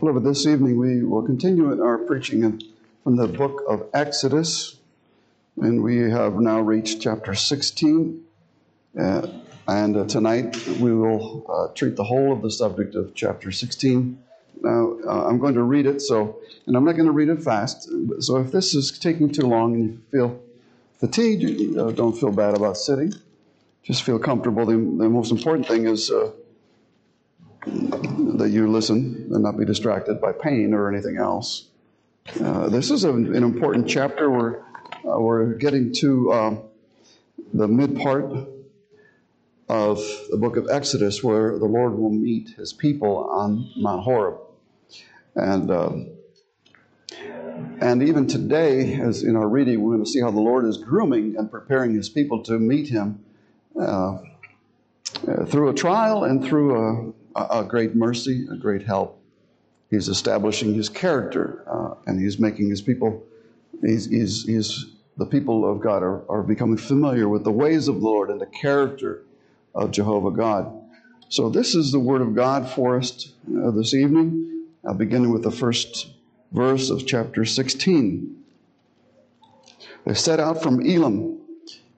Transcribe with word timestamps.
Beloved, 0.00 0.24
this 0.24 0.46
evening 0.46 0.78
we 0.78 1.02
will 1.04 1.20
continue 1.20 1.72
in 1.72 1.80
our 1.82 1.98
preaching 1.98 2.62
from 3.04 3.16
the 3.16 3.28
book 3.28 3.62
of 3.68 3.86
Exodus, 3.92 4.76
and 5.60 5.82
we 5.82 5.98
have 6.10 6.36
now 6.36 6.58
reached 6.58 7.02
chapter 7.02 7.34
16. 7.34 8.24
Uh, 8.98 9.26
and 9.68 9.98
uh, 9.98 10.06
tonight 10.06 10.56
we 10.78 10.94
will 10.94 11.44
uh, 11.50 11.74
treat 11.74 11.96
the 11.96 12.04
whole 12.04 12.32
of 12.32 12.40
the 12.40 12.50
subject 12.50 12.94
of 12.94 13.14
chapter 13.14 13.52
16. 13.52 14.18
Now, 14.62 14.96
uh, 15.06 15.26
I'm 15.28 15.38
going 15.38 15.52
to 15.52 15.62
read 15.62 15.84
it, 15.84 16.00
so, 16.00 16.38
and 16.66 16.78
I'm 16.78 16.84
not 16.86 16.92
going 16.92 17.04
to 17.04 17.12
read 17.12 17.28
it 17.28 17.42
fast. 17.42 17.86
So 18.20 18.38
if 18.38 18.52
this 18.52 18.74
is 18.74 18.98
taking 18.98 19.30
too 19.30 19.46
long 19.46 19.74
and 19.74 19.84
you 19.84 20.00
feel 20.10 20.42
fatigued, 20.98 21.42
you, 21.42 21.92
don't 21.92 22.18
feel 22.18 22.32
bad 22.32 22.56
about 22.56 22.78
sitting. 22.78 23.12
Just 23.82 24.04
feel 24.04 24.18
comfortable. 24.18 24.64
The, 24.64 24.76
the 24.76 25.10
most 25.10 25.30
important 25.30 25.68
thing 25.68 25.86
is 25.86 26.10
uh, 26.10 26.30
that 28.40 28.50
you 28.50 28.70
listen 28.70 29.28
and 29.32 29.42
not 29.42 29.58
be 29.58 29.66
distracted 29.66 30.20
by 30.20 30.32
pain 30.32 30.72
or 30.72 30.90
anything 30.90 31.18
else. 31.18 31.68
Uh, 32.42 32.68
this 32.68 32.90
is 32.90 33.04
an 33.04 33.34
important 33.34 33.86
chapter. 33.86 34.30
We're, 34.30 34.60
uh, 35.06 35.20
we're 35.20 35.54
getting 35.54 35.92
to 35.94 36.32
um, 36.32 36.62
the 37.52 37.68
mid 37.68 37.96
part 37.96 38.24
of 39.68 40.02
the 40.30 40.38
book 40.38 40.56
of 40.56 40.68
Exodus 40.70 41.22
where 41.22 41.58
the 41.58 41.66
Lord 41.66 41.98
will 41.98 42.10
meet 42.10 42.50
his 42.50 42.72
people 42.72 43.28
on 43.30 43.70
Mount 43.76 44.04
Horeb. 44.04 44.38
And, 45.34 45.70
um, 45.70 46.10
and 47.80 48.02
even 48.02 48.26
today, 48.26 48.94
as 48.94 49.22
in 49.22 49.36
our 49.36 49.48
reading, 49.48 49.82
we're 49.82 49.94
going 49.94 50.04
to 50.04 50.10
see 50.10 50.20
how 50.20 50.30
the 50.30 50.40
Lord 50.40 50.64
is 50.64 50.78
grooming 50.78 51.36
and 51.36 51.50
preparing 51.50 51.94
his 51.94 52.08
people 52.08 52.42
to 52.44 52.58
meet 52.58 52.88
him 52.88 53.22
uh, 53.78 54.18
uh 55.28 55.44
through 55.46 55.68
a 55.68 55.74
trial 55.74 56.24
and 56.24 56.44
through 56.44 56.74
a, 56.76 57.12
a, 57.36 57.64
great 57.64 57.94
mercy, 57.94 58.46
a 58.50 58.56
great 58.56 58.82
help. 58.82 59.20
He's 59.90 60.08
establishing 60.08 60.74
his 60.74 60.88
character, 60.88 61.64
uh, 61.66 61.94
and 62.06 62.20
he's 62.20 62.38
making 62.38 62.70
his 62.70 62.80
people, 62.80 63.22
he's, 63.82 64.06
he's, 64.06 64.44
he's, 64.44 64.86
the 65.16 65.26
people 65.26 65.70
of 65.70 65.80
God 65.80 66.02
are, 66.02 66.22
are 66.30 66.42
becoming 66.42 66.76
familiar 66.76 67.28
with 67.28 67.44
the 67.44 67.52
ways 67.52 67.88
of 67.88 67.96
the 67.96 68.06
Lord 68.06 68.30
and 68.30 68.40
the 68.40 68.46
character 68.46 69.22
of 69.74 69.90
Jehovah 69.90 70.30
God. 70.30 70.72
So, 71.28 71.48
this 71.48 71.74
is 71.74 71.92
the 71.92 72.00
word 72.00 72.22
of 72.22 72.34
God 72.34 72.68
for 72.68 72.96
us 72.96 73.32
uh, 73.56 73.70
this 73.70 73.94
evening, 73.94 74.66
uh, 74.84 74.92
beginning 74.92 75.32
with 75.32 75.42
the 75.42 75.50
first 75.50 76.08
verse 76.52 76.90
of 76.90 77.06
chapter 77.06 77.44
16. 77.44 78.36
They 80.06 80.14
set 80.14 80.40
out 80.40 80.62
from 80.62 80.80
Elim, 80.80 81.38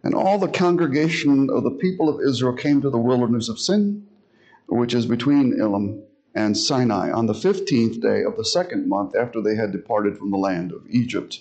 and 0.02 0.14
all 0.14 0.39
the 0.39 0.48
congregation 0.48 1.48
of 1.50 1.62
the 1.62 1.70
people 1.70 2.08
of 2.08 2.20
Israel 2.20 2.55
came 2.55 2.83
to 2.83 2.91
the 2.91 2.98
wilderness 2.98 3.48
of 3.48 3.58
Sin 3.58 4.06
which 4.73 4.95
is 4.95 5.06
between 5.06 5.61
Elim 5.61 6.03
and 6.34 6.56
Sinai, 6.56 7.11
on 7.11 7.27
the 7.27 7.34
15th 7.34 8.01
day 8.01 8.23
of 8.25 8.37
the 8.37 8.45
second 8.45 8.89
month 8.89 9.14
after 9.14 9.41
they 9.41 9.55
had 9.55 9.70
departed 9.70 10.17
from 10.17 10.31
the 10.31 10.39
land 10.39 10.73
of 10.73 10.87
Egypt. 10.89 11.41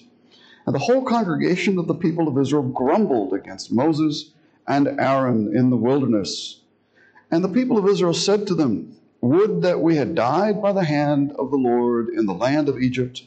And 0.66 0.76
the 0.76 0.80
whole 0.80 1.04
congregation 1.04 1.80
of 1.80 1.88
the 1.88 1.96
people 1.96 2.28
of 2.28 2.38
Israel 2.38 2.64
grumbled 2.64 3.34
against 3.34 3.72
Moses 3.72 4.32
and 4.68 5.00
Aaron 5.00 5.56
in 5.56 5.70
the 5.70 5.78
wilderness. 5.78 6.60
And 7.32 7.44
the 7.44 7.50
people 7.50 7.78
of 7.78 7.88
Israel 7.88 8.14
said 8.14 8.48
to 8.48 8.56
them, 8.56 8.98
Would 9.22 9.62
that 9.62 9.82
we 9.82 9.96
had 9.96 10.14
died 10.14 10.62
by 10.62 10.74
the 10.74 10.84
hand 10.84 11.32
of 11.40 11.52
the 11.52 11.58
Lord 11.58 12.10
in 12.10 12.26
the 12.26 12.34
land 12.34 12.68
of 12.68 12.80
Egypt, 12.80 13.24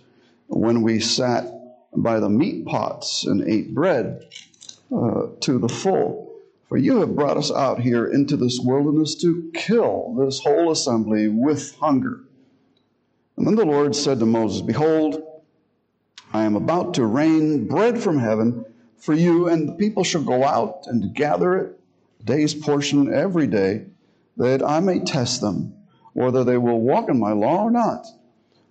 when 0.48 0.83
we 0.83 1.00
sat 1.00 1.46
by 1.96 2.20
the 2.20 2.28
meat 2.28 2.66
pots 2.66 3.24
and 3.24 3.42
ate 3.48 3.74
bread 3.74 4.27
uh, 4.94 5.28
to 5.41 5.58
the 5.58 5.68
full. 5.68 6.23
For 6.75 6.78
you 6.78 6.98
have 6.98 7.14
brought 7.14 7.36
us 7.36 7.53
out 7.53 7.78
here 7.78 8.05
into 8.05 8.36
this 8.36 8.58
wilderness 8.58 9.14
to 9.20 9.48
kill 9.55 10.12
this 10.19 10.41
whole 10.41 10.72
assembly 10.72 11.28
with 11.28 11.77
hunger. 11.77 12.25
And 13.36 13.46
then 13.46 13.55
the 13.55 13.64
Lord 13.64 13.95
said 13.95 14.18
to 14.18 14.27
Moses, 14.27 14.61
Behold, 14.61 15.23
I 16.33 16.42
am 16.42 16.57
about 16.57 16.95
to 16.95 17.07
rain 17.07 17.68
bread 17.68 18.02
from 18.02 18.18
heaven 18.18 18.64
for 18.96 19.14
you, 19.14 19.46
and 19.48 19.68
the 19.68 19.74
people 19.74 20.02
shall 20.02 20.24
go 20.24 20.42
out 20.42 20.89
and 20.89 21.14
gather 21.14 21.57
it, 21.58 21.80
day's 22.24 22.55
portion 22.55 23.14
every 23.14 23.46
day, 23.46 23.86
that 24.36 24.61
I 24.61 24.80
may 24.80 24.98
test 24.98 25.40
them, 25.42 25.74
whether 26.13 26.42
they 26.42 26.58
will 26.58 26.80
walk 26.80 27.08
in 27.08 27.20
my 27.20 27.34
law 27.34 27.63
or 27.63 27.70
not. 27.70 28.05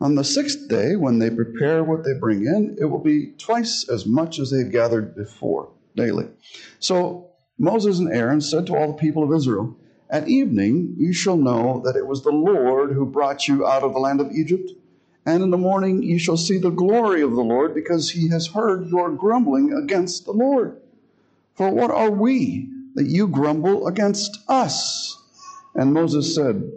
On 0.02 0.16
the 0.16 0.25
sixth 0.25 0.68
day, 0.68 0.97
when 0.97 1.19
they 1.19 1.30
prepare 1.30 1.86
what 1.86 2.03
they 2.03 2.19
bring 2.19 2.46
in, 2.46 2.75
it 2.81 2.84
will 2.84 3.00
be 3.00 3.31
twice 3.38 3.88
as 3.88 4.06
much 4.06 4.40
as 4.40 4.52
they've 4.52 4.69
gathered 4.69 5.16
before 5.16 5.72
daily. 5.96 6.28
So 6.80 7.30
Moses 7.59 8.00
and 8.00 8.12
Aaron 8.12 8.41
said 8.41 8.66
to 8.68 8.75
all 8.75 8.88
the 8.88 8.94
people 8.97 9.24
of 9.24 9.34
Israel, 9.34 9.78
At 10.09 10.28
evening 10.28 10.96
you 10.97 11.14
shall 11.14 11.38
know 11.38 11.81
that 11.86 11.96
it 11.96 12.08
was 12.08 12.24
the 12.24 12.31
Lord 12.31 12.91
who 12.91 13.06
brought 13.06 13.47
you 13.47 13.66
out 13.66 13.84
of 13.84 13.94
the 13.94 14.00
land 14.00 14.19
of 14.19 14.31
Egypt. 14.31 14.72
And 15.25 15.41
in 15.41 15.52
the 15.52 15.58
morning 15.58 16.03
you 16.03 16.19
shall 16.19 16.36
see 16.36 16.58
the 16.58 16.69
glory 16.69 17.22
of 17.22 17.31
the 17.31 17.44
Lord, 17.44 17.74
because 17.74 18.12
he 18.12 18.30
has 18.30 18.47
heard 18.47 18.90
your 18.90 19.12
grumbling 19.12 19.72
against 19.72 20.25
the 20.25 20.34
Lord. 20.34 20.81
For 21.56 21.69
what 21.69 21.92
are 21.92 22.12
we 22.12 22.69
that 22.96 23.06
you 23.06 23.28
grumble 23.28 23.88
against 23.88 24.40
us? 24.50 25.18
And 25.75 25.94
Moses 25.94 26.36
said, 26.36 26.69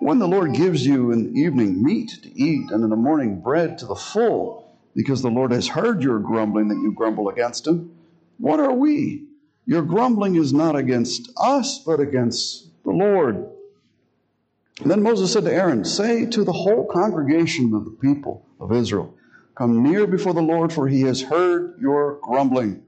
When 0.00 0.18
the 0.18 0.28
Lord 0.28 0.52
gives 0.54 0.84
you 0.84 1.12
in 1.12 1.32
the 1.32 1.40
evening 1.40 1.82
meat 1.82 2.10
to 2.22 2.38
eat, 2.38 2.70
and 2.70 2.84
in 2.84 2.90
the 2.90 2.96
morning 2.96 3.40
bread 3.40 3.78
to 3.78 3.86
the 3.86 3.94
full, 3.94 4.76
because 4.94 5.22
the 5.22 5.30
Lord 5.30 5.52
has 5.52 5.68
heard 5.68 6.02
your 6.02 6.18
grumbling 6.18 6.68
that 6.68 6.80
you 6.82 6.92
grumble 6.92 7.28
against 7.28 7.66
him, 7.66 7.92
what 8.38 8.60
are 8.60 8.72
we? 8.72 9.27
Your 9.68 9.82
grumbling 9.82 10.36
is 10.36 10.54
not 10.54 10.76
against 10.76 11.30
us, 11.36 11.80
but 11.84 12.00
against 12.00 12.70
the 12.84 12.90
Lord. 12.90 13.36
And 14.80 14.90
then 14.90 15.02
Moses 15.02 15.30
said 15.30 15.44
to 15.44 15.52
Aaron, 15.52 15.84
Say 15.84 16.24
to 16.24 16.42
the 16.42 16.54
whole 16.54 16.86
congregation 16.86 17.74
of 17.74 17.84
the 17.84 17.90
people 17.90 18.46
of 18.58 18.72
Israel, 18.72 19.14
Come 19.54 19.82
near 19.82 20.06
before 20.06 20.32
the 20.32 20.40
Lord, 20.40 20.72
for 20.72 20.88
he 20.88 21.02
has 21.02 21.20
heard 21.20 21.78
your 21.78 22.18
grumbling. 22.22 22.82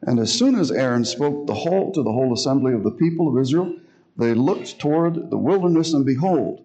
And 0.00 0.20
as 0.20 0.32
soon 0.32 0.54
as 0.54 0.70
Aaron 0.70 1.04
spoke 1.04 1.48
the 1.48 1.54
whole 1.54 1.90
to 1.90 2.04
the 2.04 2.12
whole 2.12 2.32
assembly 2.32 2.72
of 2.72 2.84
the 2.84 2.92
people 2.92 3.28
of 3.28 3.42
Israel, 3.42 3.74
they 4.16 4.32
looked 4.32 4.78
toward 4.78 5.28
the 5.30 5.38
wilderness, 5.38 5.92
and 5.92 6.06
behold, 6.06 6.62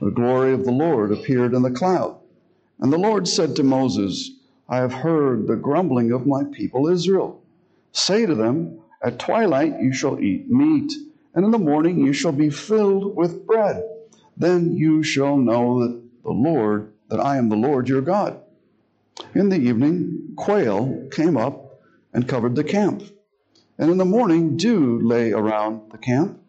the 0.00 0.12
glory 0.12 0.52
of 0.52 0.64
the 0.64 0.70
Lord 0.70 1.10
appeared 1.10 1.52
in 1.52 1.62
the 1.62 1.72
cloud. 1.72 2.20
And 2.78 2.92
the 2.92 2.98
Lord 2.98 3.26
said 3.26 3.56
to 3.56 3.64
Moses, 3.64 4.30
I 4.68 4.76
have 4.76 4.92
heard 4.92 5.48
the 5.48 5.56
grumbling 5.56 6.12
of 6.12 6.28
my 6.28 6.44
people 6.44 6.86
Israel. 6.86 7.42
Say 7.90 8.24
to 8.26 8.36
them, 8.36 8.80
at 9.04 9.18
twilight 9.18 9.80
you 9.80 9.92
shall 9.92 10.18
eat 10.18 10.50
meat, 10.50 10.92
and 11.34 11.44
in 11.44 11.50
the 11.50 11.58
morning 11.58 11.98
you 11.98 12.12
shall 12.14 12.32
be 12.32 12.48
filled 12.48 13.14
with 13.14 13.46
bread. 13.46 13.84
Then 14.36 14.74
you 14.74 15.02
shall 15.02 15.36
know 15.36 15.80
that 15.80 16.02
the 16.24 16.32
Lord, 16.32 16.90
that 17.08 17.20
I 17.20 17.36
am 17.36 17.50
the 17.50 17.56
Lord 17.56 17.88
your 17.88 18.00
God. 18.00 18.40
In 19.34 19.50
the 19.50 19.58
evening, 19.58 20.32
quail 20.36 21.06
came 21.12 21.36
up 21.36 21.80
and 22.14 22.26
covered 22.26 22.56
the 22.56 22.64
camp. 22.64 23.02
And 23.78 23.90
in 23.90 23.98
the 23.98 24.04
morning, 24.04 24.56
dew 24.56 25.00
lay 25.02 25.32
around 25.32 25.92
the 25.92 25.98
camp. 25.98 26.40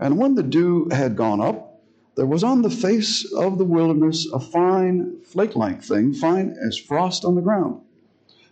And 0.00 0.18
when 0.18 0.34
the 0.34 0.42
dew 0.42 0.88
had 0.90 1.16
gone 1.16 1.40
up, 1.40 1.80
there 2.14 2.26
was 2.26 2.42
on 2.42 2.62
the 2.62 2.70
face 2.70 3.30
of 3.32 3.58
the 3.58 3.64
wilderness 3.64 4.26
a 4.32 4.40
fine 4.40 5.20
flake 5.24 5.54
like 5.54 5.82
thing, 5.82 6.14
fine 6.14 6.56
as 6.66 6.78
frost 6.78 7.24
on 7.24 7.34
the 7.34 7.42
ground. 7.42 7.80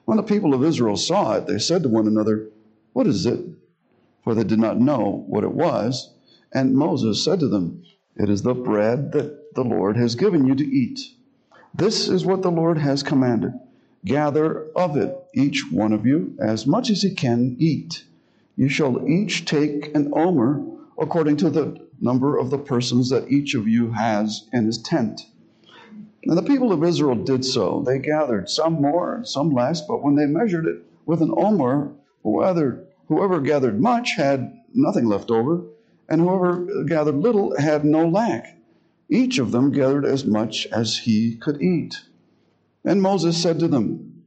When 0.05 0.19
the 0.19 0.23
people 0.23 0.55
of 0.55 0.63
Israel 0.63 0.97
saw 0.97 1.35
it, 1.37 1.47
they 1.47 1.59
said 1.59 1.83
to 1.83 1.89
one 1.89 2.07
another, 2.07 2.49
what 2.97 3.07
is 3.07 3.27
it? 3.27 3.45
For 4.25 4.35
they 4.35 4.43
did 4.43 4.59
not 4.59 4.81
know 4.81 5.23
what 5.27 5.45
it 5.45 5.53
was. 5.53 6.15
And 6.55 6.75
Moses 6.75 7.23
said 7.23 7.41
to 7.41 7.47
them, 7.47 7.85
It 8.17 8.31
is 8.31 8.41
the 8.41 8.55
bread 8.55 9.13
that 9.13 9.55
the 9.55 9.65
Lord 9.65 9.99
has 9.99 10.15
given 10.15 10.47
you 10.47 10.55
to 10.55 10.65
eat. 10.65 11.01
This 11.75 12.09
is 12.09 12.25
what 12.25 12.41
the 12.41 12.51
Lord 12.51 12.79
has 12.79 13.03
commanded. 13.03 13.53
Gather 14.07 14.69
of 14.75 14.97
it, 14.97 15.15
each 15.35 15.71
one 15.71 15.93
of 15.93 16.07
you, 16.07 16.39
as 16.41 16.67
much 16.67 16.89
as 16.89 17.03
he 17.03 17.15
can 17.15 17.57
eat. 17.59 18.05
You 18.57 18.71
shall 18.71 19.07
each 19.07 19.45
take 19.45 19.95
an 19.95 20.11
omer 20.15 20.65
according 20.99 21.37
to 21.39 21.51
the 21.51 21.79
number 22.01 22.39
of 22.39 22.49
the 22.49 22.57
persons 22.57 23.11
that 23.11 23.31
each 23.31 23.55
of 23.55 23.69
you 23.69 23.93
has 23.93 24.49
in 24.55 24.65
his 24.65 24.79
tent. 24.79 25.21
And 26.25 26.39
the 26.39 26.43
people 26.43 26.73
of 26.73 26.83
Israel 26.83 27.15
did 27.15 27.45
so. 27.45 27.83
They 27.87 27.99
gathered, 27.99 28.49
some 28.49 28.81
more, 28.81 29.21
some 29.25 29.51
less, 29.51 29.83
but 29.83 30.03
when 30.03 30.15
they 30.15 30.25
measured 30.25 30.65
it 30.65 30.83
with 31.05 31.21
an 31.21 31.35
omer, 31.37 31.93
whoever, 32.27 32.86
whoever 33.09 33.41
gathered 33.41 33.81
much 33.81 34.17
had 34.17 34.61
nothing 34.75 35.07
left 35.07 35.31
over, 35.31 35.65
and 36.09 36.21
whoever 36.21 36.85
gathered 36.85 37.17
little 37.17 37.57
had 37.59 37.85
no 37.85 38.09
lack. 38.09 38.59
Each 39.09 39.39
of 39.39 39.53
them 39.53 39.71
gathered 39.71 40.05
as 40.05 40.25
much 40.25 40.67
as 40.67 40.99
he 40.99 41.37
could 41.37 41.63
eat. 41.63 42.03
And 42.85 43.03
Moses 43.03 43.41
said 43.41 43.59
to 43.61 43.69
them, 43.69 44.25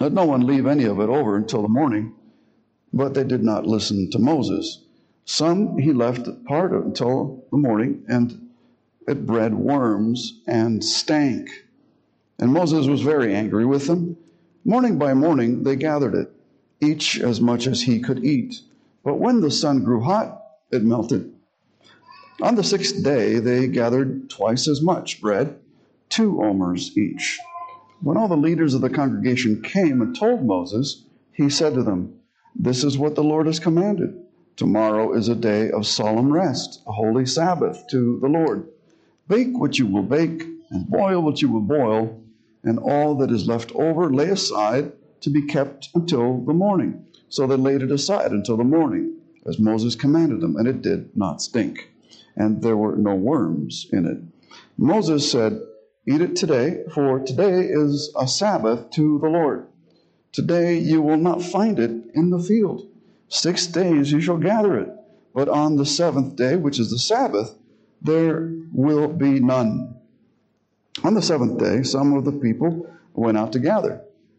Let 0.00 0.12
no 0.12 0.24
one 0.24 0.46
leave 0.46 0.66
any 0.66 0.84
of 0.84 1.00
it 1.00 1.08
over 1.08 1.36
until 1.36 1.62
the 1.62 1.68
morning. 1.68 2.14
But 2.92 3.14
they 3.14 3.24
did 3.24 3.42
not 3.42 3.66
listen 3.66 4.10
to 4.10 4.18
Moses. 4.18 4.84
Some 5.24 5.78
he 5.78 5.92
left 5.92 6.28
part 6.44 6.72
of 6.74 6.84
until 6.84 7.44
the 7.50 7.56
morning, 7.56 8.04
and 8.08 8.50
it 9.06 9.26
bred 9.26 9.54
worms 9.54 10.40
and 10.46 10.84
stank. 10.84 11.48
And 12.38 12.52
Moses 12.52 12.86
was 12.86 13.00
very 13.00 13.34
angry 13.34 13.66
with 13.66 13.86
them. 13.86 14.16
Morning 14.64 14.98
by 14.98 15.12
morning 15.14 15.62
they 15.62 15.76
gathered 15.76 16.14
it 16.14 16.33
each 16.84 17.20
as 17.20 17.40
much 17.40 17.66
as 17.66 17.82
he 17.82 17.98
could 17.98 18.24
eat. 18.24 18.60
But 19.02 19.18
when 19.18 19.40
the 19.40 19.50
sun 19.50 19.82
grew 19.84 20.00
hot, 20.00 20.42
it 20.70 20.82
melted. 20.84 21.32
On 22.42 22.54
the 22.56 22.64
sixth 22.64 23.02
day, 23.02 23.38
they 23.38 23.68
gathered 23.68 24.28
twice 24.28 24.66
as 24.68 24.82
much 24.82 25.20
bread, 25.20 25.58
two 26.08 26.42
omers 26.42 26.96
each. 26.96 27.38
When 28.02 28.16
all 28.16 28.28
the 28.28 28.36
leaders 28.36 28.74
of 28.74 28.80
the 28.80 28.90
congregation 28.90 29.62
came 29.62 30.02
and 30.02 30.14
told 30.14 30.44
Moses, 30.44 31.04
he 31.32 31.48
said 31.48 31.74
to 31.74 31.82
them, 31.82 32.14
This 32.54 32.84
is 32.84 32.98
what 32.98 33.14
the 33.14 33.24
Lord 33.24 33.46
has 33.46 33.60
commanded. 33.60 34.20
Tomorrow 34.56 35.14
is 35.14 35.28
a 35.28 35.34
day 35.34 35.70
of 35.70 35.86
solemn 35.86 36.32
rest, 36.32 36.82
a 36.86 36.92
holy 36.92 37.26
Sabbath 37.26 37.86
to 37.90 38.18
the 38.20 38.28
Lord. 38.28 38.68
Bake 39.28 39.58
what 39.58 39.78
you 39.78 39.86
will 39.86 40.02
bake, 40.02 40.42
and 40.70 40.88
boil 40.88 41.22
what 41.22 41.40
you 41.40 41.50
will 41.50 41.60
boil, 41.60 42.20
and 42.62 42.78
all 42.78 43.14
that 43.16 43.30
is 43.30 43.48
left 43.48 43.72
over 43.74 44.12
lay 44.12 44.28
aside 44.28 44.92
to 45.24 45.30
be 45.30 45.40
kept 45.40 45.88
until 45.94 46.44
the 46.44 46.52
morning. 46.52 47.02
So 47.30 47.46
they 47.46 47.56
laid 47.56 47.80
it 47.80 47.90
aside 47.90 48.30
until 48.30 48.58
the 48.58 48.64
morning, 48.64 49.16
as 49.46 49.58
Moses 49.58 49.94
commanded 49.94 50.42
them, 50.42 50.56
and 50.56 50.68
it 50.68 50.82
did 50.82 51.16
not 51.16 51.40
stink, 51.40 51.90
and 52.36 52.62
there 52.62 52.76
were 52.76 52.94
no 52.96 53.14
worms 53.14 53.86
in 53.90 54.04
it. 54.04 54.18
Moses 54.76 55.30
said, 55.30 55.62
Eat 56.06 56.20
it 56.20 56.36
today, 56.36 56.84
for 56.92 57.20
today 57.20 57.62
is 57.62 58.12
a 58.20 58.28
Sabbath 58.28 58.90
to 58.90 59.18
the 59.18 59.28
Lord. 59.28 59.66
Today 60.30 60.76
you 60.76 61.00
will 61.00 61.16
not 61.16 61.42
find 61.42 61.78
it 61.78 61.90
in 62.12 62.28
the 62.28 62.38
field. 62.38 62.86
Six 63.28 63.66
days 63.66 64.12
you 64.12 64.20
shall 64.20 64.36
gather 64.36 64.78
it, 64.78 64.90
but 65.34 65.48
on 65.48 65.76
the 65.76 65.86
seventh 65.86 66.36
day, 66.36 66.56
which 66.56 66.78
is 66.78 66.90
the 66.90 66.98
Sabbath, 66.98 67.56
there 68.02 68.52
will 68.74 69.08
be 69.08 69.40
none. 69.40 69.96
On 71.02 71.14
the 71.14 71.22
seventh 71.22 71.58
day, 71.58 71.82
some 71.82 72.12
of 72.12 72.26
the 72.26 72.32
people 72.32 72.86
went 73.14 73.38
out 73.38 73.52
to 73.52 73.58
gather, 73.58 74.02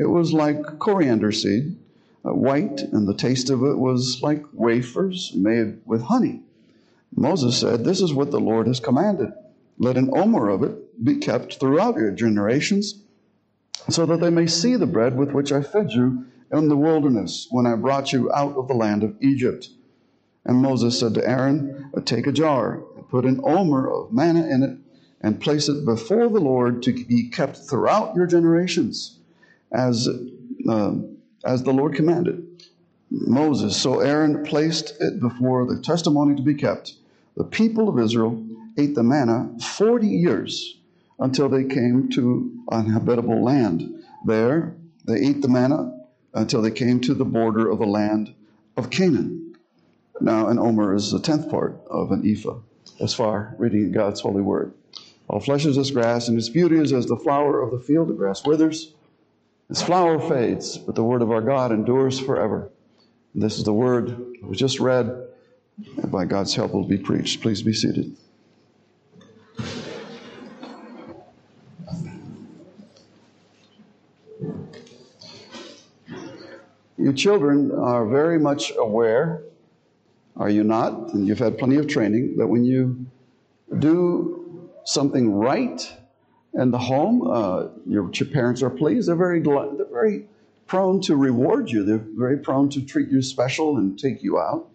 It 0.00 0.08
was 0.08 0.32
like 0.32 0.78
coriander 0.78 1.30
seed, 1.30 1.76
uh, 2.24 2.32
white, 2.32 2.80
and 2.80 3.06
the 3.06 3.12
taste 3.12 3.50
of 3.50 3.62
it 3.62 3.76
was 3.76 4.22
like 4.22 4.42
wafers 4.54 5.34
made 5.36 5.82
with 5.84 6.00
honey. 6.00 6.40
Moses 7.14 7.58
said, 7.58 7.84
This 7.84 8.00
is 8.00 8.14
what 8.14 8.30
the 8.30 8.40
Lord 8.40 8.66
has 8.66 8.80
commanded. 8.80 9.30
Let 9.76 9.98
an 9.98 10.08
omer 10.16 10.48
of 10.48 10.62
it 10.62 11.04
be 11.04 11.16
kept 11.16 11.60
throughout 11.60 11.98
your 11.98 12.12
generations, 12.12 13.02
so 13.90 14.06
that 14.06 14.20
they 14.20 14.30
may 14.30 14.46
see 14.46 14.74
the 14.74 14.86
bread 14.86 15.18
with 15.18 15.32
which 15.32 15.52
I 15.52 15.60
fed 15.60 15.90
you 15.90 16.24
in 16.50 16.68
the 16.68 16.78
wilderness 16.78 17.46
when 17.50 17.66
I 17.66 17.74
brought 17.74 18.10
you 18.10 18.32
out 18.32 18.56
of 18.56 18.68
the 18.68 18.74
land 18.74 19.02
of 19.02 19.16
Egypt. 19.20 19.68
And 20.46 20.62
Moses 20.62 20.98
said 20.98 21.12
to 21.12 21.28
Aaron, 21.28 21.92
Take 22.06 22.26
a 22.26 22.32
jar, 22.32 22.78
put 23.10 23.26
an 23.26 23.42
omer 23.44 23.90
of 23.90 24.14
manna 24.14 24.46
in 24.48 24.62
it, 24.62 24.78
and 25.20 25.42
place 25.42 25.68
it 25.68 25.84
before 25.84 26.30
the 26.30 26.40
Lord 26.40 26.82
to 26.84 27.04
be 27.04 27.28
kept 27.28 27.58
throughout 27.58 28.14
your 28.16 28.26
generations, 28.26 29.18
as, 29.72 30.08
uh, 30.68 30.94
as 31.44 31.62
the 31.62 31.72
Lord 31.72 31.94
commanded 31.94 32.46
Moses. 33.10 33.76
So 33.76 34.00
Aaron 34.00 34.44
placed 34.44 35.00
it 35.00 35.20
before 35.20 35.66
the 35.66 35.80
testimony 35.80 36.36
to 36.36 36.42
be 36.42 36.54
kept. 36.54 36.94
The 37.36 37.44
people 37.44 37.88
of 37.88 37.98
Israel 37.98 38.44
ate 38.76 38.94
the 38.94 39.02
manna 39.02 39.50
40 39.60 40.06
years 40.06 40.78
until 41.18 41.48
they 41.48 41.64
came 41.64 42.08
to 42.10 42.64
unhabitable 42.70 43.42
land. 43.42 44.04
There, 44.26 44.74
they 45.04 45.20
ate 45.20 45.42
the 45.42 45.48
manna 45.48 45.98
until 46.34 46.62
they 46.62 46.70
came 46.70 47.00
to 47.00 47.14
the 47.14 47.24
border 47.24 47.68
of 47.70 47.78
the 47.78 47.86
land 47.86 48.34
of 48.76 48.90
Canaan. 48.90 49.56
Now, 50.20 50.48
an 50.48 50.58
omer 50.58 50.94
is 50.94 51.10
the 51.10 51.20
tenth 51.20 51.50
part 51.50 51.80
of 51.88 52.12
an 52.12 52.22
ephah, 52.26 52.58
as 53.00 53.14
far 53.14 53.54
reading 53.58 53.90
God's 53.90 54.20
holy 54.20 54.42
word. 54.42 54.74
All 55.28 55.40
flesh 55.40 55.64
is 55.64 55.78
as 55.78 55.90
grass, 55.90 56.28
and 56.28 56.36
its 56.36 56.48
beauty 56.48 56.76
is 56.76 56.92
as 56.92 57.06
the 57.06 57.16
flower 57.16 57.60
of 57.60 57.70
the 57.70 57.78
field. 57.78 58.08
The 58.08 58.14
grass 58.14 58.44
withers, 58.44 58.92
its 59.70 59.80
flower 59.80 60.18
fades, 60.18 60.76
but 60.76 60.96
the 60.96 61.04
word 61.04 61.22
of 61.22 61.30
our 61.30 61.40
God 61.40 61.70
endures 61.70 62.18
forever. 62.18 62.68
And 63.34 63.42
this 63.42 63.56
is 63.56 63.62
the 63.62 63.72
word 63.72 64.08
that 64.08 64.46
was 64.46 64.58
just 64.58 64.80
read, 64.80 65.28
and 65.96 66.10
by 66.10 66.24
God's 66.24 66.54
help 66.56 66.72
will 66.74 66.88
be 66.88 66.98
preached. 66.98 67.40
Please 67.40 67.62
be 67.62 67.72
seated. 67.72 68.16
You 76.98 77.12
children 77.14 77.70
are 77.70 78.04
very 78.04 78.40
much 78.40 78.72
aware, 78.76 79.42
are 80.36 80.50
you 80.50 80.64
not? 80.64 81.14
And 81.14 81.26
you've 81.26 81.38
had 81.38 81.58
plenty 81.58 81.76
of 81.76 81.86
training 81.86 82.36
that 82.38 82.48
when 82.48 82.64
you 82.64 83.06
do 83.78 84.68
something 84.84 85.32
right 85.32 85.80
in 86.54 86.70
the 86.70 86.78
home, 86.78 87.22
uh, 87.26 87.68
your, 87.86 88.10
your, 88.12 88.28
parents 88.28 88.62
are 88.62 88.70
pleased. 88.70 89.08
They're 89.08 89.16
very, 89.16 89.40
they're 89.40 89.86
very 89.90 90.26
prone 90.66 91.00
to 91.02 91.16
reward 91.16 91.70
you. 91.70 91.84
They're 91.84 92.04
very 92.16 92.38
prone 92.38 92.68
to 92.70 92.82
treat 92.82 93.08
you 93.08 93.22
special 93.22 93.76
and 93.76 93.98
take 93.98 94.22
you 94.22 94.38
out. 94.38 94.68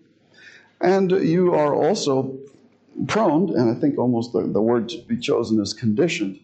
And 0.82 1.12
you 1.12 1.54
are 1.54 1.74
also 1.74 2.38
prone, 3.08 3.56
and 3.58 3.76
I 3.76 3.80
think 3.80 3.98
almost 3.98 4.34
the, 4.34 4.44
the 4.44 4.62
word 4.62 4.90
to 4.90 4.98
be 5.00 5.18
chosen 5.18 5.60
is 5.62 5.74
conditioned, 5.74 6.40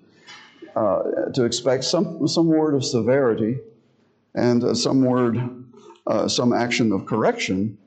uh, 0.76 1.04
to 1.34 1.44
expect 1.46 1.84
some, 1.84 2.28
some 2.28 2.48
word 2.48 2.74
of 2.74 2.84
severity 2.84 3.60
and 4.34 4.64
uh, 4.64 4.74
some 4.74 5.04
word, 5.04 5.38
uh, 6.08 6.28
some 6.28 6.54
action 6.54 6.92
of 6.92 7.06
correction 7.06 7.78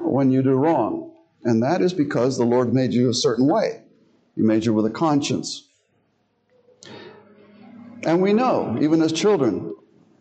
when 0.00 0.30
you 0.30 0.42
do 0.42 0.52
wrong. 0.52 1.12
And 1.44 1.62
that 1.62 1.80
is 1.80 1.92
because 1.92 2.36
the 2.36 2.44
Lord 2.44 2.74
made 2.74 2.92
you 2.92 3.08
a 3.08 3.14
certain 3.14 3.46
way. 3.46 3.82
He 4.36 4.42
made 4.42 4.64
you 4.64 4.74
with 4.74 4.86
a 4.86 4.90
conscience. 4.90 5.68
And 8.04 8.22
we 8.22 8.32
know, 8.32 8.78
even 8.80 9.02
as 9.02 9.12
children, 9.12 9.74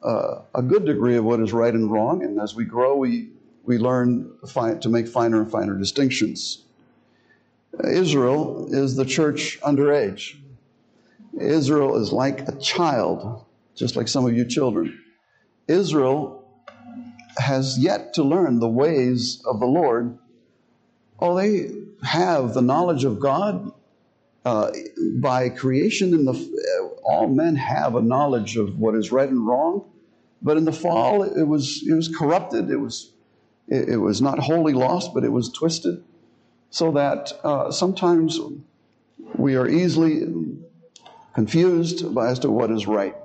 uh, 0.04 0.42
a 0.54 0.62
good 0.62 0.86
degree 0.86 1.16
of 1.16 1.24
what 1.24 1.40
is 1.40 1.54
right 1.54 1.74
and 1.74 1.90
wrong. 1.90 2.24
And 2.24 2.40
as 2.40 2.56
we 2.56 2.66
grow, 2.66 2.96
we, 2.96 3.30
we 3.64 3.78
learn 3.78 4.32
to 4.54 4.90
make 4.90 5.08
finer 5.08 5.42
and 5.42 5.52
finer 5.52 5.78
distinctions. 5.78 6.64
Israel 7.86 8.68
is 8.74 8.96
the 8.96 9.06
church 9.06 9.60
underage. 9.62 10.36
Israel 11.40 11.96
is 12.02 12.12
like 12.12 12.48
a 12.48 12.58
child, 12.58 13.46
just 13.76 13.96
like 13.96 14.08
some 14.08 14.26
of 14.26 14.34
you 14.36 14.46
children. 14.46 15.02
Israel 15.68 16.44
has 17.38 17.78
yet 17.78 18.14
to 18.16 18.24
learn 18.24 18.60
the 18.60 18.68
ways 18.68 19.42
of 19.46 19.60
the 19.60 19.66
Lord. 19.66 20.18
Oh, 21.20 21.36
they 21.36 21.72
have 22.04 22.54
the 22.54 22.62
knowledge 22.62 23.06
of 23.06 23.20
God, 23.20 23.72
uh, 24.46 24.72
by 25.16 25.50
creation 25.50 26.14
in 26.14 26.26
the 26.26 26.98
all 27.04 27.28
men 27.28 27.56
have 27.56 27.96
a 27.96 28.02
knowledge 28.02 28.56
of 28.58 28.80
what 28.80 28.96
is 28.96 29.12
right 29.12 29.30
and 29.30 29.46
wrong 29.46 29.90
but 30.42 30.58
in 30.58 30.66
the 30.66 30.72
fall 30.72 31.24
it 31.24 31.44
was 31.44 31.84
it 31.88 31.94
was 31.94 32.08
corrupted 32.08 32.70
it 32.70 32.78
was 32.78 33.12
it, 33.68 33.90
it 33.90 33.98
was 33.98 34.22
not 34.22 34.40
wholly 34.40 34.74
lost 34.74 35.14
but 35.14 35.24
it 35.24 35.32
was 35.32 35.50
twisted 35.50 36.04
so 36.70 36.92
that 36.92 37.34
uh, 37.44 37.72
sometimes 37.72 38.40
we 39.36 39.56
are 39.56 39.68
easily 39.68 40.24
confused 41.34 42.06
as 42.18 42.40
to 42.40 42.52
what 42.52 42.72
is 42.72 42.88
right. 42.88 43.16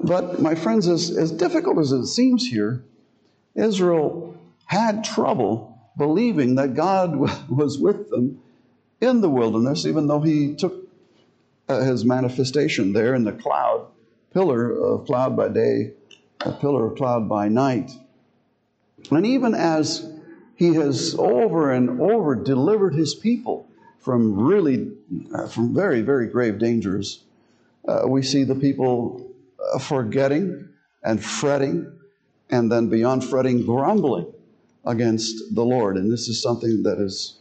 But 0.00 0.40
my 0.40 0.54
friends 0.54 0.88
as, 0.88 1.16
as 1.16 1.30
difficult 1.30 1.78
as 1.78 1.92
it 1.92 2.06
seems 2.06 2.46
here 2.46 2.84
israel 3.54 4.36
had 4.66 5.02
trouble 5.02 5.76
believing 5.96 6.54
that 6.54 6.74
god 6.74 7.16
was 7.48 7.76
with 7.78 8.08
them 8.10 8.40
in 9.00 9.20
the 9.20 9.30
wilderness, 9.30 9.86
even 9.86 10.06
though 10.06 10.20
he 10.20 10.54
took 10.54 10.88
uh, 11.68 11.80
his 11.80 12.04
manifestation 12.04 12.92
there 12.92 13.14
in 13.14 13.24
the 13.24 13.32
cloud, 13.32 13.86
pillar 14.32 14.70
of 14.70 15.06
cloud 15.06 15.36
by 15.36 15.48
day, 15.48 15.92
a 16.40 16.52
pillar 16.52 16.86
of 16.86 16.96
cloud 16.96 17.28
by 17.28 17.48
night. 17.48 17.90
And 19.10 19.26
even 19.26 19.54
as 19.54 20.10
he 20.56 20.74
has 20.74 21.14
over 21.18 21.72
and 21.72 22.00
over 22.00 22.34
delivered 22.34 22.94
his 22.94 23.14
people 23.14 23.68
from 24.00 24.38
really, 24.38 24.92
uh, 25.34 25.46
from 25.46 25.74
very, 25.74 26.00
very 26.00 26.26
grave 26.26 26.58
dangers, 26.58 27.22
uh, 27.86 28.02
we 28.06 28.22
see 28.22 28.44
the 28.44 28.54
people 28.54 29.30
uh, 29.72 29.78
forgetting 29.78 30.68
and 31.02 31.24
fretting, 31.24 31.92
and 32.50 32.72
then 32.72 32.88
beyond 32.88 33.24
fretting, 33.24 33.64
grumbling 33.64 34.32
against 34.84 35.54
the 35.54 35.64
Lord. 35.64 35.96
And 35.96 36.10
this 36.10 36.28
is 36.28 36.42
something 36.42 36.82
that 36.82 36.98
is 36.98 37.37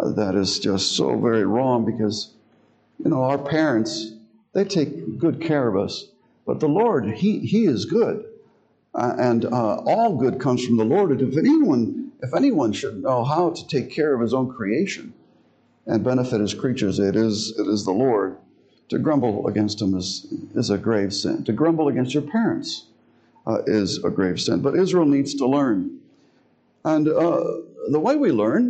that 0.00 0.34
is 0.34 0.58
just 0.58 0.96
so 0.96 1.18
very 1.18 1.44
wrong 1.44 1.84
because, 1.84 2.32
you 3.02 3.10
know, 3.10 3.22
our 3.22 3.38
parents, 3.38 4.12
they 4.52 4.64
take 4.64 5.18
good 5.18 5.40
care 5.40 5.68
of 5.68 5.76
us. 5.76 6.06
But 6.46 6.60
the 6.60 6.68
Lord, 6.68 7.06
He, 7.10 7.40
he 7.40 7.66
is 7.66 7.84
good. 7.84 8.24
Uh, 8.94 9.14
and 9.18 9.44
uh, 9.44 9.76
all 9.86 10.16
good 10.16 10.40
comes 10.40 10.64
from 10.64 10.76
the 10.76 10.84
Lord. 10.84 11.10
And 11.10 11.32
if 11.32 11.38
anyone, 11.38 12.12
if 12.22 12.34
anyone 12.34 12.72
should 12.72 13.02
know 13.02 13.22
how 13.24 13.50
to 13.50 13.66
take 13.68 13.90
care 13.90 14.14
of 14.14 14.20
his 14.20 14.34
own 14.34 14.50
creation 14.52 15.12
and 15.86 16.02
benefit 16.02 16.40
his 16.40 16.54
creatures, 16.54 16.98
it 16.98 17.14
is, 17.14 17.54
it 17.58 17.66
is 17.66 17.84
the 17.84 17.92
Lord. 17.92 18.38
to 18.88 18.98
grumble 18.98 19.46
against 19.46 19.80
him 19.80 19.94
is, 19.94 20.26
is 20.54 20.70
a 20.70 20.78
grave 20.78 21.12
sin. 21.12 21.44
To 21.44 21.52
grumble 21.52 21.88
against 21.88 22.14
your 22.14 22.22
parents 22.22 22.86
uh, 23.46 23.62
is 23.66 24.02
a 24.02 24.10
grave 24.10 24.40
sin. 24.40 24.60
But 24.60 24.76
Israel 24.76 25.04
needs 25.04 25.34
to 25.36 25.46
learn. 25.46 25.98
And 26.84 27.08
uh, 27.08 27.44
the 27.90 28.00
way 28.00 28.16
we 28.16 28.32
learn 28.32 28.67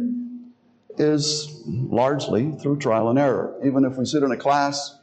is 0.99 1.63
largely 1.67 2.53
through 2.53 2.79
trial 2.79 3.09
and 3.09 3.19
error. 3.19 3.59
Even 3.65 3.85
if 3.85 3.97
we 3.97 4.05
sit 4.05 4.23
in 4.23 4.31
a 4.33 4.37
class 4.37 4.99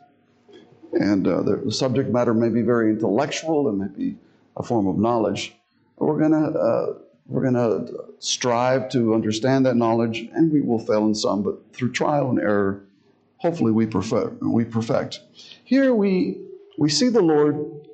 and 0.94 1.28
uh, 1.28 1.42
the 1.42 1.72
subject 1.72 2.10
matter 2.10 2.34
may 2.34 2.50
be 2.50 2.62
very 2.62 2.90
intellectual, 2.90 3.70
it 3.70 3.74
may 3.74 3.88
be 3.88 4.18
a 4.58 4.64
form 4.64 4.88
of 4.88 4.98
knowledge, 4.98 5.56
we're 5.98 6.20
going 6.20 6.32
to 6.32 6.60
uh, 6.60 6.94
we're 7.28 7.42
going 7.42 7.56
to 7.56 8.06
strive 8.20 8.90
to 8.90 9.16
understand 9.16 9.66
that 9.66 9.76
knowledge, 9.76 10.30
and 10.34 10.52
we 10.52 10.62
will 10.62 10.80
fail 10.80 11.06
in 11.06 11.16
some, 11.16 11.42
but 11.42 11.74
through 11.74 11.92
trial 11.92 12.30
and 12.30 12.40
error, 12.40 12.84
hopefully 13.38 13.72
we 13.72 13.88
perfect. 13.88 14.42
We 14.42 14.64
perfect. 14.64 15.22
Here 15.64 15.94
we 15.94 16.42
we 16.78 16.90
see 16.90 17.10
the 17.10 17.22
Lord 17.22 17.88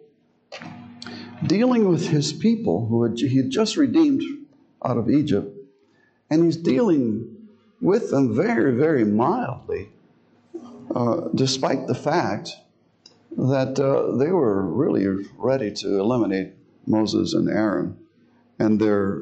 dealing 1.46 1.88
with 1.88 2.08
His 2.08 2.34
people 2.34 2.88
who 2.88 3.04
had, 3.04 3.18
He 3.18 3.38
had 3.38 3.50
just 3.50 3.78
redeemed 3.78 4.24
out 4.84 4.98
of 4.98 5.10
Egypt, 5.10 5.56
and 6.30 6.44
He's 6.44 6.58
dealing 6.58 7.41
with 7.82 8.12
them 8.12 8.36
very, 8.36 8.74
very 8.76 9.04
mildly, 9.04 9.90
uh, 10.96 11.22
despite 11.36 11.88
the 11.88 11.96
fact 11.96 12.56
that 13.38 13.80
uh, 13.80 14.16
they 14.18 14.32
were 14.32 14.62
really 14.66 15.08
ready 15.38 15.72
to 15.72 16.00
eliminate 16.00 16.54
Moses 16.86 17.34
and 17.34 17.50
Aaron 17.50 17.98
and 18.62 18.80
their 18.80 19.22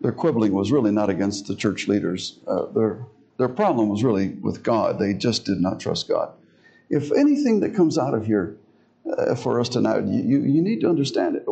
their 0.00 0.12
quibbling 0.12 0.52
was 0.52 0.70
really 0.70 0.90
not 0.92 1.08
against 1.08 1.46
the 1.46 1.56
church 1.56 1.88
leaders. 1.88 2.38
Uh, 2.46 2.66
their 2.66 3.06
their 3.38 3.48
problem 3.48 3.88
was 3.88 4.04
really 4.04 4.28
with 4.28 4.62
God. 4.62 4.98
They 4.98 5.14
just 5.14 5.44
did 5.44 5.60
not 5.60 5.80
trust 5.80 6.08
God. 6.08 6.32
If 6.90 7.10
anything 7.12 7.60
that 7.60 7.74
comes 7.74 7.98
out 7.98 8.14
of 8.14 8.26
here 8.26 8.56
uh, 9.10 9.34
for 9.34 9.60
us 9.60 9.68
tonight, 9.68 10.04
you, 10.04 10.42
you 10.42 10.62
need 10.62 10.80
to 10.82 10.88
understand 10.88 11.36
it. 11.36 11.44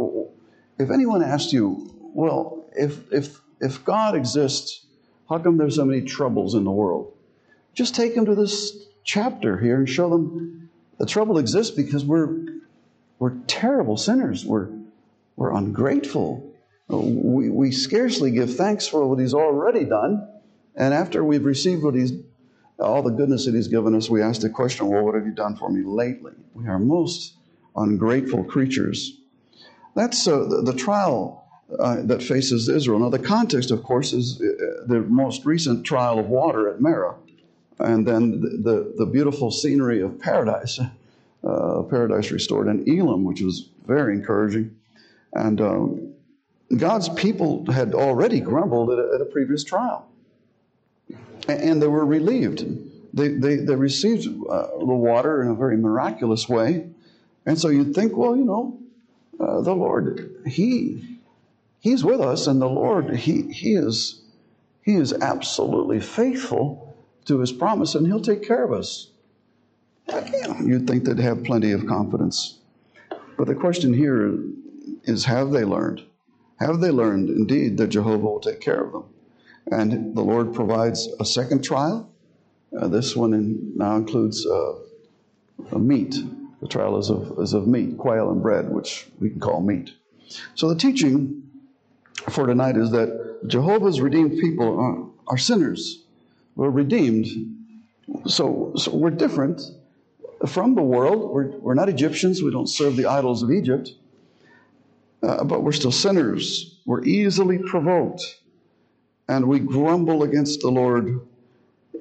If 0.78 0.90
anyone 0.90 1.22
asks 1.22 1.52
you, 1.52 1.90
well, 2.14 2.64
if 2.76 3.12
if 3.12 3.40
if 3.60 3.84
God 3.84 4.14
exists, 4.14 4.86
how 5.32 5.38
come 5.38 5.56
there's 5.56 5.76
so 5.76 5.84
many 5.84 6.02
troubles 6.02 6.54
in 6.54 6.64
the 6.64 6.70
world? 6.70 7.12
Just 7.74 7.94
take 7.94 8.14
them 8.14 8.26
to 8.26 8.34
this 8.34 8.86
chapter 9.04 9.58
here 9.58 9.76
and 9.76 9.88
show 9.88 10.10
them 10.10 10.70
the 10.98 11.06
trouble 11.06 11.38
exists 11.38 11.74
because 11.74 12.04
we're 12.04 12.60
we're 13.18 13.36
terrible 13.46 13.96
sinners. 13.96 14.44
We're 14.44 14.68
we're 15.36 15.52
ungrateful 15.54 16.52
we, 17.00 17.48
we 17.48 17.72
scarcely 17.72 18.30
give 18.30 18.56
thanks 18.56 18.86
for 18.86 19.06
what 19.06 19.18
He's 19.18 19.34
already 19.34 19.84
done. 19.84 20.28
And 20.76 20.94
after 20.94 21.24
we've 21.24 21.44
received 21.44 21.82
what 21.82 21.94
He's, 21.94 22.12
all 22.78 23.02
the 23.02 23.10
goodness 23.10 23.46
that 23.46 23.54
He's 23.54 23.68
given 23.68 23.94
us, 23.94 24.10
we 24.10 24.22
ask 24.22 24.40
the 24.40 24.50
question, 24.50 24.88
well, 24.88 25.02
what 25.02 25.14
have 25.14 25.26
you 25.26 25.32
done 25.32 25.56
for 25.56 25.70
me 25.70 25.82
lately? 25.84 26.32
We 26.54 26.66
are 26.68 26.78
most 26.78 27.34
ungrateful 27.76 28.44
creatures. 28.44 29.18
That's 29.94 30.26
uh, 30.26 30.44
the, 30.48 30.62
the, 30.62 30.74
trial 30.74 31.41
uh, 31.78 32.02
that 32.02 32.22
faces 32.22 32.68
Israel. 32.68 32.98
Now, 33.00 33.08
the 33.08 33.18
context, 33.18 33.70
of 33.70 33.82
course, 33.82 34.12
is 34.12 34.40
uh, 34.40 34.84
the 34.86 35.00
most 35.00 35.44
recent 35.44 35.84
trial 35.84 36.18
of 36.18 36.28
water 36.28 36.68
at 36.68 36.80
Marah, 36.80 37.14
and 37.78 38.06
then 38.06 38.40
the, 38.40 38.48
the, 38.48 38.94
the 38.98 39.06
beautiful 39.06 39.50
scenery 39.50 40.00
of 40.00 40.18
paradise, 40.18 40.78
uh, 41.44 41.82
paradise 41.82 42.30
restored, 42.30 42.68
in 42.68 42.88
Elim, 42.88 43.24
which 43.24 43.40
was 43.40 43.68
very 43.86 44.14
encouraging. 44.14 44.76
And 45.32 45.60
um, 45.60 46.14
God's 46.76 47.08
people 47.08 47.70
had 47.70 47.94
already 47.94 48.40
grumbled 48.40 48.90
at 48.90 48.98
a, 48.98 49.12
at 49.14 49.20
a 49.20 49.24
previous 49.24 49.64
trial, 49.64 50.06
and 51.48 51.82
they 51.82 51.88
were 51.88 52.06
relieved. 52.06 52.64
They, 53.14 53.28
they, 53.28 53.56
they 53.56 53.74
received 53.74 54.26
uh, 54.26 54.68
the 54.78 54.84
water 54.84 55.42
in 55.42 55.48
a 55.48 55.54
very 55.54 55.76
miraculous 55.76 56.48
way. 56.48 56.88
And 57.44 57.58
so 57.58 57.68
you'd 57.68 57.94
think, 57.94 58.16
well, 58.16 58.36
you 58.36 58.44
know, 58.44 58.78
uh, 59.40 59.60
the 59.60 59.74
Lord, 59.74 60.42
He, 60.46 61.11
He's 61.82 62.04
with 62.04 62.20
us, 62.20 62.46
and 62.46 62.62
the 62.62 62.68
Lord, 62.68 63.16
He, 63.16 63.52
He 63.52 63.74
is, 63.74 64.22
He 64.82 64.94
is 64.94 65.12
absolutely 65.12 65.98
faithful 65.98 66.94
to 67.24 67.40
His 67.40 67.50
promise, 67.50 67.96
and 67.96 68.06
He'll 68.06 68.20
take 68.20 68.44
care 68.44 68.62
of 68.62 68.72
us. 68.72 69.10
You'd 70.62 70.86
think 70.86 71.02
they'd 71.02 71.18
have 71.18 71.42
plenty 71.42 71.72
of 71.72 71.86
confidence. 71.88 72.60
But 73.36 73.48
the 73.48 73.56
question 73.56 73.92
here 73.92 74.38
is 75.02 75.24
have 75.24 75.50
they 75.50 75.64
learned? 75.64 76.04
have 76.60 76.80
they 76.80 76.90
learned 76.90 77.28
indeed 77.28 77.76
that 77.78 77.88
Jehovah 77.88 78.24
will 78.24 78.38
take 78.38 78.60
care 78.60 78.80
of 78.84 78.92
them? 78.92 79.04
And 79.72 80.16
the 80.16 80.22
Lord 80.22 80.54
provides 80.54 81.08
a 81.18 81.24
second 81.24 81.64
trial. 81.64 82.08
Uh, 82.78 82.86
this 82.86 83.16
one 83.16 83.34
in, 83.34 83.72
now 83.74 83.96
includes 83.96 84.46
uh, 84.46 84.74
meat. 85.76 86.14
The 86.60 86.68
trial 86.68 86.96
is 86.98 87.10
of, 87.10 87.36
is 87.40 87.54
of 87.54 87.66
meat, 87.66 87.98
quail 87.98 88.30
and 88.30 88.40
bread, 88.40 88.70
which 88.70 89.08
we 89.18 89.30
can 89.30 89.40
call 89.40 89.60
meat. 89.60 89.90
So 90.54 90.68
the 90.68 90.76
teaching 90.76 91.41
for 92.30 92.46
tonight 92.46 92.76
is 92.76 92.90
that 92.92 93.40
Jehovah's 93.46 94.00
redeemed 94.00 94.38
people 94.38 94.78
are, 94.78 95.34
are 95.34 95.38
sinners. 95.38 96.04
We're 96.54 96.70
redeemed. 96.70 97.26
So, 98.26 98.72
so 98.76 98.94
we're 98.94 99.10
different 99.10 99.62
from 100.46 100.74
the 100.74 100.82
world. 100.82 101.30
We're, 101.30 101.48
we're 101.58 101.74
not 101.74 101.88
Egyptians. 101.88 102.42
We 102.42 102.50
don't 102.50 102.68
serve 102.68 102.96
the 102.96 103.06
idols 103.06 103.42
of 103.42 103.50
Egypt 103.50 103.92
uh, 105.22 105.44
but 105.44 105.62
we're 105.62 105.72
still 105.72 105.92
sinners. 105.92 106.78
We're 106.84 107.04
easily 107.04 107.58
provoked, 107.58 108.40
and 109.28 109.46
we 109.46 109.60
grumble 109.60 110.22
against 110.24 110.60
the 110.60 110.70
Lord 110.70 111.20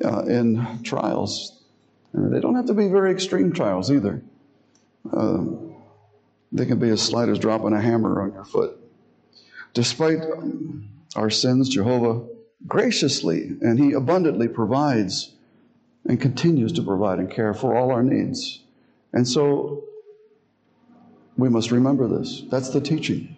uh, 0.03 0.23
in 0.23 0.83
trials. 0.83 1.61
And 2.13 2.33
they 2.33 2.39
don't 2.39 2.55
have 2.55 2.65
to 2.65 2.73
be 2.73 2.87
very 2.87 3.11
extreme 3.11 3.53
trials 3.53 3.91
either. 3.91 4.21
Uh, 5.11 5.43
they 6.51 6.65
can 6.65 6.79
be 6.79 6.89
as 6.89 7.01
slight 7.01 7.29
as 7.29 7.39
dropping 7.39 7.73
a 7.73 7.81
hammer 7.81 8.21
on 8.21 8.33
your 8.33 8.43
foot. 8.43 8.77
Despite 9.73 10.19
our 11.15 11.29
sins, 11.29 11.69
Jehovah 11.69 12.25
graciously 12.67 13.57
and 13.61 13.79
He 13.79 13.93
abundantly 13.93 14.47
provides 14.47 15.33
and 16.05 16.19
continues 16.19 16.73
to 16.73 16.83
provide 16.83 17.19
and 17.19 17.29
care 17.29 17.53
for 17.53 17.75
all 17.75 17.91
our 17.91 18.03
needs. 18.03 18.61
And 19.13 19.27
so 19.27 19.83
we 21.37 21.49
must 21.49 21.71
remember 21.71 22.07
this. 22.07 22.43
That's 22.49 22.69
the 22.69 22.81
teaching. 22.81 23.35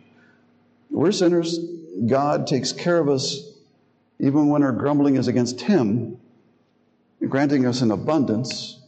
We're 0.89 1.11
sinners. 1.11 1.59
God 2.07 2.47
takes 2.47 2.71
care 2.71 2.99
of 2.99 3.09
us 3.09 3.53
even 4.19 4.47
when 4.47 4.63
our 4.63 4.71
grumbling 4.71 5.17
is 5.17 5.27
against 5.27 5.61
Him, 5.61 6.17
granting 7.27 7.65
us 7.65 7.81
an 7.81 7.91
abundance. 7.91 8.79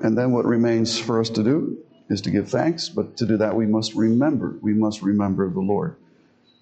And 0.00 0.16
then 0.16 0.32
what 0.32 0.44
remains 0.44 0.98
for 0.98 1.20
us 1.20 1.30
to 1.30 1.42
do 1.42 1.83
is 2.08 2.20
to 2.22 2.30
give 2.30 2.48
thanks, 2.48 2.88
but 2.88 3.16
to 3.16 3.26
do 3.26 3.36
that 3.36 3.56
we 3.56 3.66
must 3.66 3.94
remember. 3.94 4.56
We 4.60 4.74
must 4.74 5.02
remember 5.02 5.48
the 5.50 5.60
Lord. 5.60 5.96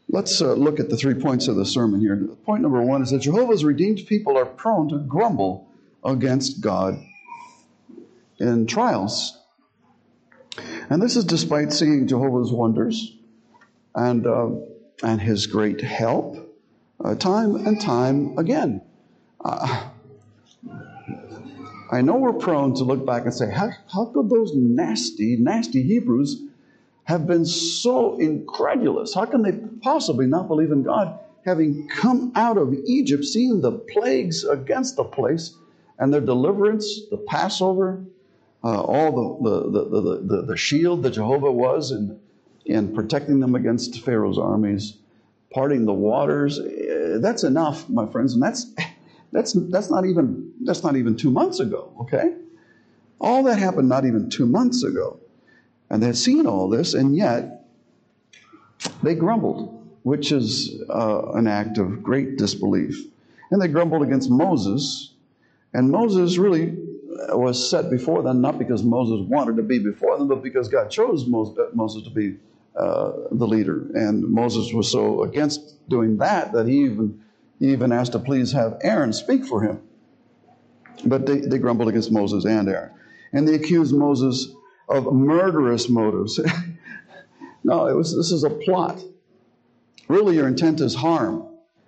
Let's 0.08 0.40
uh, 0.42 0.54
look 0.54 0.78
at 0.78 0.90
the 0.90 0.96
three 0.96 1.14
points 1.14 1.49
of 1.49 1.56
the 1.56 1.64
sermon 1.64 2.00
here. 2.00 2.16
Point 2.44 2.62
number 2.62 2.82
one 2.82 3.02
is 3.02 3.11
that 3.11 3.20
Jehovah's 3.20 3.64
redeemed 3.64 4.06
people 4.06 4.37
are 4.37 4.44
prone 4.44 4.88
to 4.90 4.99
grumble 4.99 5.68
against 6.04 6.61
God 6.61 7.02
in 8.38 8.66
trials. 8.66 9.38
And 10.90 11.00
this 11.00 11.16
is 11.16 11.25
despite 11.25 11.72
seeing 11.72 12.06
Jehovah's 12.06 12.52
wonders 12.52 13.16
and, 13.94 14.26
uh, 14.26 14.50
and 15.02 15.20
his 15.20 15.46
great 15.46 15.80
help 15.80 16.37
uh, 17.02 17.14
time 17.14 17.66
and 17.66 17.80
time 17.80 18.37
again. 18.38 18.82
Uh, 19.44 19.88
I 21.92 22.00
know 22.00 22.16
we're 22.16 22.32
prone 22.32 22.75
to 22.76 22.84
look 22.84 23.04
back 23.04 23.25
and 23.25 23.34
say, 23.34 23.50
how, 23.50 23.68
how 23.92 24.06
could 24.06 24.30
those 24.30 24.54
nasty, 24.54 25.37
nasty 25.37 25.82
Hebrews 25.82 26.42
have 27.04 27.26
been 27.26 27.44
so 27.44 28.18
incredulous? 28.18 29.14
How 29.14 29.26
can 29.26 29.42
they 29.42 29.52
possibly 29.82 30.26
not 30.26 30.49
believe 30.49 30.72
in 30.72 30.82
God, 30.82 31.18
having 31.44 31.87
come 31.88 32.32
out 32.34 32.56
of 32.56 32.72
Egypt, 32.87 33.25
seeing 33.26 33.61
the 33.61 33.72
plagues 33.72 34.42
against 34.42 34.96
the 34.96 35.04
place 35.04 35.54
and 35.99 36.11
their 36.11 36.22
deliverance, 36.22 37.02
the 37.11 37.18
Passover, 37.18 38.02
uh, 38.64 38.80
all 38.80 39.42
the, 39.42 39.70
the, 39.70 39.90
the, 40.00 40.20
the, 40.22 40.42
the 40.46 40.56
shield 40.56 41.02
that 41.02 41.11
Jehovah 41.11 41.52
was 41.52 41.90
in, 41.90 42.18
in 42.64 42.94
protecting 42.94 43.38
them 43.40 43.54
against 43.54 44.02
Pharaoh's 44.02 44.38
armies, 44.38 44.96
parting 45.52 45.84
the 45.84 45.92
waters. 45.92 46.58
Eh, 46.58 47.18
that's 47.20 47.44
enough, 47.44 47.87
my 47.90 48.06
friends, 48.06 48.32
and 48.32 48.42
that's 48.42 48.72
that's 49.32 49.52
that's 49.70 49.90
not 49.90 50.04
even 50.06 50.52
that's 50.62 50.82
not 50.82 50.96
even 50.96 51.16
two 51.16 51.30
months 51.30 51.60
ago. 51.60 51.92
Okay, 52.00 52.34
all 53.20 53.42
that 53.44 53.58
happened 53.58 53.88
not 53.88 54.04
even 54.04 54.30
two 54.30 54.46
months 54.46 54.82
ago, 54.84 55.18
and 55.90 56.02
they 56.02 56.06
had 56.06 56.16
seen 56.16 56.46
all 56.46 56.68
this, 56.68 56.94
and 56.94 57.16
yet 57.16 57.66
they 59.02 59.14
grumbled, 59.14 59.86
which 60.02 60.32
is 60.32 60.82
uh, 60.88 61.32
an 61.32 61.46
act 61.46 61.78
of 61.78 62.02
great 62.02 62.36
disbelief, 62.36 63.06
and 63.50 63.60
they 63.60 63.68
grumbled 63.68 64.02
against 64.02 64.30
Moses, 64.30 65.14
and 65.72 65.90
Moses 65.90 66.38
really 66.38 66.76
was 67.30 67.70
set 67.70 67.90
before 67.90 68.22
them, 68.22 68.40
not 68.40 68.58
because 68.58 68.82
Moses 68.82 69.26
wanted 69.28 69.56
to 69.56 69.62
be 69.62 69.78
before 69.78 70.16
them, 70.18 70.28
but 70.28 70.42
because 70.42 70.68
God 70.68 70.90
chose 70.90 71.22
uh, 71.24 71.66
Moses 71.72 72.02
to 72.04 72.10
be 72.10 72.36
uh, 72.76 73.12
the 73.30 73.46
leader. 73.46 73.86
And 73.94 74.24
Moses 74.28 74.72
was 74.72 74.90
so 74.90 75.22
against 75.22 75.88
doing 75.88 76.16
that 76.18 76.52
that 76.52 76.66
he 76.66 76.84
even, 76.84 77.22
he 77.62 77.71
even 77.71 77.92
asked 77.92 78.11
to 78.11 78.19
please 78.19 78.50
have 78.50 78.76
Aaron 78.83 79.12
speak 79.12 79.47
for 79.47 79.62
him. 79.62 79.81
But 81.04 81.26
they, 81.26 81.38
they 81.38 81.59
grumbled 81.59 81.88
against 81.88 82.11
Moses 82.11 82.45
and 82.45 82.69
Aaron. 82.69 82.90
And 83.33 83.47
they 83.47 83.54
accused 83.54 83.95
Moses 83.95 84.49
of 84.88 85.12
murderous 85.12 85.88
motives. 85.88 86.40
no, 87.64 87.87
it 87.87 87.95
was, 87.95 88.16
this 88.16 88.33
is 88.33 88.42
a 88.42 88.50
plot. 88.50 89.00
Really, 90.09 90.35
your 90.35 90.49
intent 90.49 90.81
is 90.81 90.97
harm. 90.97 91.47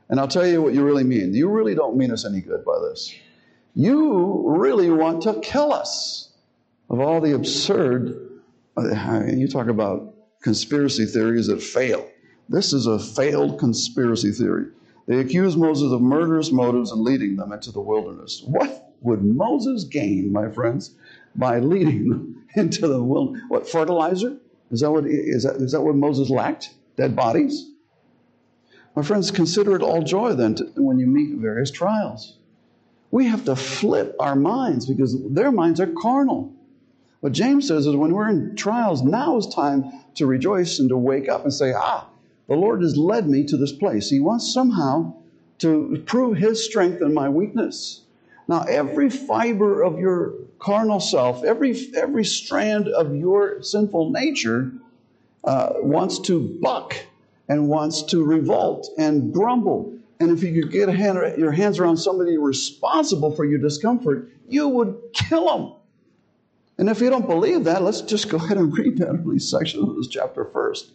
And 0.09 0.21
I'll 0.21 0.28
tell 0.28 0.47
you 0.47 0.62
what 0.62 0.75
you 0.75 0.85
really 0.85 1.02
mean. 1.02 1.35
You 1.35 1.50
really 1.50 1.75
don't 1.75 1.97
mean 1.97 2.12
us 2.12 2.25
any 2.25 2.40
good 2.40 2.64
by 2.64 2.78
this. 2.88 3.12
You 3.75 4.45
really 4.47 4.90
want 4.90 5.23
to 5.25 5.40
kill 5.40 5.73
us 5.73 6.33
of 6.88 7.00
all 7.00 7.21
the 7.21 7.35
absurd. 7.35 8.31
Uh, 8.76 9.25
you 9.26 9.49
talk 9.49 9.66
about 9.66 10.14
conspiracy 10.40 11.07
theories 11.07 11.49
that 11.49 11.61
fail. 11.61 12.09
This 12.49 12.73
is 12.73 12.87
a 12.87 13.00
failed 13.00 13.59
conspiracy 13.59 14.31
theory. 14.31 14.66
They 15.06 15.18
accuse 15.18 15.56
Moses 15.56 15.92
of 15.92 16.00
murderous 16.00 16.50
motives 16.50 16.90
and 16.90 17.02
leading 17.02 17.37
them 17.37 17.52
into 17.52 17.70
the 17.70 17.80
wilderness. 17.80 18.42
What 18.46 18.94
would 19.02 19.23
Moses 19.23 19.84
gain, 19.84 20.32
my 20.32 20.49
friends, 20.49 20.94
by 21.37 21.58
leading 21.58 22.08
them 22.08 22.44
into 22.54 22.88
the 22.88 23.02
wilderness? 23.02 23.42
What, 23.49 23.68
fertilizer? 23.68 24.38
Is 24.70 24.80
that 24.80 24.90
what, 24.90 25.06
is 25.06 25.42
that, 25.42 25.56
is 25.56 25.73
that 25.73 25.82
what 25.82 25.94
Moses 25.94 26.30
lacked? 26.30 26.70
Dead 26.96 27.14
bodies? 27.14 27.70
My 28.96 29.02
friends, 29.02 29.30
consider 29.30 29.75
it 29.76 29.82
all 29.82 30.02
joy 30.02 30.34
then 30.34 30.54
to, 30.54 30.64
when 30.76 30.99
you 30.99 31.06
meet 31.06 31.37
various 31.37 31.70
trials. 31.70 32.38
We 33.11 33.26
have 33.26 33.44
to 33.44 33.56
flip 33.56 34.16
our 34.18 34.37
minds 34.37 34.87
because 34.87 35.16
their 35.28 35.52
minds 35.52 35.80
are 35.80 35.87
carnal. 35.87 36.52
What 37.20 37.32
James 37.32 37.68
says 37.68 37.87
is 37.87 37.96
when 37.96 38.12
we're 38.12 38.28
in 38.28 38.56
trials, 38.56 39.02
now 39.02 39.37
is 39.37 39.46
time 39.46 39.90
to 40.14 40.26
rejoice 40.26 40.78
and 40.78 40.88
to 40.88 40.96
wake 40.96 41.28
up 41.28 41.44
and 41.44 41.52
say, 41.52 41.73
ah, 41.73 42.08
the 42.48 42.54
Lord 42.54 42.82
has 42.82 42.96
led 42.96 43.28
me 43.28 43.44
to 43.44 43.56
this 43.56 43.72
place. 43.72 44.10
He 44.10 44.20
wants 44.20 44.52
somehow 44.52 45.14
to 45.58 46.02
prove 46.06 46.36
His 46.36 46.64
strength 46.64 47.00
in 47.00 47.14
my 47.14 47.28
weakness. 47.28 48.02
Now, 48.46 48.62
every 48.62 49.08
fiber 49.08 49.82
of 49.82 49.98
your 49.98 50.34
carnal 50.58 51.00
self, 51.00 51.44
every, 51.44 51.90
every 51.96 52.24
strand 52.24 52.88
of 52.88 53.14
your 53.14 53.62
sinful 53.62 54.10
nature 54.10 54.72
uh, 55.44 55.74
wants 55.76 56.18
to 56.20 56.58
buck 56.60 56.94
and 57.48 57.68
wants 57.68 58.02
to 58.02 58.22
revolt 58.22 58.88
and 58.98 59.32
grumble. 59.32 59.94
And 60.20 60.30
if 60.30 60.42
you 60.42 60.62
could 60.62 60.72
get 60.72 60.88
hand, 60.88 61.38
your 61.38 61.52
hands 61.52 61.78
around 61.78 61.96
somebody 61.96 62.36
responsible 62.36 63.34
for 63.34 63.44
your 63.44 63.58
discomfort, 63.58 64.30
you 64.48 64.68
would 64.68 64.96
kill 65.12 65.46
them. 65.46 65.72
And 66.78 66.88
if 66.88 67.00
you 67.00 67.08
don't 67.08 67.26
believe 67.26 67.64
that, 67.64 67.82
let's 67.82 68.00
just 68.00 68.28
go 68.28 68.36
ahead 68.36 68.56
and 68.56 68.76
read 68.76 68.98
that 68.98 69.08
early 69.08 69.38
section 69.38 69.82
of 69.82 69.96
this 69.96 70.08
chapter 70.08 70.44
first. 70.46 70.90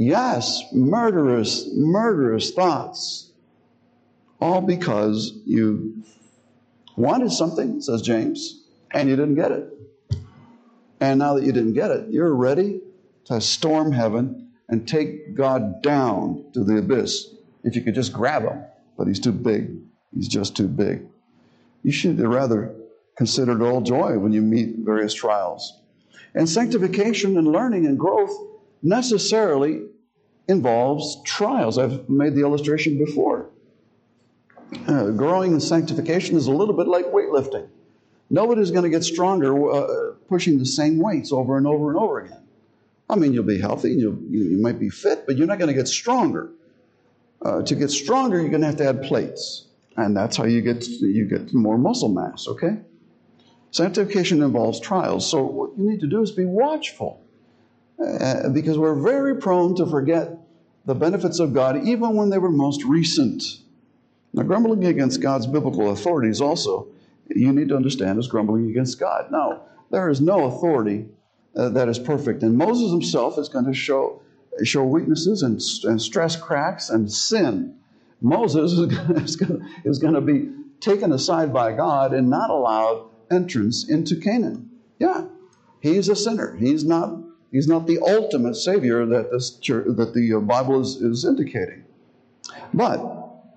Yes, 0.00 0.62
murderous, 0.72 1.68
murderous 1.74 2.52
thoughts. 2.52 3.32
All 4.40 4.60
because 4.60 5.32
you 5.44 6.04
wanted 6.96 7.32
something, 7.32 7.80
says 7.80 8.00
James, 8.02 8.62
and 8.92 9.08
you 9.08 9.16
didn't 9.16 9.34
get 9.34 9.50
it. 9.50 9.72
And 11.00 11.18
now 11.18 11.34
that 11.34 11.42
you 11.42 11.50
didn't 11.50 11.72
get 11.72 11.90
it, 11.90 12.10
you're 12.10 12.32
ready 12.32 12.80
to 13.24 13.40
storm 13.40 13.90
heaven 13.90 14.52
and 14.68 14.86
take 14.86 15.34
God 15.34 15.82
down 15.82 16.44
to 16.54 16.62
the 16.62 16.78
abyss. 16.78 17.34
If 17.64 17.74
you 17.74 17.82
could 17.82 17.96
just 17.96 18.12
grab 18.12 18.44
him, 18.44 18.62
but 18.96 19.08
he's 19.08 19.18
too 19.18 19.32
big. 19.32 19.80
He's 20.14 20.28
just 20.28 20.56
too 20.56 20.68
big. 20.68 21.08
You 21.82 21.90
should 21.90 22.20
rather 22.20 22.72
consider 23.16 23.60
it 23.60 23.68
all 23.68 23.80
joy 23.80 24.16
when 24.16 24.30
you 24.30 24.42
meet 24.42 24.76
various 24.78 25.12
trials. 25.12 25.76
And 26.34 26.48
sanctification 26.48 27.36
and 27.36 27.48
learning 27.48 27.84
and 27.86 27.98
growth 27.98 28.47
necessarily 28.82 29.82
involves 30.48 31.22
trials. 31.24 31.78
I've 31.78 32.08
made 32.08 32.34
the 32.34 32.40
illustration 32.40 32.98
before. 32.98 33.50
Uh, 34.86 35.10
growing 35.10 35.52
in 35.52 35.60
sanctification 35.60 36.36
is 36.36 36.46
a 36.46 36.52
little 36.52 36.74
bit 36.74 36.88
like 36.88 37.06
weightlifting. 37.06 37.68
Nobody's 38.30 38.70
going 38.70 38.82
to 38.82 38.90
get 38.90 39.02
stronger 39.02 39.70
uh, 39.70 40.12
pushing 40.28 40.58
the 40.58 40.66
same 40.66 40.98
weights 40.98 41.32
over 41.32 41.56
and 41.56 41.66
over 41.66 41.90
and 41.90 41.98
over 41.98 42.20
again. 42.20 42.42
I 43.08 43.16
mean, 43.16 43.32
you'll 43.32 43.44
be 43.44 43.58
healthy 43.58 43.92
and 43.92 44.00
you 44.00 44.22
you 44.30 44.58
might 44.58 44.78
be 44.78 44.90
fit, 44.90 45.24
but 45.26 45.38
you're 45.38 45.46
not 45.46 45.58
going 45.58 45.68
to 45.68 45.74
get 45.74 45.88
stronger. 45.88 46.50
Uh, 47.40 47.62
to 47.62 47.74
get 47.74 47.90
stronger, 47.90 48.38
you're 48.40 48.50
going 48.50 48.60
to 48.60 48.66
have 48.66 48.76
to 48.76 48.86
add 48.86 49.02
plates, 49.02 49.68
and 49.96 50.14
that's 50.14 50.36
how 50.36 50.44
you 50.44 50.60
get 50.60 50.86
you 50.86 51.24
get 51.24 51.54
more 51.54 51.78
muscle 51.78 52.10
mass. 52.10 52.46
Okay. 52.48 52.76
Sanctification 53.70 54.42
involves 54.42 54.80
trials, 54.80 55.30
so 55.30 55.42
what 55.44 55.70
you 55.78 55.88
need 55.90 56.00
to 56.00 56.06
do 56.06 56.20
is 56.20 56.32
be 56.32 56.44
watchful 56.44 57.22
uh, 58.04 58.48
because 58.50 58.78
we're 58.78 58.94
very 58.94 59.36
prone 59.36 59.74
to 59.76 59.86
forget 59.86 60.38
the 60.84 60.94
benefits 60.94 61.38
of 61.38 61.52
God 61.52 61.84
even 61.84 62.14
when 62.14 62.30
they 62.30 62.38
were 62.38 62.50
most 62.50 62.84
recent. 62.84 63.42
Now, 64.32 64.42
grumbling 64.42 64.84
against 64.86 65.20
God's 65.20 65.46
biblical 65.46 65.90
authorities 65.90 66.40
also, 66.40 66.88
you 67.28 67.52
need 67.52 67.68
to 67.68 67.76
understand, 67.76 68.18
is 68.18 68.28
grumbling 68.28 68.70
against 68.70 69.00
God. 69.00 69.30
Now, 69.30 69.62
there 69.90 70.08
is 70.08 70.20
no 70.20 70.44
authority 70.44 71.06
uh, 71.56 71.70
that 71.70 71.88
is 71.88 71.98
perfect, 71.98 72.42
and 72.42 72.56
Moses 72.56 72.90
himself 72.90 73.38
is 73.38 73.48
going 73.48 73.64
to 73.64 73.74
show, 73.74 74.22
show 74.62 74.84
weaknesses 74.84 75.42
and, 75.42 75.60
and 75.84 76.00
stress 76.00 76.36
cracks 76.36 76.90
and 76.90 77.10
sin. 77.10 77.76
Moses 78.20 78.72
is 78.72 79.36
going, 79.36 79.60
to, 79.60 79.66
is 79.84 79.98
going 79.98 80.14
to 80.14 80.20
be 80.20 80.50
taken 80.80 81.12
aside 81.12 81.52
by 81.52 81.72
God 81.72 82.12
and 82.12 82.30
not 82.30 82.50
allowed 82.50 83.08
entrance 83.30 83.88
into 83.88 84.16
Canaan. 84.16 84.70
Yeah, 84.98 85.26
he's 85.80 86.08
a 86.08 86.16
sinner. 86.16 86.56
He's 86.56 86.84
not 86.84 87.18
He's 87.50 87.68
not 87.68 87.86
the 87.86 87.98
ultimate 88.00 88.54
Savior 88.54 89.06
that, 89.06 89.30
this 89.30 89.56
church, 89.58 89.86
that 89.88 90.12
the 90.14 90.34
uh, 90.34 90.40
Bible 90.40 90.80
is, 90.80 90.96
is 90.96 91.24
indicating. 91.24 91.84
But 92.74 93.00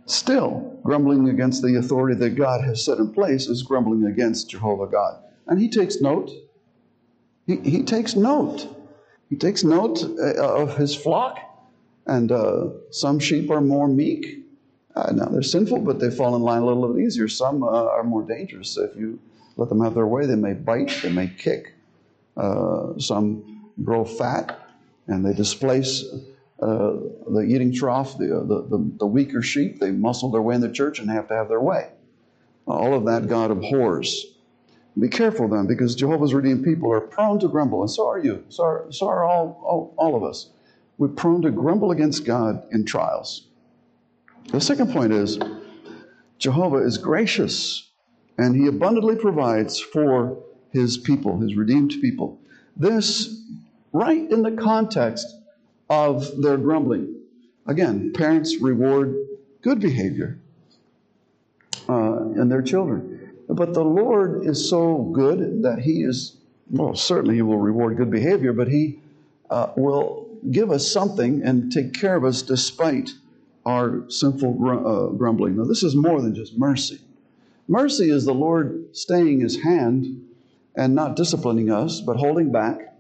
still, 0.06 0.80
grumbling 0.84 1.30
against 1.30 1.62
the 1.62 1.76
authority 1.76 2.16
that 2.20 2.32
God 2.32 2.64
has 2.64 2.84
set 2.86 3.00
in 3.00 3.14
place 3.14 3.48
is 3.48 3.64
grumbling 3.64 4.06
against 4.06 4.50
Jehovah 4.50 4.88
God. 4.88 5.22
And 5.48 5.60
he 5.60 5.70
takes 5.70 6.00
note. 6.00 6.32
He, 7.48 7.58
he 7.58 7.84
takes 7.84 8.16
note. 8.16 8.68
He 9.30 9.36
takes 9.36 9.64
note 9.64 10.04
uh, 10.04 10.36
of 10.36 10.78
his 10.78 10.96
flock. 10.96 11.40
And 12.08 12.32
uh, 12.32 12.70
some 12.92 13.20
sheep 13.20 13.52
are 13.52 13.62
more 13.62 13.88
meek. 13.88 14.40
Uh, 14.96 15.12
now, 15.14 15.26
they're 15.26 15.44
sinful, 15.44 15.80
but 15.80 16.00
they 16.00 16.10
fall 16.10 16.36
in 16.36 16.42
line 16.42 16.62
a 16.62 16.66
little 16.66 16.94
bit 16.94 17.06
easier. 17.06 17.28
Some 17.28 17.64
uh, 17.64 17.68
are 17.68 18.04
more 18.04 18.24
dangerous. 18.24 18.78
If 18.78 18.96
you 18.96 19.20
let 19.58 19.70
them 19.70 19.82
have 19.82 19.94
their 19.94 20.08
way, 20.08 20.26
they 20.26 20.36
may 20.36 20.54
bite, 20.54 21.00
they 21.02 21.12
may 21.12 21.28
kick. 21.28 21.74
Uh, 22.36 22.98
some 22.98 23.61
grow 23.84 24.06
fat 24.06 24.60
and 25.08 25.26
they 25.26 25.34
displace 25.34 26.06
uh, 26.62 26.94
the 27.28 27.46
eating 27.48 27.74
trough, 27.74 28.18
the, 28.18 28.38
uh, 28.38 28.44
the, 28.44 28.68
the, 28.70 28.92
the, 29.00 29.06
weaker 29.06 29.42
sheep. 29.42 29.80
They 29.80 29.92
muscle 29.92 30.30
their 30.30 30.42
way 30.42 30.56
in 30.56 30.62
the 30.62 30.72
church 30.72 31.00
and 31.00 31.10
have 31.10 31.28
to 31.30 31.36
have 31.36 31.50
their 31.50 31.60
way. 31.60 31.90
All 32.68 32.94
of 32.94 33.06
that 33.06 33.28
God 33.28 33.50
abhors. 33.50 34.38
Be 35.00 35.08
careful 35.10 35.48
then, 35.48 35.68
because 35.68 35.96
Jehovah's 35.96 36.34
redeemed 36.34 36.64
people 36.64 36.92
are 36.92 37.02
prone 37.02 37.40
to 37.40 37.48
grumble, 37.48 37.82
and 37.82 37.90
so 37.90 38.08
are 38.08 38.20
you. 38.20 38.44
So 38.50 38.64
are, 38.64 38.86
so 38.92 39.08
are 39.08 39.24
all, 39.24 39.60
all, 39.66 39.94
all 39.98 40.16
of 40.16 40.24
us. 40.24 40.50
We're 40.98 41.08
prone 41.08 41.42
to 41.44 41.52
grumble 41.52 41.92
against 41.92 42.26
God 42.26 42.64
in 42.72 42.86
trials. 42.86 43.48
The 44.52 44.62
second 44.62 44.92
point 44.92 45.14
is 45.14 45.40
Jehovah 46.38 46.78
is 46.78 46.98
gracious, 46.98 47.90
and 48.38 48.56
he 48.56 48.68
abundantly 48.68 49.16
provides 49.16 49.80
for 49.80 50.44
his 50.72 50.98
people, 50.98 51.40
his 51.40 51.56
redeemed 51.56 51.96
people. 52.02 52.40
This 52.76 53.42
right 53.94 54.30
in 54.32 54.42
the 54.42 54.52
context 54.52 55.28
of 55.90 56.42
their 56.42 56.58
grumbling. 56.58 57.16
Again, 57.68 58.14
parents 58.14 58.58
reward 58.62 59.16
good 59.62 59.80
behavior 59.80 60.40
uh, 61.88 62.30
in 62.36 62.50
their 62.50 62.62
children. 62.62 63.34
But 63.50 63.74
the 63.74 63.84
Lord 63.84 64.46
is 64.46 64.70
so 64.70 64.98
good 65.14 65.64
that 65.64 65.80
He 65.80 66.04
is, 66.04 66.38
well, 66.70 66.96
certainly 66.96 67.36
He 67.36 67.42
will 67.42 67.58
reward 67.58 67.98
good 67.98 68.10
behavior, 68.10 68.54
but 68.54 68.70
He 68.70 69.00
uh, 69.50 69.72
will 69.76 70.30
give 70.50 70.72
us 70.72 70.90
something 70.92 71.44
and 71.44 71.72
take 71.72 71.94
care 71.94 72.16
of 72.16 72.24
us 72.24 72.42
despite 72.42 73.12
our 73.66 74.10
sinful 74.10 74.54
gr- 74.54 74.88
uh, 74.88 75.08
grumbling. 75.10 75.58
Now, 75.58 75.66
this 75.66 75.84
is 75.84 75.96
more 75.96 76.22
than 76.22 76.34
just 76.34 76.58
mercy. 76.58 77.00
Mercy 77.68 78.10
is 78.10 78.26
the 78.26 78.34
Lord 78.34 78.96
staying 78.96 79.42
His 79.42 79.62
hand 79.62 80.30
and 80.76 80.96
not 80.96 81.16
disciplining 81.16 81.70
us, 81.70 82.00
but 82.00 82.16
holding 82.16 82.52
back 82.52 82.91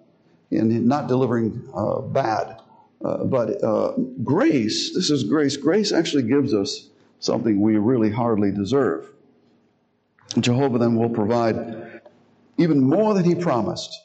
in 0.52 0.88
not 0.88 1.08
delivering 1.08 1.68
uh, 1.74 2.02
bad. 2.02 2.58
Uh, 3.04 3.24
but 3.24 3.64
uh, 3.64 3.94
grace, 4.24 4.94
this 4.94 5.10
is 5.10 5.24
grace. 5.24 5.58
Grace 5.58 5.92
actually 5.92 6.24
gives 6.24 6.54
us 6.54 6.90
something 7.20 7.60
we 7.60 7.78
really 7.78 8.12
hardly 8.12 8.52
deserve. 8.52 9.10
Jehovah 10.40 10.78
then 10.78 10.96
will 10.96 11.10
provide 11.10 12.02
even 12.58 12.82
more 12.82 13.14
than 13.14 13.24
he 13.24 13.36
promised. 13.36 14.00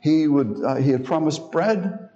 He 0.00 0.26
would 0.26 0.62
uh, 0.64 0.76
he 0.76 0.90
had 0.90 1.04
promised 1.04 1.52
bread, 1.52 2.08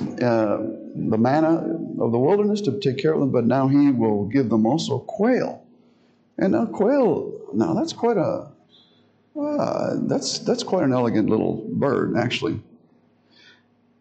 uh, 0.00 0.58
the 0.58 1.18
manna 1.18 1.56
of 2.00 2.12
the 2.12 2.18
wilderness 2.18 2.60
to 2.62 2.78
take 2.80 2.98
care 2.98 3.14
of 3.14 3.20
them, 3.20 3.30
but 3.30 3.44
now 3.44 3.68
he 3.68 3.90
will 3.90 4.26
give 4.26 4.50
them 4.50 4.66
also 4.66 4.98
quail. 4.98 5.64
And 6.36 6.52
now 6.52 6.66
quail, 6.66 7.32
now 7.54 7.72
that's 7.74 7.92
quite 7.92 8.18
a 8.18 8.50
uh, 9.38 9.96
that's, 10.02 10.38
that's 10.40 10.62
quite 10.62 10.84
an 10.84 10.92
elegant 10.92 11.28
little 11.28 11.66
bird, 11.72 12.16
actually. 12.16 12.60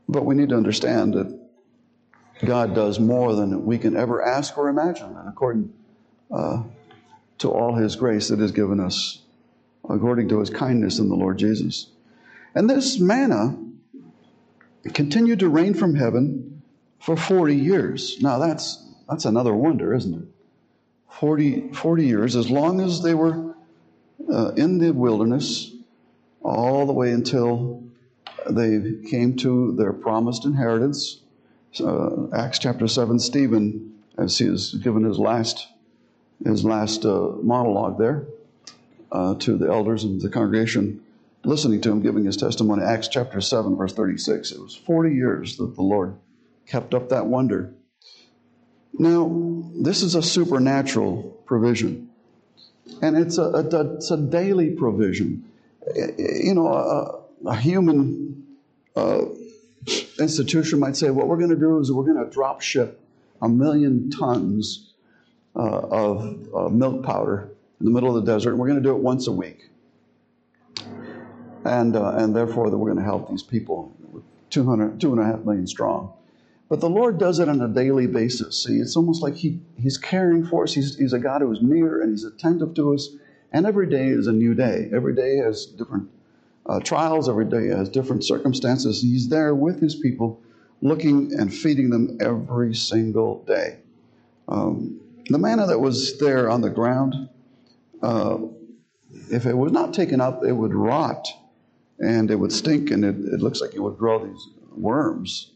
But 0.07 0.25
we 0.25 0.35
need 0.35 0.49
to 0.49 0.55
understand 0.55 1.13
that 1.15 1.39
God 2.45 2.75
does 2.75 2.99
more 2.99 3.35
than 3.35 3.65
we 3.65 3.77
can 3.77 3.95
ever 3.95 4.23
ask 4.23 4.57
or 4.57 4.69
imagine, 4.69 5.15
and 5.15 5.27
according 5.27 5.73
uh, 6.31 6.63
to 7.39 7.49
all 7.49 7.75
His 7.75 7.95
grace 7.95 8.29
that 8.29 8.39
has 8.39 8.51
given 8.51 8.79
us 8.79 9.25
according 9.89 10.29
to 10.29 10.39
his 10.39 10.49
kindness 10.49 10.99
in 10.99 11.09
the 11.09 11.15
Lord 11.15 11.37
Jesus. 11.37 11.87
And 12.53 12.69
this 12.69 12.99
manna 12.99 13.57
continued 14.93 15.39
to 15.39 15.49
rain 15.49 15.73
from 15.73 15.95
heaven 15.95 16.61
for 16.99 17.17
40 17.17 17.55
years. 17.55 18.17
Now 18.21 18.39
that's 18.39 18.81
that's 19.07 19.25
another 19.25 19.53
wonder, 19.53 19.93
isn't 19.93 20.13
it? 20.15 20.27
40, 21.19 21.73
40 21.73 22.05
years, 22.05 22.35
as 22.35 22.49
long 22.49 22.81
as 22.81 23.03
they 23.03 23.13
were 23.13 23.44
uh, 24.31 24.51
in 24.55 24.77
the 24.77 24.91
wilderness, 24.91 25.71
all 26.41 26.85
the 26.85 26.93
way 26.93 27.11
until 27.11 27.83
they 28.49 28.79
came 29.09 29.35
to 29.37 29.73
their 29.73 29.93
promised 29.93 30.45
inheritance. 30.45 31.21
Uh, 31.79 32.27
Acts 32.33 32.59
chapter 32.59 32.87
7, 32.87 33.19
Stephen, 33.19 33.95
as 34.17 34.37
he 34.37 34.45
has 34.45 34.73
given 34.75 35.03
his 35.03 35.19
last, 35.19 35.67
his 36.43 36.63
last 36.63 37.05
uh, 37.05 37.31
monologue 37.41 37.97
there 37.97 38.25
uh, 39.11 39.35
to 39.35 39.57
the 39.57 39.67
elders 39.67 40.03
and 40.03 40.21
the 40.21 40.29
congregation, 40.29 41.01
listening 41.43 41.81
to 41.81 41.91
him 41.91 42.01
giving 42.01 42.25
his 42.25 42.37
testimony, 42.37 42.83
Acts 42.83 43.07
chapter 43.07 43.41
7, 43.41 43.75
verse 43.75 43.93
36. 43.93 44.51
It 44.51 44.61
was 44.61 44.75
40 44.75 45.13
years 45.13 45.57
that 45.57 45.75
the 45.75 45.81
Lord 45.81 46.15
kept 46.65 46.93
up 46.93 47.09
that 47.09 47.25
wonder. 47.25 47.73
Now, 48.97 49.29
this 49.75 50.01
is 50.03 50.15
a 50.15 50.23
supernatural 50.23 51.41
provision, 51.45 52.04
and 53.01 53.17
it's 53.17 53.37
a, 53.37 53.43
a 53.43 53.95
it's 53.95 54.11
a 54.11 54.17
daily 54.17 54.71
provision. 54.71 55.43
You 56.17 56.53
know, 56.55 56.67
a, 56.67 57.49
a 57.49 57.55
human 57.55 58.45
uh, 58.95 59.25
institution 60.19 60.79
might 60.79 60.95
say, 60.95 61.09
what 61.09 61.27
we're 61.27 61.37
going 61.37 61.49
to 61.49 61.55
do 61.55 61.79
is 61.79 61.91
we're 61.91 62.05
going 62.11 62.23
to 62.23 62.31
drop 62.31 62.61
ship 62.61 62.99
a 63.41 63.49
million 63.49 64.09
tons 64.09 64.93
uh, 65.55 65.59
of 65.59 66.47
uh, 66.55 66.69
milk 66.69 67.03
powder 67.03 67.49
in 67.79 67.85
the 67.85 67.91
middle 67.91 68.15
of 68.15 68.25
the 68.25 68.31
desert, 68.31 68.51
and 68.51 68.59
we're 68.59 68.67
going 68.67 68.81
to 68.81 68.83
do 68.83 68.95
it 68.95 69.01
once 69.01 69.27
a 69.27 69.31
week. 69.31 69.69
And, 71.65 71.95
uh, 71.95 72.15
and 72.17 72.35
therefore, 72.35 72.69
that 72.69 72.77
we're 72.77 72.91
going 72.91 73.03
to 73.03 73.03
help 73.03 73.29
these 73.29 73.43
people, 73.43 73.91
200, 74.49 74.99
two 75.01 75.11
and 75.11 75.21
a 75.21 75.25
half 75.25 75.39
million 75.39 75.67
strong. 75.67 76.13
But 76.67 76.79
the 76.79 76.89
Lord 76.89 77.19
does 77.19 77.39
it 77.39 77.47
on 77.47 77.61
a 77.61 77.67
daily 77.67 78.07
basis. 78.07 78.63
See, 78.63 78.77
it's 78.77 78.95
almost 78.95 79.21
like 79.21 79.35
he, 79.35 79.59
He's 79.77 79.97
caring 79.97 80.45
for 80.45 80.63
us. 80.63 80.73
He's, 80.73 80.97
he's 80.97 81.13
a 81.13 81.19
God 81.19 81.41
who 81.41 81.51
is 81.51 81.61
near 81.61 82.01
and 82.01 82.11
He's 82.11 82.23
attentive 82.23 82.73
to 82.75 82.93
us. 82.93 83.09
And 83.51 83.65
every 83.65 83.87
day 83.87 84.07
is 84.07 84.27
a 84.27 84.31
new 84.31 84.53
day. 84.55 84.89
Every 84.93 85.13
day 85.15 85.37
has 85.37 85.65
different 85.65 86.09
uh, 86.65 86.79
trials, 86.79 87.29
every 87.29 87.45
day 87.45 87.67
has 87.67 87.89
different 87.89 88.23
circumstances. 88.23 89.01
He's 89.01 89.29
there 89.29 89.53
with 89.53 89.79
His 89.79 89.95
people, 89.95 90.41
looking 90.81 91.31
and 91.33 91.53
feeding 91.53 91.91
them 91.91 92.17
every 92.19 92.73
single 92.73 93.43
day. 93.43 93.77
Um, 94.47 94.99
the 95.29 95.37
manna 95.37 95.67
that 95.67 95.79
was 95.79 96.17
there 96.19 96.49
on 96.49 96.61
the 96.61 96.69
ground, 96.69 97.29
uh, 98.01 98.37
if 99.31 99.45
it 99.45 99.55
was 99.55 99.71
not 99.71 99.93
taken 99.93 100.19
up, 100.19 100.43
it 100.43 100.51
would 100.51 100.73
rot 100.73 101.27
and 101.99 102.29
it 102.29 102.35
would 102.35 102.51
stink 102.51 102.91
and 102.91 103.05
it, 103.05 103.15
it 103.33 103.39
looks 103.39 103.61
like 103.61 103.73
it 103.73 103.79
would 103.79 103.97
grow 103.97 104.25
these 104.25 104.47
worms. 104.75 105.51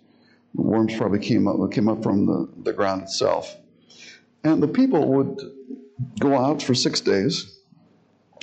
Worms 0.54 0.96
probably 0.98 1.20
came 1.20 1.48
up, 1.48 1.72
came 1.72 1.88
up 1.88 2.04
from 2.04 2.26
the, 2.26 2.50
the 2.64 2.74
ground 2.74 3.04
itself. 3.04 3.56
And 4.44 4.62
the 4.64 4.68
people 4.68 5.08
would 5.14 5.40
go 6.20 6.38
out 6.38 6.62
for 6.62 6.74
six 6.74 7.02
days 7.02 7.60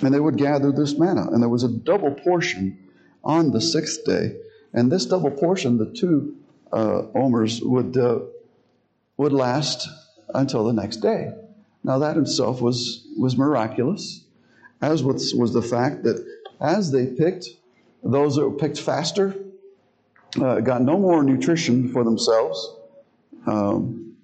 and 0.02 0.12
they 0.12 0.20
would 0.20 0.36
gather 0.36 0.72
this 0.72 0.98
manna. 0.98 1.28
And 1.30 1.42
there 1.42 1.48
was 1.48 1.64
a 1.64 1.68
double 1.68 2.12
portion 2.12 2.78
on 3.24 3.50
the 3.50 3.60
sixth 3.60 4.04
day. 4.04 4.36
And 4.72 4.92
this 4.92 5.06
double 5.06 5.30
portion, 5.30 5.78
the 5.78 5.86
two 5.86 6.36
uh, 6.72 7.02
omers, 7.14 7.62
would, 7.62 7.96
uh, 7.96 8.20
would 9.16 9.32
last 9.32 9.88
until 10.34 10.64
the 10.64 10.72
next 10.72 10.98
day. 10.98 11.32
Now, 11.82 11.98
that 11.98 12.16
itself 12.16 12.60
was, 12.60 13.06
was 13.16 13.36
miraculous, 13.36 14.24
as 14.82 15.02
was, 15.02 15.34
was 15.34 15.54
the 15.54 15.62
fact 15.62 16.02
that 16.02 16.26
as 16.60 16.90
they 16.90 17.06
picked, 17.06 17.46
those 18.02 18.36
that 18.36 18.48
were 18.48 18.56
picked 18.56 18.80
faster 18.80 19.34
uh, 20.38 20.60
got 20.60 20.82
no 20.82 20.98
more 20.98 21.22
nutrition 21.22 21.88
for 21.92 22.04
themselves 22.04 22.76
um, 23.46 24.16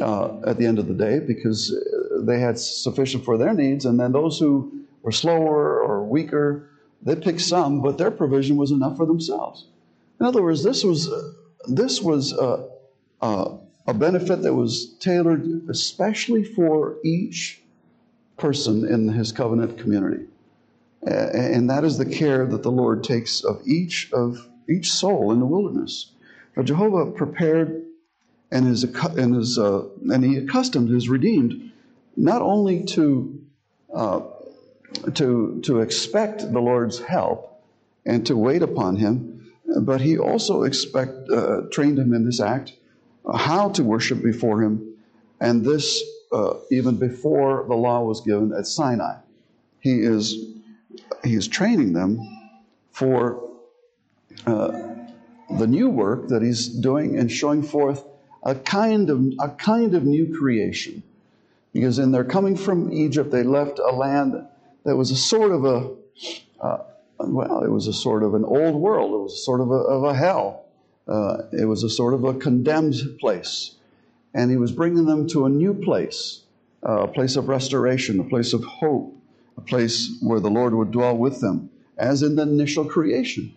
uh, 0.00 0.40
at 0.46 0.58
the 0.58 0.66
end 0.66 0.78
of 0.78 0.88
the 0.88 0.94
day 0.94 1.18
because 1.18 1.74
they 2.22 2.40
had 2.40 2.58
sufficient 2.58 3.24
for 3.24 3.38
their 3.38 3.54
needs. 3.54 3.84
And 3.84 3.98
then 3.98 4.12
those 4.12 4.38
who 4.38 4.84
were 5.02 5.12
slower 5.12 5.80
or 5.80 6.04
weaker, 6.04 6.70
they 7.02 7.16
picked 7.16 7.40
some, 7.40 7.82
but 7.82 7.98
their 7.98 8.10
provision 8.10 8.56
was 8.56 8.70
enough 8.70 8.96
for 8.96 9.06
themselves. 9.06 9.66
In 10.20 10.26
other 10.26 10.42
words, 10.42 10.64
this 10.64 10.82
was, 10.82 11.10
uh, 11.10 11.32
this 11.68 12.00
was 12.00 12.32
uh, 12.32 12.66
uh, 13.20 13.56
a 13.86 13.94
benefit 13.94 14.42
that 14.42 14.54
was 14.54 14.94
tailored 14.98 15.68
especially 15.68 16.42
for 16.42 16.96
each 17.04 17.60
person 18.36 18.86
in 18.86 19.08
his 19.08 19.32
covenant 19.32 19.78
community. 19.78 20.24
And 21.02 21.70
that 21.70 21.84
is 21.84 21.98
the 21.98 22.06
care 22.06 22.46
that 22.46 22.64
the 22.64 22.70
Lord 22.70 23.04
takes 23.04 23.44
of 23.44 23.62
each 23.64 24.10
of 24.12 24.48
each 24.68 24.90
soul 24.90 25.32
in 25.32 25.40
the 25.40 25.46
wilderness. 25.46 26.12
Now, 26.56 26.62
Jehovah 26.62 27.10
prepared 27.12 27.84
and 28.50 28.68
is, 28.68 28.84
and 28.84 29.36
is 29.36 29.58
uh, 29.58 29.88
and 30.10 30.24
he 30.24 30.36
accustomed 30.36 30.88
his 30.88 31.08
redeemed 31.08 31.72
not 32.16 32.42
only 32.42 32.84
to 32.84 33.40
uh, 33.92 34.20
to 35.14 35.60
to 35.64 35.80
expect 35.80 36.52
the 36.52 36.60
Lord's 36.60 37.00
help 37.00 37.62
and 38.04 38.24
to 38.26 38.36
wait 38.36 38.62
upon 38.62 38.96
him, 38.96 39.52
but 39.82 40.00
he 40.00 40.16
also 40.18 40.62
expect 40.62 41.28
uh, 41.30 41.62
trained 41.70 41.98
him 41.98 42.14
in 42.14 42.24
this 42.24 42.40
act 42.40 42.72
how 43.34 43.68
to 43.70 43.82
worship 43.82 44.22
before 44.22 44.62
him, 44.62 44.94
and 45.40 45.64
this 45.64 46.02
uh, 46.32 46.54
even 46.70 46.96
before 46.96 47.64
the 47.68 47.74
law 47.74 48.02
was 48.02 48.20
given 48.20 48.52
at 48.52 48.66
Sinai. 48.66 49.16
He 49.80 50.00
is 50.00 50.36
he 51.24 51.34
is 51.34 51.48
training 51.48 51.92
them 51.92 52.20
for 52.92 53.45
the 54.44 55.66
new 55.66 55.88
work 55.88 56.28
that 56.28 56.42
he's 56.42 56.68
doing 56.68 57.18
and 57.18 57.30
showing 57.30 57.62
forth 57.62 58.04
a 58.42 58.54
kind 58.54 59.10
of 59.10 59.24
a 59.40 59.48
kind 59.50 59.94
of 59.94 60.04
new 60.04 60.36
creation. 60.36 61.02
Because 61.72 61.98
in 61.98 62.12
their 62.12 62.24
coming 62.24 62.56
from 62.56 62.92
Egypt, 62.92 63.30
they 63.30 63.42
left 63.42 63.78
a 63.78 63.90
land 63.90 64.46
that 64.84 64.96
was 64.96 65.10
a 65.10 65.16
sort 65.16 65.52
of 65.52 65.64
a 65.64 65.94
uh, 66.60 66.78
well, 67.18 67.62
it 67.62 67.70
was 67.70 67.86
a 67.86 67.92
sort 67.92 68.22
of 68.22 68.34
an 68.34 68.44
old 68.44 68.76
world. 68.76 69.12
It 69.12 69.22
was 69.22 69.34
a 69.34 69.44
sort 69.44 69.60
of 69.60 69.70
a, 69.70 69.74
of 69.74 70.04
a 70.04 70.14
hell. 70.14 70.64
Uh, 71.08 71.42
it 71.52 71.66
was 71.66 71.82
a 71.82 71.90
sort 71.90 72.14
of 72.14 72.24
a 72.24 72.34
condemned 72.34 72.94
place, 73.20 73.76
and 74.34 74.50
he 74.50 74.56
was 74.56 74.72
bringing 74.72 75.06
them 75.06 75.28
to 75.28 75.46
a 75.46 75.48
new 75.48 75.72
place, 75.72 76.42
uh, 76.86 77.02
a 77.02 77.08
place 77.08 77.36
of 77.36 77.48
restoration, 77.48 78.18
a 78.18 78.24
place 78.24 78.52
of 78.52 78.64
hope, 78.64 79.16
a 79.56 79.60
place 79.60 80.18
where 80.20 80.40
the 80.40 80.50
Lord 80.50 80.74
would 80.74 80.90
dwell 80.90 81.16
with 81.16 81.40
them, 81.40 81.70
as 81.96 82.22
in 82.22 82.34
the 82.36 82.42
initial 82.42 82.84
creation. 82.84 83.54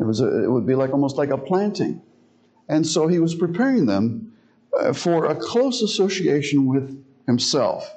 It, 0.00 0.04
was 0.04 0.20
a, 0.20 0.44
it 0.44 0.50
would 0.50 0.66
be 0.66 0.74
like 0.74 0.92
almost 0.92 1.16
like 1.16 1.30
a 1.30 1.36
planting. 1.36 2.00
And 2.68 2.86
so 2.86 3.06
he 3.06 3.18
was 3.18 3.34
preparing 3.34 3.84
them 3.84 4.32
uh, 4.78 4.94
for 4.94 5.26
a 5.26 5.34
close 5.34 5.82
association 5.82 6.66
with 6.66 7.04
himself, 7.26 7.94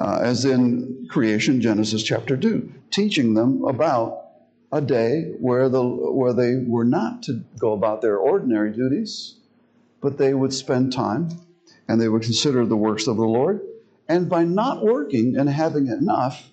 uh, 0.00 0.18
as 0.22 0.44
in 0.44 1.06
creation, 1.08 1.60
Genesis 1.60 2.02
chapter 2.02 2.36
2, 2.36 2.72
teaching 2.90 3.34
them 3.34 3.64
about 3.64 4.24
a 4.72 4.80
day 4.80 5.32
where, 5.38 5.68
the, 5.68 5.82
where 5.82 6.32
they 6.32 6.56
were 6.56 6.84
not 6.84 7.22
to 7.24 7.44
go 7.58 7.72
about 7.72 8.02
their 8.02 8.16
ordinary 8.16 8.72
duties, 8.72 9.36
but 10.00 10.18
they 10.18 10.34
would 10.34 10.52
spend 10.52 10.92
time 10.92 11.28
and 11.88 12.00
they 12.00 12.08
would 12.08 12.22
consider 12.22 12.66
the 12.66 12.76
works 12.76 13.06
of 13.06 13.16
the 13.16 13.24
Lord. 13.24 13.60
And 14.08 14.28
by 14.28 14.44
not 14.44 14.84
working 14.84 15.36
and 15.36 15.48
having 15.48 15.86
enough, 15.86 16.50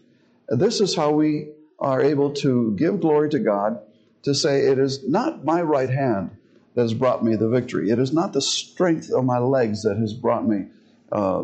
this 0.48 0.80
is 0.80 0.96
how 0.96 1.12
we 1.12 1.50
are 1.80 2.02
able 2.02 2.32
to 2.34 2.76
give 2.76 3.02
glory 3.02 3.30
to 3.32 3.39
God 3.39 3.80
to 4.24 4.34
say, 4.34 4.62
It 4.68 4.80
is 4.80 5.08
not 5.08 5.46
my 5.46 5.62
right 5.62 5.90
hand 5.90 6.32
that 6.76 6.82
has 6.82 6.94
brought 6.94 7.24
me 7.24 7.36
the 7.36 7.50
victory. 7.50 7.90
It 7.90 8.00
is 8.00 8.12
not 8.12 8.34
the 8.34 8.42
strength 8.42 9.12
of 9.12 9.24
my 9.26 9.38
legs 9.38 9.84
that 9.84 9.98
has 9.98 10.14
brought 10.14 10.48
me 10.48 10.68
uh, 11.12 11.44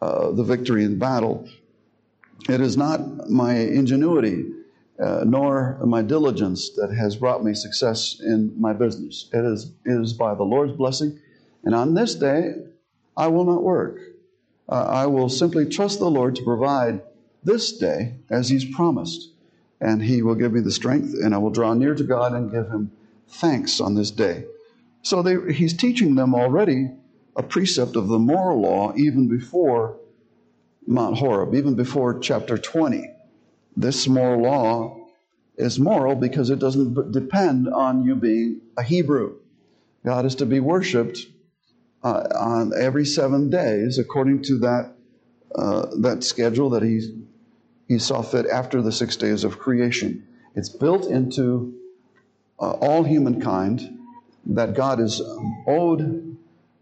uh, 0.00 0.32
the 0.32 0.44
victory 0.44 0.84
in 0.84 0.98
battle. 0.98 1.48
It 2.48 2.60
is 2.60 2.76
not 2.76 3.28
my 3.28 3.54
ingenuity 3.54 4.46
uh, 4.98 5.24
nor 5.26 5.78
my 5.84 6.02
diligence 6.02 6.70
that 6.76 6.90
has 6.90 7.16
brought 7.16 7.44
me 7.44 7.54
success 7.54 8.20
in 8.20 8.54
my 8.58 8.72
business. 8.72 9.28
It 9.32 9.44
is, 9.44 9.72
it 9.84 10.00
is 10.00 10.12
by 10.12 10.34
the 10.34 10.42
Lord's 10.42 10.72
blessing. 10.72 11.18
And 11.64 11.74
on 11.74 11.94
this 11.94 12.14
day, 12.14 12.54
I 13.16 13.26
will 13.28 13.44
not 13.44 13.62
work. 13.62 13.98
Uh, 14.68 14.84
I 14.84 15.06
will 15.06 15.28
simply 15.28 15.66
trust 15.66 15.98
the 15.98 16.10
Lord 16.10 16.34
to 16.36 16.42
provide 16.44 17.02
this 17.44 17.76
day 17.76 18.16
as 18.30 18.48
He's 18.48 18.64
promised 18.74 19.32
and 19.80 20.02
he 20.02 20.22
will 20.22 20.34
give 20.34 20.52
me 20.52 20.60
the 20.60 20.72
strength, 20.72 21.14
and 21.14 21.34
I 21.34 21.38
will 21.38 21.50
draw 21.50 21.74
near 21.74 21.94
to 21.94 22.04
God 22.04 22.32
and 22.32 22.50
give 22.50 22.68
him 22.68 22.90
thanks 23.28 23.80
on 23.80 23.94
this 23.94 24.10
day. 24.10 24.44
So 25.02 25.22
they, 25.22 25.52
he's 25.52 25.76
teaching 25.76 26.14
them 26.14 26.34
already 26.34 26.90
a 27.36 27.42
precept 27.42 27.96
of 27.96 28.08
the 28.08 28.18
moral 28.18 28.62
law 28.62 28.94
even 28.96 29.28
before 29.28 29.98
Mount 30.86 31.18
Horeb, 31.18 31.54
even 31.54 31.74
before 31.74 32.18
chapter 32.18 32.56
20. 32.56 33.10
This 33.76 34.08
moral 34.08 34.42
law 34.42 35.06
is 35.56 35.78
moral 35.78 36.14
because 36.14 36.50
it 36.50 36.58
doesn't 36.58 37.12
depend 37.12 37.68
on 37.68 38.04
you 38.04 38.16
being 38.16 38.60
a 38.76 38.82
Hebrew. 38.82 39.36
God 40.04 40.24
is 40.24 40.36
to 40.36 40.46
be 40.46 40.60
worshiped 40.60 41.26
uh, 42.02 42.22
on 42.34 42.72
every 42.78 43.04
seven 43.04 43.50
days 43.50 43.98
according 43.98 44.42
to 44.44 44.58
that, 44.58 44.92
uh, 45.54 45.86
that 46.00 46.22
schedule 46.24 46.70
that 46.70 46.82
He's 46.82 47.08
he 47.88 47.98
saw 47.98 48.22
fit 48.22 48.46
after 48.46 48.82
the 48.82 48.92
six 48.92 49.16
days 49.16 49.44
of 49.44 49.58
creation. 49.58 50.26
It's 50.54 50.68
built 50.68 51.06
into 51.06 51.74
uh, 52.58 52.72
all 52.72 53.04
humankind 53.04 53.98
that 54.46 54.74
God 54.74 55.00
is 55.00 55.20
owed 55.66 56.36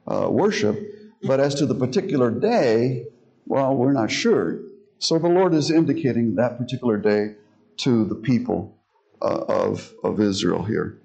uh, 0.07 0.29
worship, 0.31 0.79
but 1.23 1.41
as 1.41 1.55
to 1.57 1.67
the 1.67 1.75
particular 1.75 2.31
day, 2.31 3.07
well, 3.47 3.75
we're 3.75 3.93
not 3.93 4.11
sure. 4.11 4.61
So 4.99 5.19
the 5.19 5.29
Lord 5.29 5.55
is 5.55 5.71
indicating 5.71 6.37
that 6.37 6.59
particular 6.59 6.97
day 6.97 7.35
to 7.79 8.05
the 8.05 8.15
people 8.15 8.77
uh, 9.21 9.45
of, 9.49 9.93
of 10.03 10.21
Israel 10.21 10.63
here. 10.63 10.99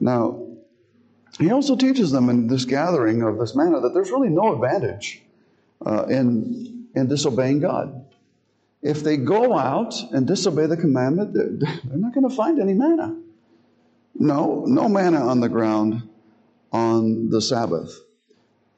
Now, 0.00 0.40
he 1.38 1.50
also 1.50 1.76
teaches 1.76 2.12
them 2.12 2.28
in 2.30 2.46
this 2.46 2.64
gathering 2.64 3.22
of 3.22 3.38
this 3.38 3.54
manna 3.54 3.80
that 3.80 3.92
there's 3.94 4.10
really 4.10 4.28
no 4.28 4.54
advantage 4.54 5.22
uh, 5.84 6.04
in, 6.06 6.86
in 6.94 7.08
disobeying 7.08 7.60
God. 7.60 8.03
If 8.84 9.02
they 9.02 9.16
go 9.16 9.56
out 9.56 9.94
and 10.12 10.26
disobey 10.26 10.66
the 10.66 10.76
commandment, 10.76 11.32
they're, 11.32 11.48
they're 11.84 11.98
not 11.98 12.12
going 12.14 12.28
to 12.28 12.34
find 12.34 12.60
any 12.60 12.74
manna. 12.74 13.16
No, 14.14 14.64
no 14.66 14.90
manna 14.90 15.26
on 15.26 15.40
the 15.40 15.48
ground 15.48 16.06
on 16.70 17.30
the 17.30 17.40
Sabbath. 17.40 17.98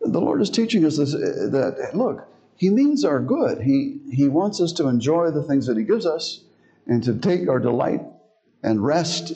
The 0.00 0.20
Lord 0.20 0.40
is 0.40 0.48
teaching 0.48 0.84
us 0.84 0.96
this, 0.96 1.10
that, 1.12 1.90
look, 1.94 2.24
He 2.56 2.70
means 2.70 3.04
our 3.04 3.18
good. 3.18 3.60
He, 3.60 3.98
he 4.12 4.28
wants 4.28 4.60
us 4.60 4.72
to 4.74 4.86
enjoy 4.86 5.32
the 5.32 5.42
things 5.42 5.66
that 5.66 5.76
He 5.76 5.82
gives 5.82 6.06
us 6.06 6.40
and 6.86 7.02
to 7.02 7.18
take 7.18 7.48
our 7.48 7.58
delight 7.58 8.02
and 8.62 8.84
rest 8.84 9.32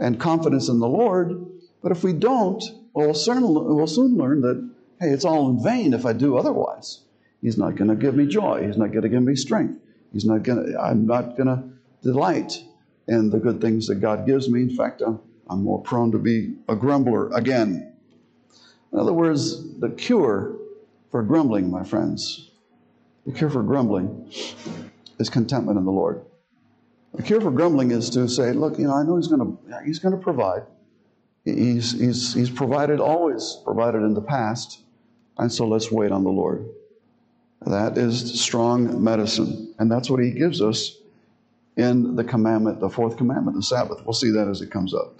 and 0.00 0.18
confidence 0.18 0.70
in 0.70 0.78
the 0.78 0.88
Lord. 0.88 1.46
But 1.82 1.92
if 1.92 2.02
we 2.02 2.14
don't, 2.14 2.64
we'll 2.94 3.12
soon, 3.12 3.42
we'll 3.42 3.86
soon 3.86 4.16
learn 4.16 4.40
that, 4.40 4.70
hey, 5.00 5.10
it's 5.10 5.26
all 5.26 5.50
in 5.50 5.62
vain 5.62 5.92
if 5.92 6.06
I 6.06 6.14
do 6.14 6.38
otherwise. 6.38 7.00
He's 7.42 7.58
not 7.58 7.76
going 7.76 7.90
to 7.90 7.94
give 7.94 8.14
me 8.14 8.26
joy. 8.26 8.66
He's 8.66 8.78
not 8.78 8.90
going 8.90 9.02
to 9.02 9.10
give 9.10 9.22
me 9.22 9.36
strength. 9.36 9.78
He's 10.12 10.24
not 10.24 10.44
to, 10.44 10.78
I'm 10.80 11.06
not 11.06 11.36
going 11.36 11.48
to 11.48 11.62
delight 12.02 12.62
in 13.06 13.30
the 13.30 13.38
good 13.38 13.60
things 13.60 13.86
that 13.88 13.96
God 13.96 14.26
gives 14.26 14.48
me. 14.48 14.62
In 14.62 14.76
fact, 14.76 15.02
I'm, 15.04 15.20
I'm 15.48 15.62
more 15.62 15.82
prone 15.82 16.12
to 16.12 16.18
be 16.18 16.54
a 16.68 16.76
grumbler 16.76 17.30
again. 17.32 17.92
In 18.92 18.98
other 18.98 19.12
words, 19.12 19.78
the 19.78 19.90
cure 19.90 20.56
for 21.10 21.22
grumbling, 21.22 21.70
my 21.70 21.84
friends, 21.84 22.50
the 23.26 23.32
cure 23.32 23.50
for 23.50 23.62
grumbling 23.62 24.30
is 25.18 25.28
contentment 25.28 25.78
in 25.78 25.84
the 25.84 25.90
Lord. 25.90 26.22
The 27.14 27.22
cure 27.22 27.40
for 27.40 27.50
grumbling 27.50 27.90
is 27.90 28.10
to 28.10 28.28
say, 28.28 28.52
look, 28.52 28.78
you 28.78 28.86
know, 28.86 28.94
I 28.94 29.02
know 29.02 29.16
he's 29.16 29.28
going 29.28 29.40
to, 29.40 29.82
he's 29.84 29.98
going 29.98 30.14
to 30.14 30.20
provide. 30.20 30.62
He's, 31.44 31.92
he's, 31.92 32.34
he's 32.34 32.50
provided, 32.50 33.00
always 33.00 33.58
provided 33.64 34.02
in 34.02 34.14
the 34.14 34.20
past, 34.20 34.82
and 35.38 35.50
so 35.50 35.66
let's 35.66 35.90
wait 35.90 36.12
on 36.12 36.24
the 36.24 36.30
Lord. 36.30 36.68
That 37.66 37.98
is 37.98 38.40
strong 38.40 39.02
medicine, 39.02 39.74
and 39.78 39.90
that's 39.90 40.08
what 40.08 40.22
he 40.22 40.30
gives 40.30 40.62
us 40.62 40.96
in 41.76 42.16
the 42.16 42.24
commandment, 42.24 42.80
the 42.80 42.88
fourth 42.88 43.16
commandment, 43.16 43.56
the 43.56 43.62
Sabbath. 43.62 44.04
We'll 44.04 44.12
see 44.12 44.30
that 44.30 44.48
as 44.48 44.60
it 44.60 44.70
comes 44.70 44.94
up. 44.94 45.14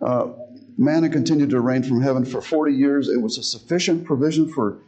Uh, 0.00 0.28
manna 0.78 1.08
continued 1.08 1.50
to 1.50 1.60
rain 1.60 1.82
from 1.82 2.00
heaven 2.00 2.24
for 2.24 2.40
40 2.40 2.74
years. 2.74 3.08
It 3.08 3.20
was 3.20 3.38
a 3.38 3.42
sufficient 3.42 4.04
provision 4.04 4.50
for 4.52 4.78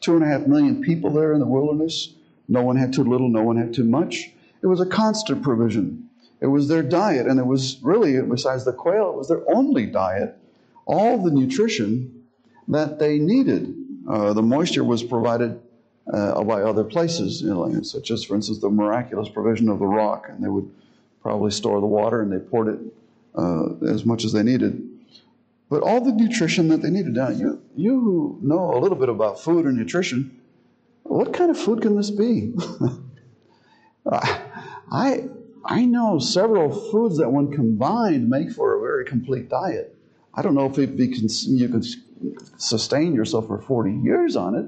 two 0.00 0.14
and 0.14 0.24
a 0.24 0.26
half 0.26 0.46
million 0.46 0.82
people 0.82 1.10
there 1.10 1.32
in 1.32 1.40
the 1.40 1.46
wilderness. 1.46 2.14
No 2.48 2.62
one 2.62 2.76
had 2.76 2.92
too 2.92 3.04
little, 3.04 3.28
no 3.28 3.42
one 3.42 3.56
had 3.56 3.72
too 3.72 3.84
much. 3.84 4.30
It 4.62 4.66
was 4.66 4.80
a 4.80 4.86
constant 4.86 5.42
provision. 5.42 6.08
It 6.40 6.46
was 6.46 6.68
their 6.68 6.82
diet, 6.82 7.26
and 7.26 7.38
it 7.38 7.46
was 7.46 7.78
really, 7.82 8.20
besides 8.20 8.64
the 8.64 8.72
quail, 8.72 9.10
it 9.10 9.16
was 9.16 9.28
their 9.28 9.42
only 9.50 9.86
diet. 9.86 10.36
All 10.86 11.22
the 11.22 11.30
nutrition 11.30 12.24
that 12.68 12.98
they 12.98 13.18
needed. 13.18 13.74
Uh, 14.08 14.32
the 14.32 14.42
moisture 14.42 14.82
was 14.82 15.02
provided 15.02 15.60
uh, 16.12 16.42
by 16.44 16.62
other 16.62 16.84
places, 16.84 17.42
such 17.90 18.10
as, 18.10 18.22
for 18.22 18.34
instance, 18.34 18.58
the 18.58 18.70
miraculous 18.70 19.28
provision 19.28 19.68
of 19.68 19.78
the 19.78 19.86
rock, 19.86 20.26
and 20.28 20.44
they 20.44 20.48
would 20.48 20.70
probably 21.22 21.50
store 21.50 21.80
the 21.80 21.86
water 21.86 22.20
and 22.20 22.32
they 22.32 22.38
poured 22.38 22.68
it 22.68 22.80
uh, 23.36 23.74
as 23.88 24.04
much 24.04 24.24
as 24.24 24.32
they 24.32 24.42
needed. 24.42 24.88
But 25.70 25.82
all 25.82 26.04
the 26.04 26.12
nutrition 26.12 26.68
that 26.68 26.82
they 26.82 26.90
needed. 26.90 27.14
Now, 27.14 27.30
you, 27.30 27.62
you 27.76 27.98
who 27.98 28.38
know 28.42 28.74
a 28.74 28.78
little 28.78 28.98
bit 28.98 29.08
about 29.08 29.40
food 29.40 29.64
and 29.64 29.76
nutrition, 29.76 30.38
what 31.04 31.32
kind 31.32 31.50
of 31.50 31.58
food 31.58 31.80
can 31.80 31.96
this 31.96 32.10
be? 32.10 32.52
I, 34.12 35.28
I 35.64 35.86
know 35.86 36.18
several 36.18 36.70
foods 36.90 37.16
that, 37.18 37.30
when 37.30 37.50
combined, 37.50 38.28
make 38.28 38.50
for 38.52 38.76
a 38.76 38.80
very 38.80 39.06
complete 39.06 39.48
diet. 39.48 39.96
I 40.34 40.42
don't 40.42 40.54
know 40.54 40.66
if 40.66 40.76
be, 40.76 41.06
you 41.06 41.68
can 41.68 41.82
sustain 42.58 43.14
yourself 43.14 43.46
for 43.46 43.58
40 43.62 43.92
years 43.92 44.36
on 44.36 44.54
it. 44.54 44.66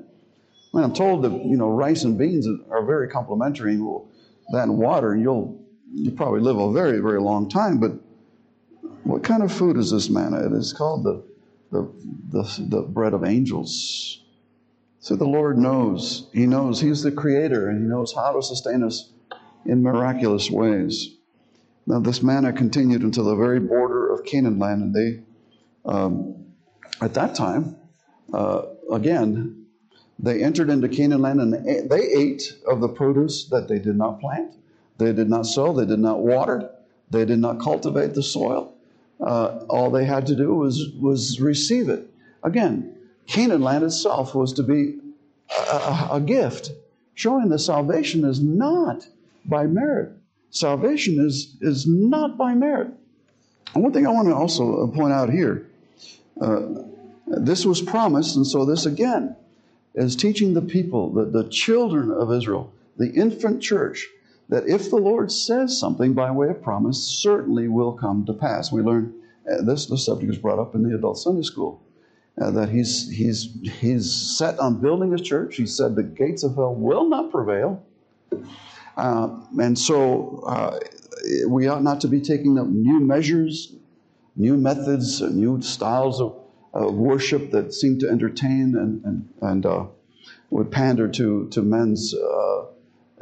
I'm 0.83 0.95
told 0.95 1.23
that 1.23 1.33
you 1.33 1.57
know 1.57 1.69
rice 1.69 2.05
and 2.05 2.19
beans 2.19 2.49
are 2.71 2.85
very 2.85 3.09
complementary. 3.09 3.75
And 3.75 4.01
that 4.53 4.65
and 4.65 4.79
water, 4.79 5.13
and 5.13 5.23
you'll 5.23 5.63
you 5.93 6.11
probably 6.11 6.41
live 6.41 6.59
a 6.59 6.73
very 6.73 7.01
very 7.01 7.21
long 7.21 7.49
time. 7.49 7.79
But 7.79 7.93
what 9.05 9.23
kind 9.23 9.43
of 9.43 9.53
food 9.53 9.77
is 9.77 9.91
this 9.91 10.11
manna? 10.11 10.47
It 10.47 10.53
is 10.53 10.73
called 10.73 11.05
the 11.05 11.25
the 11.71 11.93
the, 12.31 12.67
the 12.69 12.83
bread 12.83 13.15
of 13.15 13.25
angels. 13.25 14.23
So 14.99 15.17
the 15.17 15.27
Lord 15.27 15.59
knows. 15.59 16.29
He 16.33 16.47
knows 16.47 16.81
He's 16.81 17.03
the 17.03 17.13
Creator, 17.13 17.69
and 17.69 17.83
He 17.83 17.87
knows 17.87 18.15
how 18.15 18.33
to 18.33 18.43
sustain 18.43 18.83
us 18.83 19.13
in 19.67 19.83
miraculous 19.83 20.51
ways. 20.51 21.17
Now, 21.87 22.01
this 22.01 22.23
manna 22.23 22.53
continued 22.53 23.03
until 23.03 23.25
the 23.25 23.37
very 23.37 23.61
border 23.61 24.11
of 24.11 24.25
Canaan 24.25 24.59
land, 24.59 24.83
and 24.83 24.95
they, 24.95 25.23
um, 25.85 26.47
at 27.03 27.13
that 27.15 27.35
time, 27.35 27.77
uh, 28.33 28.63
again, 28.91 29.64
they 30.19 30.43
entered 30.43 30.71
into 30.71 30.89
Canaan 30.89 31.23
land 31.23 31.41
and 31.41 31.91
they 31.91 32.03
ate 32.03 32.57
of 32.67 32.81
the 32.81 32.89
produce 32.89 33.45
that 33.47 33.69
they 33.69 33.79
did 33.79 33.97
not 33.97 34.21
plant, 34.21 34.53
they 34.99 35.13
did 35.13 35.29
not 35.29 35.47
sow, 35.47 35.73
they 35.73 35.87
did 35.87 35.99
not 35.99 36.21
water, 36.21 36.71
they 37.11 37.25
did 37.25 37.39
not 37.39 37.61
cultivate 37.61 38.15
the 38.15 38.23
soil. 38.23 38.75
Uh, 39.21 39.65
all 39.69 39.91
they 39.91 40.05
had 40.05 40.27
to 40.27 40.37
do 40.37 40.55
was, 40.55 40.91
was 41.01 41.41
receive 41.41 41.89
it. 41.89 42.09
Again, 42.43 42.95
Canaan 43.27 43.63
land 43.63 43.85
itself 43.85 44.35
was 44.35 44.53
to 44.55 44.63
be 44.63 44.99
a, 45.51 45.77
a, 45.77 46.09
a 46.13 46.21
gift, 46.21 46.73
showing 47.15 47.49
that 47.49 47.61
salvation 47.61 48.25
is 48.25 48.41
not 48.41 49.07
by 49.45 49.67
merit. 49.67 50.13
Salvation 50.51 51.19
is, 51.19 51.57
is 51.61 51.87
not 51.87 52.37
by 52.37 52.55
merit. 52.55 52.93
And 53.75 53.83
one 53.83 53.93
thing 53.93 54.07
I 54.07 54.11
want 54.11 54.29
to 54.29 54.35
also 54.35 54.87
point 54.89 55.13
out 55.13 55.31
here 55.31 55.67
uh, 56.41 56.61
this 57.27 57.65
was 57.65 57.81
promised, 57.81 58.37
and 58.37 58.47
so 58.47 58.65
this 58.65 58.87
again 58.87 59.37
is 59.95 60.17
teaching 60.17 60.55
the 60.55 60.63
people, 60.63 61.13
the, 61.13 61.25
the 61.25 61.49
children 61.49 62.11
of 62.11 62.33
Israel, 62.33 62.73
the 62.97 63.11
infant 63.13 63.63
church, 63.63 64.09
that 64.49 64.67
if 64.67 64.91
the 64.91 64.97
Lord 64.97 65.33
says 65.33 65.79
something 65.79 66.15
by 66.15 66.31
way 66.31 66.49
of 66.49 66.63
promise, 66.63 67.03
certainly 67.03 67.69
will 67.69 67.93
come 67.93 68.27
to 68.27 68.33
pass. 68.33 68.71
We 68.71 68.83
learn 68.83 69.15
uh, 69.51 69.63
this, 69.63 69.89
subject 70.05 70.29
was 70.29 70.39
brought 70.39 70.59
up 70.59 70.75
in 70.75 70.83
the 70.83 70.95
adult 70.95 71.19
Sunday 71.19 71.43
school. 71.43 71.83
Uh, 72.41 72.51
that 72.51 72.69
he's, 72.69 73.09
he's, 73.11 73.55
he's 73.79 74.13
set 74.37 74.59
on 74.59 74.81
building 74.81 75.13
his 75.13 75.21
church. 75.21 75.55
He 75.57 75.67
said 75.67 75.95
the 75.95 76.03
gates 76.03 76.43
of 76.43 76.57
hell 76.57 76.75
will 76.75 77.09
not 77.09 77.31
prevail. 77.31 77.85
Uh, 78.97 79.41
and 79.61 79.79
so 79.79 80.43
uh, 80.47 80.79
we 81.47 81.69
ought 81.69 81.83
not 81.83 82.01
to 82.01 82.09
be 82.09 82.21
taking 82.21 82.59
up 82.59 82.67
new 82.67 82.99
measures, 82.99 83.75
new 84.35 84.57
methods, 84.57 85.21
new 85.21 85.63
styles 85.63 86.21
of, 86.21 86.37
of 86.75 86.95
worship 86.95 87.53
that 87.53 87.73
seemed 87.73 88.01
to 88.01 88.09
entertain 88.09 88.75
and, 88.77 89.05
and, 89.05 89.29
and 89.41 89.67
uh, 89.67 89.87
would 90.51 90.71
pander 90.71 91.09
to, 91.09 91.49
to 91.49 91.63
men's 91.63 92.15
uh, 92.15 92.65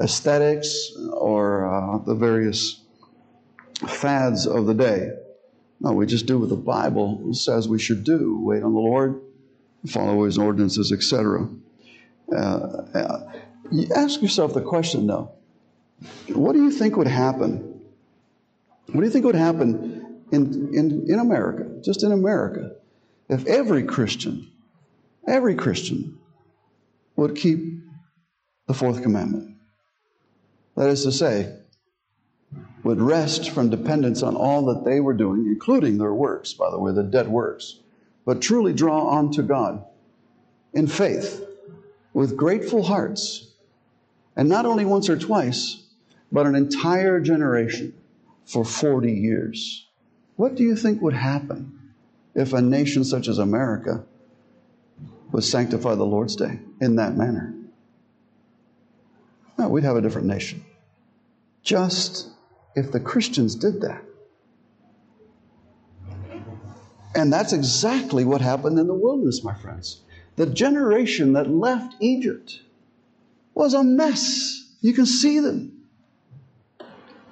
aesthetics 0.00 0.92
or 1.12 1.66
uh, 1.66 1.98
the 1.98 2.14
various 2.14 2.80
fads 3.86 4.46
of 4.46 4.66
the 4.66 4.74
day. 4.74 5.10
No, 5.80 5.92
we 5.92 6.06
just 6.06 6.26
do 6.26 6.38
what 6.38 6.48
the 6.48 6.56
Bible 6.56 7.34
says 7.34 7.68
we 7.68 7.78
should 7.78 8.04
do 8.04 8.40
wait 8.40 8.62
on 8.62 8.72
the 8.72 8.80
Lord, 8.80 9.20
follow 9.86 10.24
His 10.24 10.38
ordinances, 10.38 10.92
etc. 10.92 11.48
Uh, 12.34 13.20
you 13.70 13.88
ask 13.94 14.22
yourself 14.22 14.54
the 14.54 14.60
question, 14.62 15.06
though 15.06 15.32
what 16.28 16.52
do 16.52 16.62
you 16.62 16.70
think 16.70 16.96
would 16.96 17.06
happen? 17.06 17.80
What 18.86 19.00
do 19.00 19.06
you 19.06 19.10
think 19.10 19.24
would 19.24 19.34
happen 19.34 20.22
in, 20.32 20.74
in, 20.74 21.06
in 21.08 21.18
America, 21.18 21.70
just 21.82 22.02
in 22.02 22.12
America, 22.12 22.72
if 23.32 23.46
every 23.46 23.82
Christian, 23.82 24.50
every 25.26 25.54
Christian 25.54 26.18
would 27.16 27.34
keep 27.34 27.80
the 28.66 28.74
fourth 28.74 29.02
commandment? 29.02 29.56
That 30.76 30.90
is 30.90 31.04
to 31.04 31.12
say, 31.12 31.56
would 32.82 33.00
rest 33.00 33.48
from 33.48 33.70
dependence 33.70 34.22
on 34.22 34.36
all 34.36 34.66
that 34.66 34.84
they 34.84 35.00
were 35.00 35.14
doing, 35.14 35.46
including 35.46 35.96
their 35.96 36.12
works, 36.12 36.52
by 36.52 36.70
the 36.70 36.78
way, 36.78 36.92
the 36.92 37.02
dead 37.02 37.26
works, 37.26 37.78
but 38.26 38.42
truly 38.42 38.74
draw 38.74 39.06
on 39.08 39.30
to 39.32 39.42
God 39.42 39.82
in 40.74 40.86
faith 40.86 41.42
with 42.12 42.36
grateful 42.36 42.82
hearts. 42.82 43.48
And 44.36 44.48
not 44.48 44.66
only 44.66 44.84
once 44.84 45.08
or 45.08 45.16
twice, 45.16 45.84
but 46.30 46.46
an 46.46 46.54
entire 46.54 47.18
generation 47.18 47.94
for 48.44 48.64
40 48.64 49.10
years. 49.10 49.86
What 50.36 50.54
do 50.54 50.64
you 50.64 50.76
think 50.76 51.00
would 51.00 51.14
happen 51.14 51.78
if 52.34 52.52
a 52.52 52.62
nation 52.62 53.04
such 53.04 53.28
as 53.28 53.38
America 53.38 54.04
would 55.30 55.44
sanctify 55.44 55.94
the 55.94 56.04
Lord's 56.04 56.36
Day 56.36 56.58
in 56.80 56.96
that 56.96 57.16
manner? 57.16 57.54
No, 59.58 59.68
we'd 59.68 59.84
have 59.84 59.96
a 59.96 60.00
different 60.00 60.26
nation. 60.26 60.64
just 61.62 62.28
if 62.74 62.90
the 62.90 63.00
Christians 63.00 63.54
did 63.54 63.80
that. 63.82 64.02
And 67.14 67.32
that's 67.32 67.52
exactly 67.52 68.24
what 68.24 68.40
happened 68.40 68.78
in 68.78 68.86
the 68.86 68.94
wilderness, 68.94 69.44
my 69.44 69.54
friends. 69.54 70.00
The 70.36 70.46
generation 70.46 71.34
that 71.34 71.50
left 71.50 71.94
Egypt 72.00 72.60
was 73.54 73.74
a 73.74 73.84
mess. 73.84 74.74
You 74.80 74.94
can 74.94 75.04
see 75.04 75.38
them. 75.38 75.84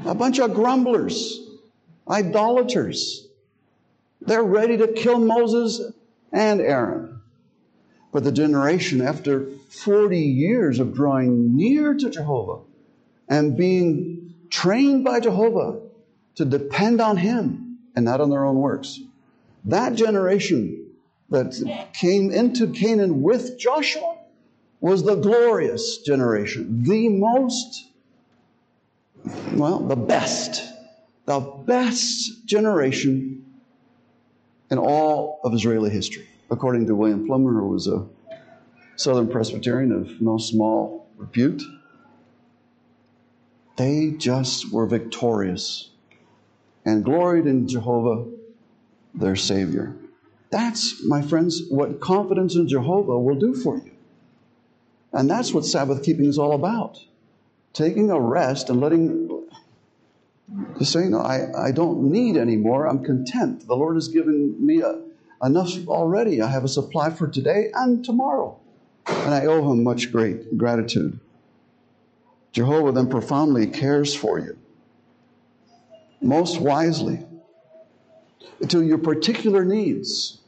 A 0.04 0.14
bunch 0.14 0.38
of 0.38 0.52
grumblers, 0.54 1.40
idolaters. 2.08 3.26
They're 4.20 4.42
ready 4.42 4.76
to 4.76 4.88
kill 4.88 5.18
Moses 5.18 5.92
and 6.32 6.60
Aaron. 6.60 7.20
But 8.12 8.24
the 8.24 8.32
generation 8.32 9.00
after 9.00 9.46
40 9.68 10.18
years 10.18 10.78
of 10.78 10.94
drawing 10.94 11.56
near 11.56 11.94
to 11.94 12.10
Jehovah 12.10 12.62
and 13.28 13.56
being 13.56 14.34
trained 14.50 15.04
by 15.04 15.20
Jehovah 15.20 15.80
to 16.34 16.44
depend 16.44 17.00
on 17.00 17.16
Him 17.16 17.78
and 17.94 18.04
not 18.04 18.20
on 18.20 18.30
their 18.30 18.44
own 18.44 18.56
works, 18.56 19.00
that 19.64 19.94
generation 19.94 20.86
that 21.30 21.88
came 21.92 22.32
into 22.32 22.66
Canaan 22.68 23.22
with 23.22 23.58
Joshua 23.58 24.16
was 24.80 25.04
the 25.04 25.14
glorious 25.14 25.98
generation, 25.98 26.82
the 26.82 27.08
most, 27.08 27.90
well, 29.52 29.78
the 29.80 29.96
best, 29.96 30.62
the 31.26 31.40
best 31.40 32.46
generation 32.46 33.44
in 34.70 34.78
all 34.78 35.40
of 35.44 35.54
Israeli 35.54 35.90
history, 35.90 36.28
according 36.50 36.86
to 36.86 36.94
William 36.94 37.26
Plumer, 37.26 37.60
who 37.60 37.68
was 37.68 37.86
a 37.86 38.06
Southern 38.96 39.28
Presbyterian 39.28 39.92
of 39.92 40.20
no 40.20 40.38
small 40.38 41.08
repute. 41.16 41.62
They 43.76 44.10
just 44.10 44.70
were 44.72 44.86
victorious 44.86 45.90
and 46.84 47.04
gloried 47.04 47.46
in 47.46 47.66
Jehovah 47.66 48.26
their 49.14 49.36
Savior. 49.36 49.96
That's, 50.50 51.02
my 51.06 51.22
friends, 51.22 51.62
what 51.68 52.00
confidence 52.00 52.56
in 52.56 52.68
Jehovah 52.68 53.18
will 53.18 53.36
do 53.36 53.54
for 53.54 53.76
you. 53.76 53.92
And 55.12 55.30
that's 55.30 55.52
what 55.52 55.64
Sabbath 55.64 56.02
keeping 56.04 56.26
is 56.26 56.38
all 56.38 56.52
about. 56.52 56.98
Taking 57.72 58.10
a 58.10 58.20
rest 58.20 58.68
and 58.68 58.80
letting, 58.80 59.29
just 60.78 60.92
saying, 60.92 61.10
no, 61.12 61.20
I, 61.20 61.68
I 61.68 61.72
don't 61.72 62.10
need 62.10 62.36
anymore. 62.36 62.86
I'm 62.86 63.04
content. 63.04 63.66
The 63.66 63.76
Lord 63.76 63.96
has 63.96 64.08
given 64.08 64.64
me 64.64 64.80
a, 64.80 65.00
enough 65.42 65.70
already. 65.86 66.42
I 66.42 66.48
have 66.48 66.64
a 66.64 66.68
supply 66.68 67.10
for 67.10 67.28
today 67.28 67.70
and 67.74 68.04
tomorrow. 68.04 68.58
And 69.06 69.34
I 69.34 69.46
owe 69.46 69.70
Him 69.70 69.84
much 69.84 70.12
great 70.12 70.56
gratitude. 70.58 71.18
Jehovah 72.52 72.92
then 72.92 73.08
profoundly 73.08 73.66
cares 73.68 74.14
for 74.14 74.40
you, 74.40 74.58
most 76.20 76.60
wisely 76.60 77.24
to 78.68 78.82
your 78.82 78.98
particular 78.98 79.64
needs. 79.64 80.38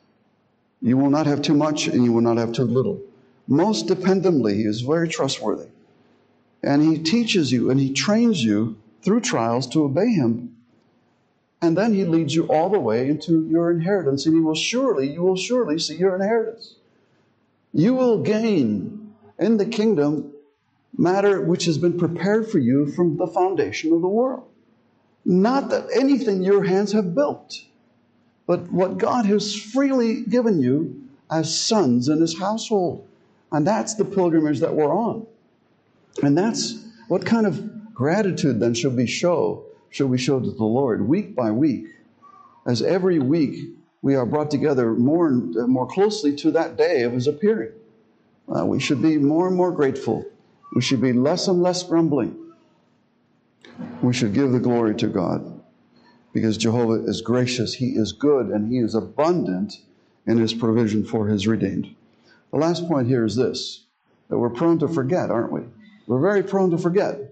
You 0.80 0.96
will 0.96 1.10
not 1.10 1.26
have 1.26 1.42
too 1.42 1.54
much 1.54 1.86
and 1.86 2.04
you 2.04 2.12
will 2.12 2.22
not 2.22 2.38
have 2.38 2.52
too 2.52 2.64
little. 2.64 3.00
Most 3.46 3.86
dependably, 3.86 4.56
He 4.56 4.62
is 4.62 4.80
very 4.80 5.08
trustworthy. 5.08 5.68
And 6.60 6.82
He 6.82 6.98
teaches 6.98 7.52
you 7.52 7.70
and 7.70 7.78
He 7.78 7.92
trains 7.92 8.42
you 8.42 8.81
through 9.02 9.20
trials 9.20 9.66
to 9.68 9.84
obey 9.84 10.12
Him. 10.12 10.56
And 11.60 11.76
then 11.76 11.94
He 11.94 12.04
leads 12.04 12.34
you 12.34 12.46
all 12.46 12.68
the 12.68 12.80
way 12.80 13.08
into 13.08 13.46
your 13.48 13.70
inheritance, 13.70 14.26
and 14.26 14.34
He 14.34 14.40
will 14.40 14.54
surely, 14.54 15.12
you 15.12 15.22
will 15.22 15.36
surely 15.36 15.78
see 15.78 15.96
your 15.96 16.14
inheritance. 16.14 16.76
You 17.72 17.94
will 17.94 18.22
gain 18.22 19.14
in 19.38 19.56
the 19.56 19.66
kingdom 19.66 20.32
matter 20.96 21.40
which 21.40 21.64
has 21.64 21.78
been 21.78 21.98
prepared 21.98 22.50
for 22.50 22.58
you 22.58 22.86
from 22.92 23.16
the 23.16 23.26
foundation 23.26 23.92
of 23.92 24.02
the 24.02 24.08
world. 24.08 24.44
Not 25.24 25.70
that 25.70 25.86
anything 25.94 26.42
your 26.42 26.64
hands 26.64 26.92
have 26.92 27.14
built 27.14 27.64
but 28.46 28.70
what 28.70 28.98
God 28.98 29.26
has 29.26 29.54
freely 29.54 30.22
given 30.22 30.60
you 30.60 31.08
as 31.30 31.58
sons 31.58 32.08
in 32.08 32.20
his 32.20 32.38
household. 32.38 33.06
And 33.50 33.66
that's 33.66 33.94
the 33.94 34.04
pilgrimage 34.04 34.60
that 34.60 34.74
we're 34.74 34.94
on. 34.94 35.26
And 36.22 36.36
that's 36.36 36.84
what 37.08 37.24
kind 37.24 37.46
of 37.46 37.70
gratitude 38.02 38.58
then 38.58 38.74
should 38.74 38.96
we 38.96 39.06
show, 39.06 39.64
should 39.90 40.10
we 40.10 40.18
show 40.18 40.40
to 40.40 40.50
the 40.50 40.64
Lord 40.64 41.06
week 41.06 41.36
by 41.36 41.52
week, 41.52 41.86
as 42.66 42.82
every 42.82 43.20
week 43.20 43.76
we 44.02 44.16
are 44.16 44.26
brought 44.26 44.50
together 44.50 44.92
more 44.92 45.28
and 45.28 45.68
more 45.68 45.86
closely 45.86 46.34
to 46.34 46.50
that 46.50 46.76
day 46.76 47.02
of 47.02 47.12
his 47.12 47.28
appearing. 47.28 47.70
Uh, 48.52 48.66
we 48.66 48.80
should 48.80 49.00
be 49.00 49.18
more 49.18 49.46
and 49.46 49.56
more 49.56 49.70
grateful. 49.70 50.26
We 50.74 50.82
should 50.82 51.00
be 51.00 51.12
less 51.12 51.46
and 51.46 51.62
less 51.62 51.84
grumbling. 51.84 52.36
We 54.02 54.12
should 54.12 54.34
give 54.34 54.50
the 54.50 54.58
glory 54.58 54.96
to 54.96 55.06
God 55.06 55.62
because 56.32 56.56
Jehovah 56.58 57.04
is 57.04 57.20
gracious, 57.20 57.74
He 57.74 57.90
is 57.90 58.10
good, 58.10 58.46
and 58.46 58.68
He 58.68 58.78
is 58.78 58.96
abundant 58.96 59.80
in 60.26 60.38
His 60.38 60.52
provision 60.52 61.04
for 61.04 61.28
His 61.28 61.46
redeemed. 61.46 61.94
The 62.50 62.58
last 62.58 62.88
point 62.88 63.06
here 63.06 63.24
is 63.24 63.36
this 63.36 63.84
that 64.28 64.38
we're 64.38 64.50
prone 64.50 64.80
to 64.80 64.88
forget, 64.88 65.30
aren't 65.30 65.52
we? 65.52 65.60
We're 66.08 66.20
very 66.20 66.42
prone 66.42 66.72
to 66.72 66.78
forget. 66.78 67.31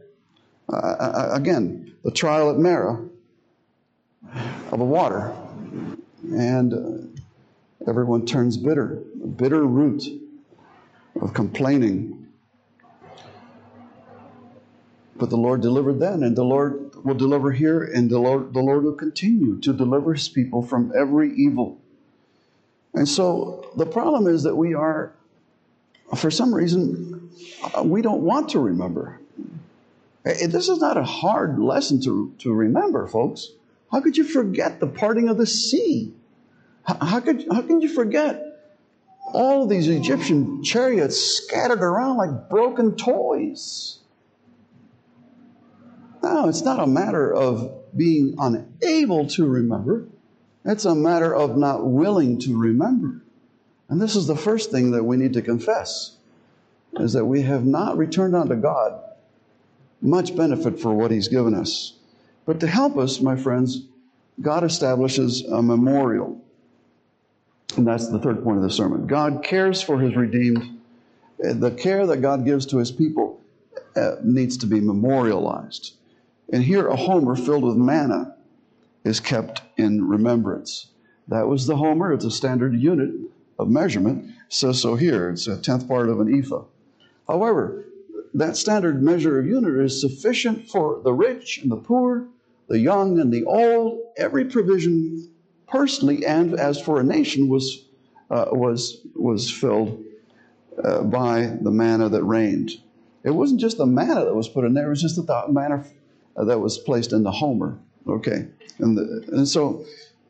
Uh, 0.72 0.76
uh, 0.76 1.30
again, 1.32 1.94
the 2.04 2.12
trial 2.12 2.50
at 2.50 2.56
Marah 2.56 3.04
of 4.70 4.78
the 4.78 4.84
water, 4.84 5.34
and 6.22 6.72
uh, 6.72 7.90
everyone 7.90 8.24
turns 8.24 8.56
bitter, 8.56 9.02
a 9.24 9.26
bitter 9.26 9.64
root 9.64 10.04
of 11.20 11.34
complaining. 11.34 12.28
But 15.16 15.30
the 15.30 15.36
Lord 15.36 15.60
delivered 15.60 15.98
then, 15.98 16.22
and 16.22 16.36
the 16.36 16.44
Lord 16.44 16.94
will 17.04 17.16
deliver 17.16 17.50
here, 17.50 17.82
and 17.82 18.08
the 18.08 18.20
Lord, 18.20 18.54
the 18.54 18.60
Lord 18.60 18.84
will 18.84 18.94
continue 18.94 19.58
to 19.60 19.72
deliver 19.72 20.14
his 20.14 20.28
people 20.28 20.62
from 20.62 20.92
every 20.96 21.34
evil. 21.34 21.80
And 22.94 23.08
so 23.08 23.70
the 23.76 23.86
problem 23.86 24.28
is 24.28 24.44
that 24.44 24.54
we 24.54 24.74
are, 24.74 25.12
for 26.16 26.30
some 26.30 26.54
reason, 26.54 27.30
uh, 27.76 27.82
we 27.82 28.02
don't 28.02 28.22
want 28.22 28.50
to 28.50 28.60
remember. 28.60 29.19
This 30.22 30.68
is 30.68 30.78
not 30.80 30.96
a 30.96 31.04
hard 31.04 31.58
lesson 31.58 32.00
to, 32.02 32.34
to 32.38 32.52
remember, 32.52 33.06
folks. 33.06 33.50
How 33.90 34.00
could 34.00 34.16
you 34.16 34.24
forget 34.24 34.78
the 34.78 34.86
parting 34.86 35.28
of 35.28 35.38
the 35.38 35.46
sea? 35.46 36.14
How, 36.84 37.20
could, 37.20 37.46
how 37.50 37.62
can 37.62 37.80
you 37.80 37.88
forget 37.88 38.46
all 39.32 39.66
these 39.66 39.88
Egyptian 39.88 40.62
chariots 40.62 41.18
scattered 41.20 41.82
around 41.82 42.16
like 42.16 42.50
broken 42.50 42.96
toys? 42.96 43.98
No, 46.22 46.48
it's 46.48 46.62
not 46.62 46.80
a 46.80 46.86
matter 46.86 47.32
of 47.32 47.96
being 47.96 48.34
unable 48.38 49.26
to 49.28 49.46
remember. 49.46 50.06
It's 50.64 50.84
a 50.84 50.94
matter 50.94 51.34
of 51.34 51.56
not 51.56 51.86
willing 51.86 52.38
to 52.40 52.58
remember. 52.58 53.22
And 53.88 54.00
this 54.00 54.16
is 54.16 54.26
the 54.26 54.36
first 54.36 54.70
thing 54.70 54.90
that 54.92 55.04
we 55.04 55.16
need 55.16 55.32
to 55.32 55.42
confess 55.42 56.16
is 56.94 57.14
that 57.14 57.24
we 57.24 57.42
have 57.42 57.64
not 57.64 57.96
returned 57.96 58.36
unto 58.36 58.54
God 58.54 59.00
much 60.00 60.36
benefit 60.36 60.80
for 60.80 60.94
what 60.94 61.10
He's 61.10 61.28
given 61.28 61.54
us. 61.54 61.94
But 62.46 62.60
to 62.60 62.66
help 62.66 62.96
us, 62.96 63.20
my 63.20 63.36
friends, 63.36 63.86
God 64.40 64.64
establishes 64.64 65.42
a 65.44 65.62
memorial. 65.62 66.40
And 67.76 67.86
that's 67.86 68.08
the 68.08 68.18
third 68.18 68.42
point 68.42 68.56
of 68.56 68.62
the 68.62 68.70
sermon. 68.70 69.06
God 69.06 69.44
cares 69.44 69.82
for 69.82 70.00
His 70.00 70.16
redeemed. 70.16 70.78
The 71.38 71.70
care 71.70 72.06
that 72.06 72.18
God 72.18 72.44
gives 72.44 72.66
to 72.66 72.78
His 72.78 72.90
people 72.90 73.40
uh, 73.96 74.16
needs 74.22 74.56
to 74.58 74.66
be 74.66 74.80
memorialized. 74.80 75.94
And 76.52 76.62
here 76.62 76.88
a 76.88 76.96
homer 76.96 77.36
filled 77.36 77.64
with 77.64 77.76
manna 77.76 78.34
is 79.04 79.20
kept 79.20 79.62
in 79.76 80.06
remembrance. 80.08 80.88
That 81.28 81.46
was 81.46 81.66
the 81.66 81.76
homer. 81.76 82.12
It's 82.12 82.24
a 82.24 82.30
standard 82.30 82.74
unit 82.74 83.10
of 83.58 83.68
measurement. 83.68 84.34
So, 84.48 84.72
so 84.72 84.96
here, 84.96 85.30
it's 85.30 85.46
a 85.46 85.56
tenth 85.56 85.86
part 85.86 86.08
of 86.08 86.20
an 86.20 86.34
ephah. 86.34 86.64
However, 87.28 87.84
that 88.34 88.56
standard 88.56 89.02
measure 89.02 89.38
of 89.38 89.46
unit 89.46 89.76
is 89.84 90.00
sufficient 90.00 90.68
for 90.68 91.00
the 91.02 91.12
rich 91.12 91.58
and 91.62 91.70
the 91.70 91.76
poor, 91.76 92.28
the 92.68 92.78
young 92.78 93.18
and 93.18 93.32
the 93.32 93.44
old. 93.44 94.00
Every 94.16 94.44
provision, 94.44 95.30
personally 95.66 96.24
and 96.24 96.54
as 96.54 96.80
for 96.80 97.00
a 97.00 97.04
nation, 97.04 97.48
was 97.48 97.84
uh, 98.30 98.46
was 98.52 98.98
was 99.14 99.50
filled 99.50 100.04
uh, 100.82 101.02
by 101.02 101.56
the 101.60 101.70
manna 101.70 102.08
that 102.08 102.22
rained. 102.22 102.70
It 103.24 103.30
wasn't 103.30 103.60
just 103.60 103.76
the 103.76 103.86
manna 103.86 104.24
that 104.24 104.34
was 104.34 104.48
put 104.48 104.64
in 104.64 104.74
there; 104.74 104.86
it 104.86 104.90
was 104.90 105.02
just 105.02 105.16
the 105.16 105.44
manna 105.48 105.84
uh, 106.36 106.44
that 106.44 106.60
was 106.60 106.78
placed 106.78 107.12
in 107.12 107.22
the 107.22 107.32
Homer. 107.32 107.78
Okay, 108.06 108.46
and, 108.78 108.96
the, 108.96 109.24
and 109.32 109.46
so, 109.46 109.84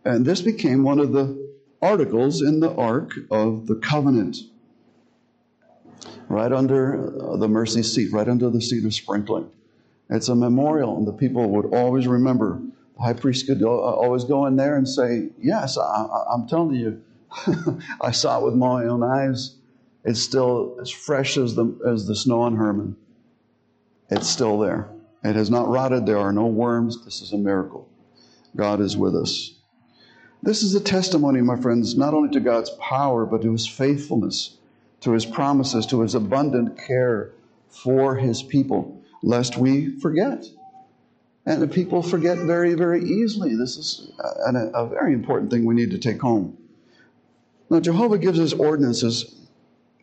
and 0.04 0.24
this 0.24 0.42
became 0.42 0.82
one 0.82 0.98
of 0.98 1.12
the 1.12 1.50
articles 1.82 2.42
in 2.42 2.60
the 2.60 2.74
Ark 2.74 3.12
of 3.30 3.66
the 3.66 3.76
Covenant, 3.76 4.36
right 6.30 6.52
under 6.52 7.12
uh, 7.22 7.36
the 7.36 7.48
mercy 7.48 7.82
seat, 7.82 8.12
right 8.12 8.28
under 8.28 8.48
the 8.48 8.62
seat 8.62 8.84
of 8.84 8.94
sprinkling. 8.94 9.50
It's 10.08 10.28
a 10.28 10.34
memorial, 10.34 10.96
and 10.96 11.06
the 11.06 11.12
people 11.12 11.50
would 11.50 11.74
always 11.74 12.06
remember. 12.06 12.62
The 12.96 13.02
high 13.02 13.12
priest 13.12 13.46
could 13.46 13.62
always 13.62 14.24
go 14.24 14.46
in 14.46 14.56
there 14.56 14.76
and 14.76 14.88
say, 14.88 15.28
Yes, 15.40 15.76
I, 15.76 16.06
am 16.32 16.46
telling 16.46 16.76
you, 16.76 17.02
I 18.00 18.12
saw 18.12 18.38
it 18.38 18.44
with 18.44 18.54
my 18.54 18.84
own 18.84 19.02
eyes. 19.02 19.56
It's 20.04 20.20
still 20.20 20.78
as 20.80 20.88
fresh 20.88 21.36
as 21.36 21.56
the, 21.56 21.66
as 21.86 22.06
the 22.06 22.16
snow 22.16 22.42
on 22.42 22.56
Hermon. 22.56 22.96
It's 24.08 24.28
still 24.28 24.58
there. 24.58 24.88
It 25.22 25.36
has 25.36 25.50
not 25.50 25.68
rotted. 25.68 26.06
There 26.06 26.18
are 26.18 26.32
no 26.32 26.46
worms. 26.46 27.04
This 27.04 27.20
is 27.20 27.32
a 27.32 27.38
miracle. 27.38 27.88
God 28.56 28.80
is 28.80 28.96
with 28.96 29.14
us. 29.14 29.54
This 30.42 30.62
is 30.62 30.74
a 30.74 30.80
testimony, 30.80 31.40
my 31.42 31.56
friends, 31.56 31.96
not 31.96 32.14
only 32.14 32.30
to 32.30 32.40
God's 32.40 32.70
power, 32.80 33.26
but 33.26 33.42
to 33.42 33.52
his 33.52 33.66
faithfulness, 33.66 34.56
to 35.00 35.12
his 35.12 35.26
promises, 35.26 35.86
to 35.86 36.00
his 36.00 36.14
abundant 36.14 36.78
care 36.78 37.32
for 37.68 38.16
his 38.16 38.42
people, 38.42 39.02
lest 39.22 39.56
we 39.56 39.98
forget. 40.00 40.46
And 41.46 41.62
the 41.62 41.68
people 41.68 42.02
forget 42.02 42.38
very, 42.38 42.74
very 42.74 43.02
easily. 43.02 43.56
This 43.56 43.76
is 43.76 44.12
a, 44.18 44.56
a, 44.74 44.86
very 44.86 45.14
important 45.14 45.50
thing 45.50 45.64
we 45.64 45.74
need 45.74 45.90
to 45.90 45.98
take 45.98 46.20
home. 46.20 46.56
Now, 47.70 47.80
Jehovah 47.80 48.18
gives 48.18 48.38
us 48.38 48.52
ordinances 48.52 49.34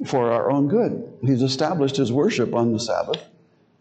for 0.05 0.31
our 0.31 0.49
own 0.51 0.67
good. 0.67 1.13
He's 1.21 1.41
established 1.41 1.97
his 1.97 2.11
worship 2.11 2.53
on 2.55 2.73
the 2.73 2.79
Sabbath. 2.79 3.21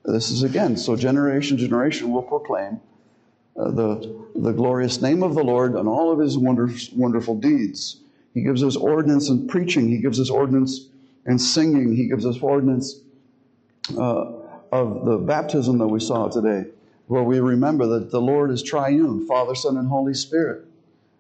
This 0.05 0.31
is 0.31 0.43
again, 0.43 0.77
so 0.77 0.97
generation 0.97 1.57
to 1.57 1.65
generation 1.65 2.13
will 2.13 2.23
proclaim 2.23 2.81
uh, 3.59 3.71
the, 3.71 4.27
the 4.37 4.53
glorious 4.53 5.01
name 5.01 5.23
of 5.23 5.35
the 5.35 5.43
Lord 5.43 5.75
and 5.75 5.89
all 5.89 6.13
of 6.13 6.19
his 6.19 6.39
wonder, 6.39 6.69
wonderful 6.95 7.37
deeds. 7.37 8.01
He 8.35 8.43
gives 8.43 8.63
us 8.63 8.77
ordinance 8.77 9.29
in 9.31 9.49
preaching, 9.49 9.89
he 9.89 9.99
gives 9.99 10.21
us 10.21 10.31
ordinance 10.31 10.89
in 11.27 11.39
singing, 11.39 11.95
he 11.95 12.09
gives 12.09 12.25
us 12.25 12.39
ordinance 12.41 13.01
uh, 13.97 14.25
of 14.73 15.05
the 15.05 15.19
baptism 15.19 15.79
that 15.79 15.89
we 15.89 16.01
saw 16.01 16.29
today 16.29 16.65
where 17.07 17.23
we 17.23 17.39
remember 17.39 17.87
that 17.87 18.11
the 18.11 18.21
Lord 18.21 18.51
is 18.51 18.63
triune 18.63 19.27
Father, 19.27 19.55
Son, 19.55 19.77
and 19.77 19.89
Holy 19.89 20.15
Spirit, 20.15 20.67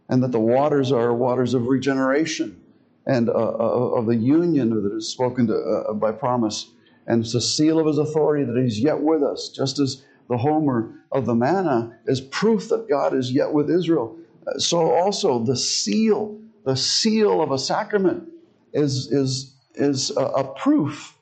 and 0.08 0.22
that 0.22 0.32
the 0.32 0.40
waters 0.40 0.92
are 0.92 1.14
waters 1.14 1.54
of 1.54 1.66
regeneration 1.66 2.60
and 3.06 3.28
uh, 3.28 3.32
uh 3.32 3.96
of 3.98 4.06
the 4.06 4.16
union 4.16 4.70
that 4.82 4.92
is 4.96 5.08
spoken 5.08 5.46
to, 5.46 5.54
uh, 5.54 5.92
by 5.92 6.10
promise. 6.10 6.72
And 7.06 7.22
it's 7.22 7.34
a 7.34 7.40
seal 7.40 7.78
of 7.78 7.86
his 7.86 7.98
authority 7.98 8.44
that 8.44 8.60
he's 8.60 8.80
yet 8.80 9.00
with 9.00 9.22
us, 9.22 9.48
just 9.48 9.78
as 9.78 10.04
the 10.28 10.36
Homer 10.36 10.92
of 11.12 11.24
the 11.24 11.36
manna 11.36 11.96
is 12.06 12.20
proof 12.20 12.68
that 12.70 12.88
God 12.88 13.14
is 13.14 13.30
yet 13.30 13.52
with 13.52 13.70
Israel. 13.70 14.18
Uh, 14.44 14.58
so 14.58 14.90
also 14.90 15.38
the 15.38 15.56
seal, 15.56 16.40
the 16.64 16.76
seal 16.76 17.40
of 17.40 17.52
a 17.52 17.58
sacrament 17.60 18.28
is, 18.72 19.12
is, 19.12 19.54
is 19.76 20.10
a, 20.16 20.20
a 20.20 20.54
proof 20.54 21.16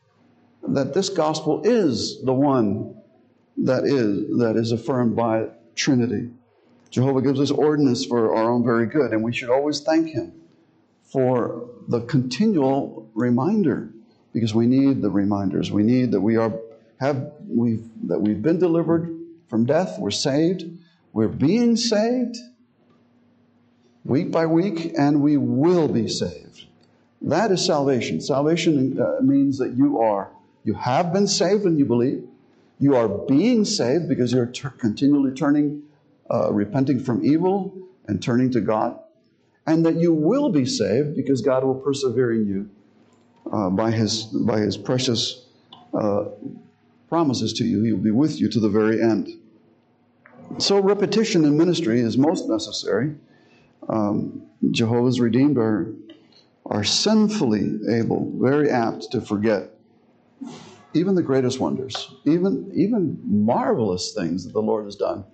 that 0.69 0.95
this 0.95 1.09
gospel 1.09 1.63
is 1.65 2.23
the 2.23 2.33
one 2.33 2.97
that 3.59 3.85
is, 3.85 4.39
that 4.39 4.57
is 4.57 4.73
affirmed 4.73 5.15
by 5.15 5.49
Trinity. 5.75 6.31
Jehovah 6.91 7.23
gives 7.23 7.41
us 7.41 7.51
ordinance 7.51 8.05
for 8.05 8.35
our 8.35 8.51
own 8.51 8.65
very 8.65 8.87
good, 8.87 9.13
and 9.13 9.23
we 9.23 9.33
should 9.33 9.51
always 9.51 9.81
thank 9.81 10.09
Him 10.09 10.33
for 11.03 11.69
the 11.89 12.01
continual 12.03 13.11
reminder, 13.15 13.91
because 14.33 14.55
we 14.55 14.67
need 14.67 15.03
the 15.03 15.11
reminders. 15.11 15.71
We 15.71 15.83
need 15.83 16.13
that 16.13 16.21
we 16.21 16.37
are 16.37 16.53
have 17.01 17.33
we've 17.47 17.89
that 18.09 18.21
we've 18.21 18.41
been 18.41 18.59
delivered 18.59 19.15
from 19.49 19.67
death. 19.67 19.99
We're 19.99 20.11
saved. 20.11 20.65
We're 21.13 21.29
being 21.29 21.77
saved 21.77 22.37
week 24.05 24.31
by 24.31 24.47
week, 24.47 24.95
and 24.99 25.21
we 25.21 25.37
will 25.37 25.89
be 25.89 26.09
saved. 26.09 26.67
That 27.29 27.51
is 27.51 27.65
salvation. 27.65 28.21
Salvation 28.21 29.01
uh, 29.01 29.21
means 29.23 29.59
that 29.59 29.75
you 29.77 30.01
are 30.01 30.31
you 30.65 30.75
have 30.75 31.13
been 31.13 31.29
saved 31.29 31.65
when 31.65 31.79
you 31.79 31.85
believe. 31.85 32.27
You 32.81 32.97
are 32.97 33.09
being 33.09 33.65
saved 33.65 34.09
because 34.09 34.33
you're 34.33 34.47
continually 34.47 35.33
turning, 35.33 35.83
uh, 36.31 36.53
repenting 36.53 36.99
from 36.99 37.25
evil 37.25 37.73
and 38.09 38.23
turning 38.23 38.51
to 38.53 38.61
God. 38.61 38.99
And 39.67 39.87
that 39.87 39.97
you 39.97 40.13
will 40.13 40.51
be 40.51 40.67
saved 40.67 41.17
because 41.17 41.41
God 41.41 41.65
will 41.65 41.77
persevere 41.77 42.33
in 42.33 42.47
you 42.47 42.71
uh, 43.51 43.71
by, 43.71 43.91
his, 43.91 44.25
by 44.25 44.59
His 44.59 44.77
precious 44.77 45.47
uh, 45.95 46.25
promises 47.09 47.53
to 47.55 47.65
you. 47.65 47.83
He 47.83 47.93
will 47.93 48.01
be 48.01 48.11
with 48.11 48.41
you 48.41 48.49
to 48.51 48.61
the 48.61 48.69
very 48.69 49.01
end. 49.01 49.31
So, 50.59 50.79
repetition 50.81 51.45
in 51.45 51.57
ministry 51.57 52.01
is 52.01 52.19
most 52.19 52.49
necessary. 52.49 53.15
Um, 53.89 54.43
Jehovah's 54.71 55.19
redeemed 55.19 55.57
are, 55.57 55.95
are 56.67 56.85
sinfully 56.85 57.79
able, 57.91 58.33
very 58.37 58.71
apt 58.71 59.11
to 59.13 59.21
forget 59.21 59.71
even 60.95 61.17
the 61.17 61.23
greatest 61.23 61.59
wonders, 61.59 62.15
even, 62.25 62.71
even 62.73 63.19
marvelous 63.25 64.13
things 64.13 64.45
that 64.45 64.53
the 64.53 64.63
Lord 64.63 64.85
has 64.85 64.97
done. 64.97 65.25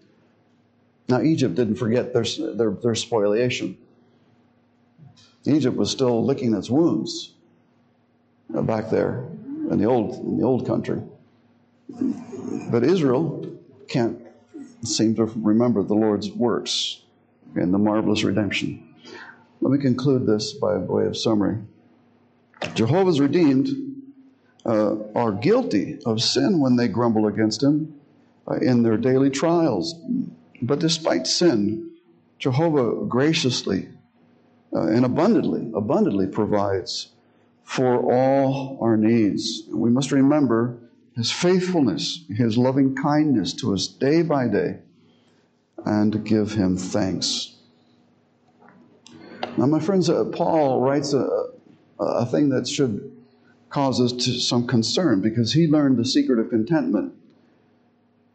Now, 1.08 1.20
Egypt 1.20 1.54
didn't 1.54 1.76
forget 1.76 2.12
their, 2.14 2.24
their, 2.54 2.70
their 2.70 2.94
spoliation. 2.94 3.76
Egypt 5.44 5.76
was 5.76 5.90
still 5.90 6.24
licking 6.24 6.54
its 6.54 6.70
wounds 6.70 7.34
uh, 8.56 8.62
back 8.62 8.90
there 8.90 9.24
in 9.70 9.78
the 9.78 9.84
old, 9.84 10.16
in 10.24 10.38
the 10.38 10.44
old 10.44 10.66
country. 10.66 11.02
But 12.70 12.84
Israel 12.84 13.58
can't 13.88 14.18
seem 14.84 15.14
to 15.16 15.24
remember 15.24 15.82
the 15.82 15.94
Lord's 15.94 16.30
works 16.30 17.02
and 17.54 17.74
the 17.74 17.78
marvelous 17.78 18.22
redemption. 18.24 18.89
Let 19.60 19.72
me 19.72 19.78
conclude 19.78 20.26
this 20.26 20.54
by 20.54 20.76
way 20.76 21.06
of 21.06 21.16
summary. 21.16 21.58
Jehovah's 22.74 23.20
redeemed 23.20 23.68
uh, 24.64 24.96
are 25.14 25.32
guilty 25.32 25.98
of 26.06 26.22
sin 26.22 26.60
when 26.60 26.76
they 26.76 26.88
grumble 26.88 27.26
against 27.26 27.62
Him 27.62 27.94
uh, 28.50 28.56
in 28.56 28.82
their 28.82 28.96
daily 28.96 29.30
trials. 29.30 29.94
But 30.62 30.78
despite 30.78 31.26
sin, 31.26 31.90
Jehovah 32.38 33.06
graciously 33.06 33.88
uh, 34.74 34.86
and 34.88 35.04
abundantly, 35.04 35.70
abundantly 35.74 36.26
provides 36.26 37.08
for 37.64 38.12
all 38.12 38.78
our 38.80 38.96
needs. 38.96 39.62
We 39.70 39.90
must 39.90 40.10
remember 40.10 40.78
His 41.16 41.30
faithfulness, 41.30 42.24
His 42.28 42.56
loving 42.56 42.94
kindness 42.96 43.52
to 43.54 43.74
us 43.74 43.86
day 43.86 44.22
by 44.22 44.48
day, 44.48 44.78
and 45.84 46.24
give 46.24 46.52
Him 46.52 46.76
thanks. 46.76 47.56
Now, 49.56 49.66
my 49.66 49.80
friends, 49.80 50.08
uh, 50.08 50.24
Paul 50.24 50.80
writes 50.80 51.12
a, 51.12 51.28
a 51.98 52.26
thing 52.26 52.48
that 52.50 52.68
should 52.68 53.10
causes 53.70 54.12
to 54.24 54.32
some 54.32 54.66
concern 54.66 55.20
because 55.20 55.52
he 55.52 55.66
learned 55.66 55.96
the 55.96 56.04
secret 56.04 56.38
of 56.38 56.50
contentment. 56.50 57.14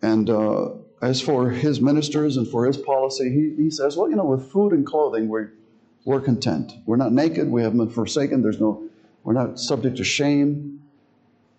And 0.02 0.30
uh, 0.30 0.70
as 1.02 1.22
for 1.22 1.50
his 1.50 1.82
ministers 1.82 2.38
and 2.38 2.48
for 2.48 2.66
his 2.66 2.78
policy, 2.78 3.30
he, 3.30 3.64
he 3.64 3.70
says, 3.70 3.98
well, 3.98 4.10
you 4.10 4.16
know, 4.16 4.26
with 4.26 4.50
food 4.52 4.72
and 4.72 4.86
clothing, 4.86 5.28
we're, 5.28 5.52
we're 6.06 6.22
content. 6.22 6.74
We're 6.86 6.96
not 6.96 7.12
naked. 7.12 7.50
We 7.50 7.62
haven't 7.64 7.80
been 7.80 7.90
forsaken. 7.90 8.42
There's 8.42 8.60
no, 8.60 8.88
we're 9.24 9.34
not 9.34 9.60
subject 9.60 9.98
to 9.98 10.04
shame. 10.04 10.82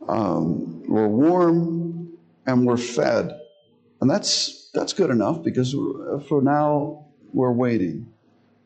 Um, 0.09 0.85
we're 0.89 1.09
warm 1.09 2.17
and 2.47 2.67
we're 2.67 2.77
fed. 2.77 3.39
And 4.01 4.09
that's, 4.11 4.71
that's 4.73 4.93
good 4.93 5.11
enough 5.11 5.43
because 5.43 5.73
for 6.29 6.41
now, 6.43 7.05
we're 7.33 7.53
waiting. 7.53 8.13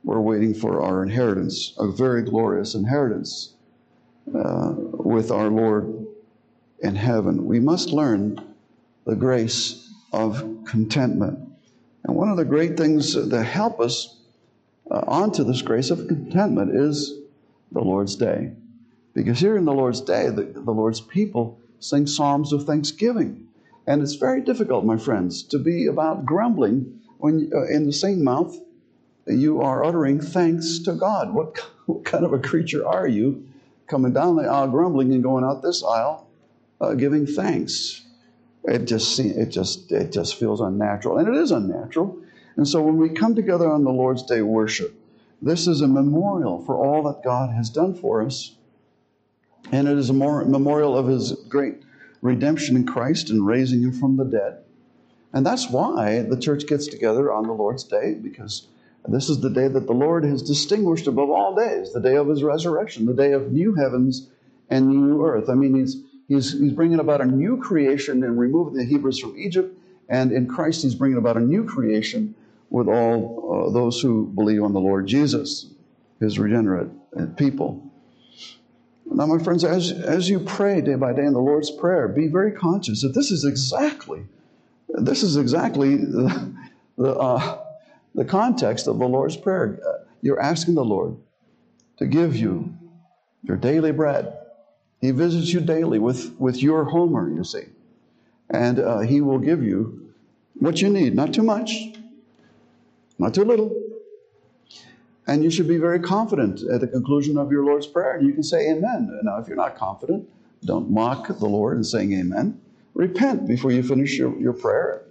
We're 0.02 0.20
waiting 0.20 0.54
for 0.54 0.80
our 0.80 1.02
inheritance, 1.02 1.74
a 1.78 1.90
very 1.90 2.22
glorious 2.22 2.74
inheritance 2.74 3.54
uh, 4.34 4.72
with 4.76 5.30
our 5.30 5.48
Lord 5.48 6.06
in 6.80 6.96
heaven. 6.96 7.46
We 7.46 7.60
must 7.60 7.90
learn 7.90 8.54
the 9.04 9.16
grace 9.16 9.92
of 10.12 10.64
contentment. 10.64 11.38
And 12.04 12.16
one 12.16 12.30
of 12.30 12.36
the 12.36 12.44
great 12.44 12.76
things 12.76 13.14
that 13.14 13.44
help 13.44 13.80
us 13.80 14.16
uh, 14.90 15.02
onto 15.06 15.44
this 15.44 15.62
grace 15.62 15.90
of 15.90 16.08
contentment 16.08 16.74
is 16.74 17.14
the 17.72 17.80
Lord's 17.80 18.16
Day. 18.16 18.52
Because 19.14 19.38
here 19.38 19.56
in 19.56 19.64
the 19.64 19.72
Lord's 19.72 20.00
Day, 20.00 20.28
the, 20.28 20.44
the 20.44 20.72
Lord's 20.72 21.00
people 21.00 21.60
sing 21.78 22.06
psalms 22.06 22.52
of 22.52 22.64
thanksgiving. 22.64 23.48
And 23.86 24.02
it's 24.02 24.14
very 24.14 24.40
difficult, 24.40 24.84
my 24.84 24.96
friends, 24.96 25.42
to 25.44 25.58
be 25.58 25.86
about 25.86 26.24
grumbling 26.24 27.00
when 27.18 27.50
uh, 27.54 27.66
in 27.66 27.86
the 27.86 27.92
same 27.92 28.24
mouth 28.24 28.58
you 29.26 29.60
are 29.60 29.84
uttering 29.84 30.20
thanks 30.20 30.78
to 30.80 30.92
God. 30.92 31.34
What, 31.34 31.58
what 31.86 32.04
kind 32.04 32.24
of 32.24 32.32
a 32.32 32.38
creature 32.38 32.86
are 32.86 33.08
you 33.08 33.46
coming 33.86 34.12
down 34.12 34.36
the 34.36 34.44
aisle 34.44 34.68
grumbling 34.68 35.12
and 35.12 35.22
going 35.22 35.44
out 35.44 35.62
this 35.62 35.82
aisle 35.82 36.28
uh, 36.80 36.94
giving 36.94 37.26
thanks. 37.26 38.02
It 38.64 38.84
just 38.84 39.18
it 39.18 39.48
just 39.48 39.90
it 39.90 40.12
just 40.12 40.36
feels 40.36 40.60
unnatural, 40.60 41.18
and 41.18 41.28
it 41.28 41.34
is 41.34 41.50
unnatural. 41.50 42.18
And 42.56 42.68
so 42.68 42.82
when 42.82 42.98
we 42.98 43.08
come 43.08 43.34
together 43.34 43.70
on 43.70 43.84
the 43.84 43.90
Lord's 43.90 44.22
Day 44.22 44.42
worship, 44.42 44.94
this 45.40 45.66
is 45.66 45.80
a 45.80 45.88
memorial 45.88 46.62
for 46.64 46.76
all 46.76 47.02
that 47.04 47.24
God 47.24 47.54
has 47.54 47.70
done 47.70 47.94
for 47.94 48.22
us, 48.22 48.54
and 49.72 49.88
it 49.88 49.96
is 49.96 50.10
a 50.10 50.14
memorial 50.14 50.96
of 50.96 51.06
His 51.06 51.32
great 51.48 51.82
redemption 52.20 52.76
in 52.76 52.86
Christ 52.86 53.30
and 53.30 53.46
raising 53.46 53.82
Him 53.82 53.92
from 53.92 54.16
the 54.16 54.24
dead. 54.24 54.58
And 55.32 55.46
that's 55.46 55.70
why 55.70 56.22
the 56.22 56.36
church 56.36 56.66
gets 56.66 56.86
together 56.86 57.32
on 57.32 57.46
the 57.46 57.52
Lord's 57.52 57.84
Day 57.84 58.14
because 58.14 58.66
this 59.08 59.28
is 59.28 59.40
the 59.40 59.50
day 59.50 59.68
that 59.68 59.86
the 59.86 59.92
Lord 59.92 60.24
has 60.24 60.42
distinguished 60.42 61.06
above 61.06 61.30
all 61.30 61.54
days, 61.54 61.92
the 61.92 62.00
day 62.00 62.16
of 62.16 62.28
his 62.28 62.42
resurrection, 62.42 63.06
the 63.06 63.14
day 63.14 63.32
of 63.32 63.52
new 63.52 63.74
heavens 63.74 64.28
and 64.68 64.88
new 64.88 65.24
earth. 65.24 65.48
I 65.48 65.54
mean, 65.54 65.74
he's, 65.74 66.02
he's, 66.28 66.52
he's 66.52 66.72
bringing 66.72 67.00
about 67.00 67.20
a 67.20 67.24
new 67.24 67.56
creation 67.56 68.22
and 68.22 68.38
removing 68.38 68.74
the 68.74 68.84
Hebrews 68.84 69.18
from 69.18 69.38
Egypt, 69.38 69.76
and 70.08 70.32
in 70.32 70.46
Christ, 70.46 70.82
he's 70.82 70.94
bringing 70.94 71.18
about 71.18 71.36
a 71.36 71.40
new 71.40 71.64
creation 71.64 72.34
with 72.68 72.88
all 72.88 73.66
uh, 73.68 73.72
those 73.72 74.00
who 74.00 74.26
believe 74.26 74.62
on 74.62 74.72
the 74.72 74.80
Lord 74.80 75.06
Jesus, 75.06 75.66
his 76.20 76.38
regenerate 76.38 76.88
people. 77.36 77.82
Now, 79.06 79.26
my 79.26 79.42
friends, 79.42 79.64
as, 79.64 79.90
as 79.90 80.28
you 80.28 80.38
pray 80.40 80.80
day 80.80 80.94
by 80.94 81.12
day 81.12 81.24
in 81.24 81.32
the 81.32 81.40
Lord's 81.40 81.70
Prayer, 81.70 82.06
be 82.06 82.28
very 82.28 82.52
conscious 82.52 83.02
that 83.02 83.14
this 83.14 83.32
is 83.32 83.44
exactly 83.44 84.24
this 84.94 85.22
is 85.22 85.36
exactly 85.36 85.96
the, 85.96 86.54
the, 86.96 87.14
uh, 87.14 87.59
the 88.14 88.24
context 88.24 88.86
of 88.86 88.98
the 88.98 89.08
Lord's 89.08 89.36
Prayer. 89.36 89.78
Uh, 89.86 90.04
you're 90.22 90.40
asking 90.40 90.74
the 90.74 90.84
Lord 90.84 91.16
to 91.98 92.06
give 92.06 92.36
you 92.36 92.74
your 93.42 93.56
daily 93.56 93.92
bread. 93.92 94.36
He 95.00 95.12
visits 95.12 95.52
you 95.52 95.60
daily 95.60 95.98
with, 95.98 96.34
with 96.38 96.62
your 96.62 96.84
Homer, 96.84 97.30
you 97.30 97.44
see. 97.44 97.64
And 98.50 98.78
uh, 98.78 99.00
He 99.00 99.20
will 99.20 99.38
give 99.38 99.62
you 99.62 100.12
what 100.54 100.82
you 100.82 100.90
need, 100.90 101.14
not 101.14 101.32
too 101.32 101.42
much, 101.42 101.72
not 103.18 103.34
too 103.34 103.44
little. 103.44 103.74
And 105.26 105.44
you 105.44 105.50
should 105.50 105.68
be 105.68 105.78
very 105.78 106.00
confident 106.00 106.62
at 106.70 106.80
the 106.80 106.88
conclusion 106.88 107.38
of 107.38 107.52
your 107.52 107.64
Lord's 107.64 107.86
Prayer. 107.86 108.16
And 108.16 108.26
you 108.26 108.34
can 108.34 108.42
say 108.42 108.70
Amen. 108.70 109.18
Now, 109.22 109.38
if 109.38 109.46
you're 109.46 109.56
not 109.56 109.76
confident, 109.76 110.28
don't 110.64 110.90
mock 110.90 111.28
the 111.28 111.46
Lord 111.46 111.78
in 111.78 111.84
saying 111.84 112.12
Amen. 112.12 112.60
Repent 112.94 113.46
before 113.46 113.70
you 113.70 113.82
finish 113.82 114.18
your, 114.18 114.36
your 114.38 114.52
prayer 114.52 115.02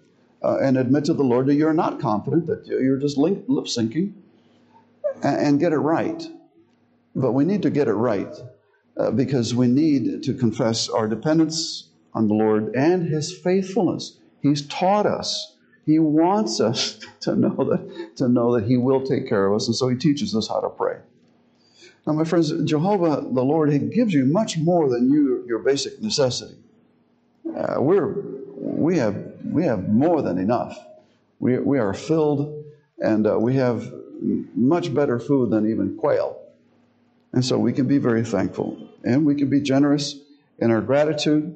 uh, 0.41 0.57
and 0.61 0.77
admit 0.77 1.05
to 1.05 1.13
the 1.13 1.23
Lord 1.23 1.47
that 1.47 1.55
you're 1.55 1.73
not 1.73 1.99
confident, 1.99 2.47
that 2.47 2.65
you're 2.65 2.97
just 2.97 3.17
lip 3.17 3.45
syncing, 3.47 4.13
and, 5.21 5.37
and, 5.37 5.59
get 5.59 5.73
it 5.73 5.77
right. 5.77 6.27
But 7.15 7.33
we 7.33 7.43
need 7.43 7.63
to 7.63 7.69
get 7.69 7.87
it 7.87 7.93
right 7.93 8.33
uh, 8.95 9.11
because 9.11 9.53
we 9.53 9.67
need 9.67 10.23
to 10.23 10.33
confess 10.33 10.87
our 10.87 11.07
dependence 11.07 11.89
on 12.13 12.27
the 12.27 12.33
Lord 12.33 12.73
and 12.75 13.07
His 13.07 13.35
faithfulness. 13.37 14.17
He's 14.41 14.65
taught 14.67 15.05
us. 15.05 15.55
He 15.85 15.99
wants 15.99 16.61
us 16.61 16.99
to 17.21 17.35
know 17.35 17.55
that 17.55 18.15
to 18.17 18.29
know 18.29 18.55
that 18.55 18.65
He 18.65 18.77
will 18.77 19.05
take 19.05 19.27
care 19.27 19.47
of 19.47 19.55
us, 19.55 19.67
and 19.67 19.75
so 19.75 19.87
He 19.89 19.97
teaches 19.97 20.35
us 20.35 20.47
how 20.47 20.61
to 20.61 20.69
pray. 20.69 20.99
Now, 22.07 22.13
my 22.13 22.23
friends, 22.23 22.51
Jehovah, 22.63 23.21
the 23.21 23.43
Lord, 23.43 23.71
He 23.71 23.79
gives 23.79 24.13
you 24.13 24.25
much 24.25 24.57
more 24.57 24.89
than 24.89 25.11
you, 25.11 25.43
your 25.47 25.59
basic 25.59 26.01
necessity. 26.01 26.55
Uh, 27.55 27.81
we're 27.81 28.15
we 28.55 28.97
have 28.97 29.28
we 29.45 29.63
have 29.65 29.89
more 29.89 30.21
than 30.21 30.37
enough. 30.37 30.77
We 31.39 31.57
we 31.59 31.79
are 31.79 31.93
filled, 31.93 32.65
and 32.99 33.25
uh, 33.25 33.39
we 33.39 33.55
have 33.55 33.91
much 34.55 34.93
better 34.93 35.19
food 35.19 35.49
than 35.51 35.69
even 35.69 35.97
quail, 35.97 36.41
and 37.33 37.43
so 37.43 37.57
we 37.57 37.73
can 37.73 37.87
be 37.87 37.97
very 37.97 38.23
thankful, 38.23 38.77
and 39.03 39.25
we 39.25 39.35
can 39.35 39.49
be 39.49 39.61
generous 39.61 40.15
in 40.59 40.71
our 40.71 40.81
gratitude, 40.81 41.55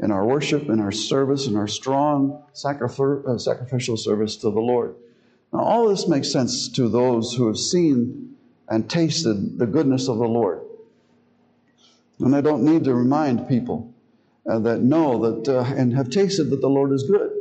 in 0.00 0.10
our 0.10 0.24
worship, 0.24 0.68
in 0.68 0.80
our 0.80 0.92
service, 0.92 1.46
in 1.46 1.56
our 1.56 1.68
strong 1.68 2.42
uh, 2.64 3.38
sacrificial 3.38 3.96
service 3.96 4.36
to 4.36 4.50
the 4.50 4.60
Lord. 4.60 4.94
Now, 5.52 5.60
all 5.60 5.88
this 5.88 6.08
makes 6.08 6.30
sense 6.30 6.68
to 6.70 6.88
those 6.88 7.34
who 7.34 7.46
have 7.46 7.58
seen 7.58 8.34
and 8.68 8.90
tasted 8.90 9.58
the 9.58 9.66
goodness 9.66 10.08
of 10.08 10.18
the 10.18 10.26
Lord. 10.26 10.60
And 12.18 12.34
I 12.34 12.40
don't 12.40 12.64
need 12.64 12.84
to 12.84 12.94
remind 12.94 13.48
people 13.48 13.94
uh, 14.48 14.58
that 14.60 14.80
know 14.80 15.18
that 15.18 15.48
uh, 15.52 15.74
and 15.76 15.94
have 15.94 16.10
tasted 16.10 16.50
that 16.50 16.60
the 16.60 16.68
Lord 16.68 16.92
is 16.92 17.02
good 17.04 17.32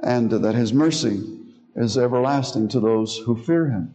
and 0.00 0.30
that 0.30 0.54
his 0.54 0.72
mercy 0.72 1.22
is 1.76 1.96
everlasting 1.96 2.68
to 2.68 2.80
those 2.80 3.18
who 3.18 3.36
fear 3.36 3.68
him. 3.68 3.94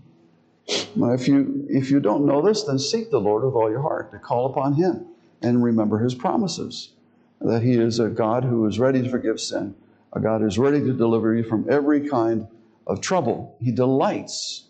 Now, 0.95 1.11
if 1.11 1.27
you 1.27 1.65
if 1.69 1.91
you 1.91 1.99
don't 1.99 2.25
know 2.25 2.41
this, 2.41 2.63
then 2.63 2.79
seek 2.79 3.09
the 3.11 3.19
Lord 3.19 3.43
with 3.43 3.53
all 3.53 3.69
your 3.69 3.81
heart, 3.81 4.11
to 4.11 4.19
call 4.19 4.47
upon 4.47 4.73
him 4.73 5.05
and 5.41 5.63
remember 5.63 5.99
his 5.99 6.15
promises. 6.15 6.91
That 7.39 7.61
he 7.61 7.73
is 7.73 7.99
a 7.99 8.09
God 8.09 8.43
who 8.43 8.65
is 8.65 8.79
ready 8.79 9.03
to 9.03 9.09
forgive 9.09 9.39
sin, 9.39 9.75
a 10.11 10.19
God 10.19 10.41
who 10.41 10.47
is 10.47 10.57
ready 10.57 10.79
to 10.79 10.93
deliver 10.93 11.35
you 11.35 11.43
from 11.43 11.67
every 11.69 12.09
kind 12.09 12.47
of 12.87 12.99
trouble. 12.99 13.55
He 13.61 13.71
delights 13.71 14.63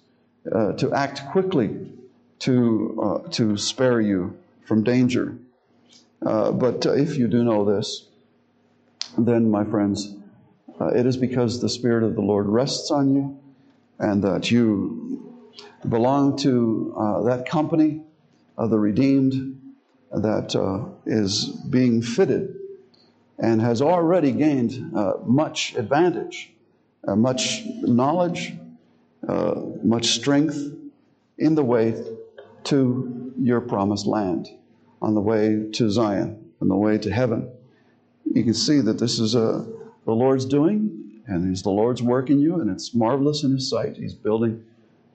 uh, 0.52 0.74
to 0.74 0.94
act 0.94 1.22
quickly 1.32 1.90
to, 2.40 3.24
uh, 3.26 3.30
to 3.32 3.58
spare 3.58 4.02
you 4.02 4.38
from 4.66 4.84
danger. 4.84 5.38
Uh, 6.26 6.52
but 6.52 6.86
uh, 6.86 6.94
if 6.94 7.18
you 7.18 7.28
do 7.28 7.44
know 7.44 7.64
this, 7.66 8.08
then, 9.18 9.50
my 9.50 9.64
friends, 9.64 10.16
uh, 10.80 10.88
it 10.88 11.06
is 11.06 11.18
because 11.18 11.62
the 11.62 11.70
Spirit 11.70 12.04
of 12.04 12.16
the 12.16 12.22
Lord 12.22 12.48
rests 12.48 12.92
on 12.92 13.14
you 13.14 13.40
and 14.00 14.24
that 14.24 14.52
you 14.52 15.36
belong 15.88 16.38
to 16.38 16.94
uh, 16.98 17.24
that 17.24 17.48
company 17.48 18.02
of 18.58 18.70
the 18.70 18.78
redeemed 18.78 19.62
that 20.12 20.56
is 21.06 21.46
being 21.46 22.02
fitted 22.02 22.56
and 23.38 23.62
has 23.62 23.82
already 23.82 24.32
gained 24.32 24.92
much 25.26 25.76
advantage, 25.76 26.52
much 27.06 27.64
knowledge, 27.82 28.54
much 29.22 30.08
strength 30.08 30.74
in 31.38 31.56
the 31.56 31.64
way 31.64 32.04
to 32.64 33.34
your 33.38 33.62
promised 33.62 34.08
land 34.08 34.50
on 35.02 35.14
the 35.14 35.22
way 35.22 35.70
to 35.74 35.90
Zion, 35.90 36.52
on 36.62 36.68
the 36.68 36.76
way 36.76 36.98
to 36.98 37.12
heaven. 37.12 37.50
You 38.26 38.44
can 38.44 38.54
see 38.54 38.80
that 38.82 39.00
this 39.00 39.20
is 39.20 39.36
a, 39.36 39.50
uh, 39.50 39.66
the 40.06 40.14
Lord's 40.14 40.46
doing, 40.46 41.22
and 41.28 41.52
it's 41.52 41.62
the 41.62 41.70
Lord's 41.70 42.02
work 42.02 42.30
in 42.30 42.40
you, 42.40 42.60
and 42.60 42.70
it's 42.70 42.94
marvelous 42.94 43.44
in 43.44 43.52
His 43.52 43.70
sight. 43.70 43.98
He's 43.98 44.14
building, 44.14 44.64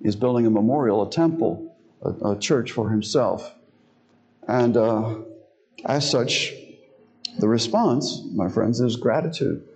He's 0.03 0.17
building 0.17 0.47
a 0.47 0.51
memorial, 0.51 1.07
a 1.07 1.11
temple, 1.11 1.75
a, 2.03 2.33
a 2.33 2.39
church 2.39 2.73
for 2.73 2.91
Himself. 2.91 3.55
And 4.47 4.77
uh, 4.77 5.17
as 5.85 6.09
such, 6.09 6.53
the 7.39 7.49
response, 7.49 8.23
my 8.33 8.49
friends, 8.49 8.81
is 8.81 8.97
gratitude. 8.97 9.67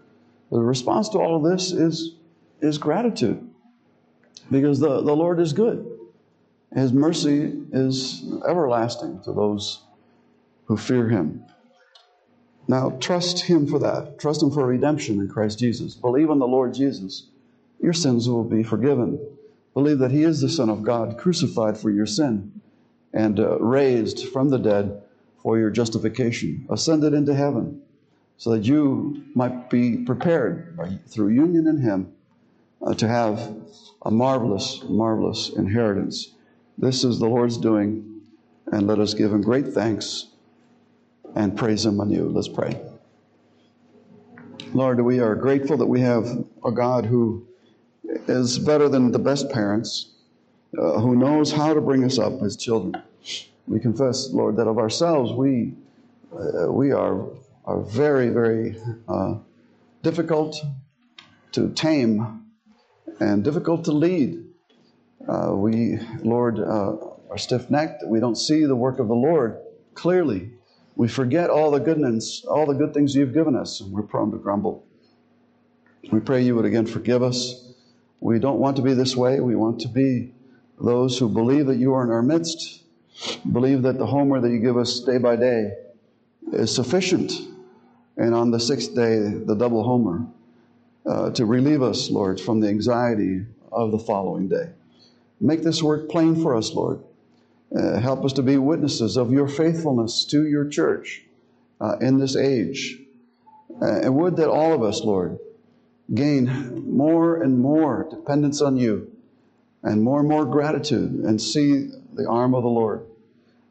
The 0.50 0.60
response 0.60 1.08
to 1.10 1.18
all 1.18 1.36
of 1.36 1.50
this 1.50 1.72
is, 1.72 2.14
is 2.60 2.78
gratitude 2.78 3.48
because 4.50 4.78
the, 4.78 5.02
the 5.02 5.16
Lord 5.16 5.40
is 5.40 5.52
good. 5.52 5.90
His 6.74 6.92
mercy 6.92 7.52
is 7.72 8.24
everlasting 8.46 9.22
to 9.22 9.32
those 9.32 9.82
who 10.66 10.76
fear 10.76 11.08
him. 11.08 11.44
Now, 12.68 12.90
trust 13.00 13.42
him 13.42 13.66
for 13.66 13.78
that. 13.78 14.18
Trust 14.18 14.42
him 14.42 14.50
for 14.50 14.66
redemption 14.66 15.20
in 15.20 15.28
Christ 15.28 15.58
Jesus. 15.58 15.94
Believe 15.94 16.30
in 16.30 16.38
the 16.38 16.48
Lord 16.48 16.74
Jesus. 16.74 17.28
Your 17.80 17.92
sins 17.92 18.28
will 18.28 18.44
be 18.44 18.62
forgiven. 18.62 19.20
Believe 19.74 19.98
that 20.00 20.10
he 20.10 20.24
is 20.24 20.40
the 20.40 20.48
Son 20.48 20.68
of 20.68 20.82
God, 20.82 21.18
crucified 21.18 21.78
for 21.78 21.90
your 21.90 22.06
sin, 22.06 22.60
and 23.12 23.38
uh, 23.38 23.58
raised 23.60 24.28
from 24.28 24.48
the 24.48 24.58
dead 24.58 25.02
for 25.42 25.58
your 25.58 25.70
justification, 25.70 26.66
ascended 26.68 27.14
into 27.14 27.34
heaven, 27.34 27.82
so 28.36 28.50
that 28.50 28.64
you 28.64 29.24
might 29.34 29.70
be 29.70 29.98
prepared 29.98 30.76
through 31.06 31.28
union 31.28 31.68
in 31.68 31.78
him 31.78 32.12
uh, 32.82 32.94
to 32.94 33.06
have 33.06 33.54
a 34.02 34.10
marvelous, 34.10 34.82
marvelous 34.88 35.50
inheritance. 35.50 36.32
This 36.76 37.04
is 37.04 37.18
the 37.18 37.28
Lord's 37.28 37.58
doing, 37.58 38.22
and 38.66 38.86
let 38.88 38.98
us 38.98 39.14
give 39.14 39.32
him 39.32 39.42
great 39.42 39.68
thanks 39.68 40.26
and 41.34 41.56
praise 41.56 41.84
Him 41.84 42.00
anew. 42.00 42.28
Let's 42.28 42.48
pray. 42.48 42.80
Lord, 44.72 45.00
we 45.00 45.20
are 45.20 45.34
grateful 45.34 45.76
that 45.78 45.86
we 45.86 46.00
have 46.00 46.44
a 46.64 46.70
God 46.70 47.06
who 47.06 47.46
is 48.28 48.58
better 48.58 48.88
than 48.88 49.12
the 49.12 49.18
best 49.18 49.50
parents, 49.50 50.12
uh, 50.78 51.00
who 51.00 51.16
knows 51.16 51.52
how 51.52 51.72
to 51.74 51.80
bring 51.80 52.04
us 52.04 52.18
up 52.18 52.42
as 52.42 52.56
children. 52.56 53.02
We 53.66 53.80
confess, 53.80 54.30
Lord, 54.30 54.56
that 54.56 54.68
of 54.68 54.78
ourselves 54.78 55.32
we 55.32 55.74
uh, 56.32 56.70
we 56.70 56.92
are 56.92 57.26
are 57.64 57.80
very 57.80 58.28
very 58.28 58.76
uh, 59.08 59.36
difficult 60.02 60.60
to 61.52 61.70
tame 61.70 62.44
and 63.20 63.42
difficult 63.42 63.84
to 63.84 63.92
lead. 63.92 64.44
Uh, 65.26 65.52
we, 65.54 65.98
Lord, 66.22 66.60
uh, 66.60 66.96
are 67.30 67.38
stiff 67.38 67.70
necked. 67.70 68.04
We 68.06 68.20
don't 68.20 68.36
see 68.36 68.64
the 68.64 68.76
work 68.76 68.98
of 68.98 69.08
the 69.08 69.14
Lord 69.14 69.58
clearly. 69.94 70.50
We 70.96 71.08
forget 71.08 71.50
all 71.50 71.70
the 71.70 71.78
goodness, 71.78 72.44
all 72.48 72.66
the 72.66 72.74
good 72.74 72.94
things 72.94 73.14
you've 73.14 73.34
given 73.34 73.54
us, 73.54 73.80
and 73.80 73.92
we're 73.92 74.02
prone 74.02 74.30
to 74.32 74.38
grumble. 74.38 74.84
We 76.10 76.20
pray 76.20 76.42
you 76.42 76.56
would 76.56 76.64
again 76.64 76.86
forgive 76.86 77.22
us. 77.22 77.72
We 78.20 78.38
don't 78.38 78.58
want 78.58 78.76
to 78.76 78.82
be 78.82 78.94
this 78.94 79.14
way. 79.14 79.40
We 79.40 79.56
want 79.56 79.80
to 79.80 79.88
be 79.88 80.32
those 80.80 81.18
who 81.18 81.28
believe 81.28 81.66
that 81.66 81.76
you 81.76 81.92
are 81.92 82.02
in 82.02 82.10
our 82.10 82.22
midst, 82.22 82.82
believe 83.52 83.82
that 83.82 83.98
the 83.98 84.06
homer 84.06 84.40
that 84.40 84.50
you 84.50 84.58
give 84.58 84.78
us 84.78 85.00
day 85.00 85.18
by 85.18 85.36
day 85.36 85.72
is 86.52 86.74
sufficient, 86.74 87.32
and 88.16 88.34
on 88.34 88.50
the 88.50 88.60
sixth 88.60 88.94
day, 88.94 89.18
the 89.20 89.54
double 89.54 89.82
homer, 89.82 90.26
uh, 91.04 91.30
to 91.30 91.44
relieve 91.44 91.82
us, 91.82 92.10
Lord, 92.10 92.40
from 92.40 92.60
the 92.60 92.68
anxiety 92.68 93.44
of 93.70 93.90
the 93.90 93.98
following 93.98 94.48
day. 94.48 94.70
Make 95.40 95.62
this 95.62 95.82
work 95.82 96.08
plain 96.08 96.42
for 96.42 96.56
us, 96.56 96.72
Lord. 96.72 97.00
Uh, 97.74 97.98
help 97.98 98.24
us 98.24 98.32
to 98.34 98.42
be 98.42 98.56
witnesses 98.56 99.16
of 99.16 99.32
your 99.32 99.48
faithfulness 99.48 100.24
to 100.24 100.46
your 100.46 100.68
church 100.68 101.22
uh, 101.80 101.96
in 102.00 102.18
this 102.18 102.36
age. 102.36 102.98
Uh, 103.82 104.00
and 104.02 104.14
would 104.14 104.36
that 104.36 104.48
all 104.48 104.72
of 104.72 104.82
us, 104.82 105.00
Lord, 105.00 105.38
gain 106.14 106.96
more 106.96 107.42
and 107.42 107.58
more 107.58 108.06
dependence 108.08 108.60
on 108.60 108.76
you 108.76 109.10
and 109.82 110.02
more 110.02 110.20
and 110.20 110.28
more 110.28 110.44
gratitude 110.44 111.24
and 111.24 111.42
see 111.42 111.90
the 112.14 112.28
arm 112.28 112.54
of 112.54 112.62
the 112.62 112.68
Lord. 112.68 113.04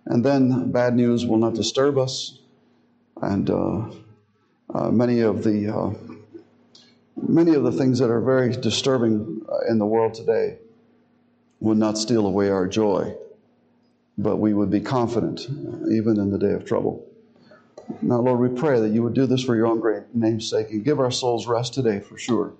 And 0.06 0.24
then 0.24 0.72
bad 0.72 0.96
news 0.96 1.26
will 1.26 1.38
not 1.38 1.54
disturb 1.54 1.98
us. 1.98 2.38
And 3.22 3.50
uh, 3.50 3.90
uh, 4.74 4.92
many 4.92 5.22
of 5.22 5.44
the 5.44 5.74
uh, 5.74 5.94
many 7.16 7.56
of 7.56 7.64
the 7.64 7.72
things 7.72 8.00
that 8.00 8.12
are 8.12 8.20
very 8.20 8.52
disturbing 8.52 9.46
in 9.70 9.80
the 9.80 9.86
world 9.86 10.14
today 10.14 10.58
will 11.62 11.76
not 11.76 11.98
steal 11.98 12.28
away 12.28 12.50
our 12.50 12.68
joy 12.68 13.16
but 14.18 14.38
we 14.38 14.54
would 14.54 14.70
be 14.70 14.80
confident 14.80 15.48
uh, 15.50 15.90
even 15.90 16.20
in 16.20 16.32
the 16.32 16.38
day 16.38 16.54
of 16.54 16.66
trouble. 16.66 17.06
Now, 18.02 18.20
Lord, 18.20 18.40
we 18.40 18.60
pray 18.60 18.80
that 18.80 18.90
you 18.90 19.04
would 19.04 19.14
do 19.14 19.26
this 19.26 19.44
for 19.44 19.56
your 19.56 19.68
own 19.68 19.80
great 19.80 20.04
name's 20.14 20.50
sake 20.50 20.72
and 20.72 20.84
give 20.84 21.00
our 21.00 21.12
souls 21.12 21.48
rest 21.48 21.74
today 21.74 22.00
for 22.00 22.18
sure. 22.18 22.54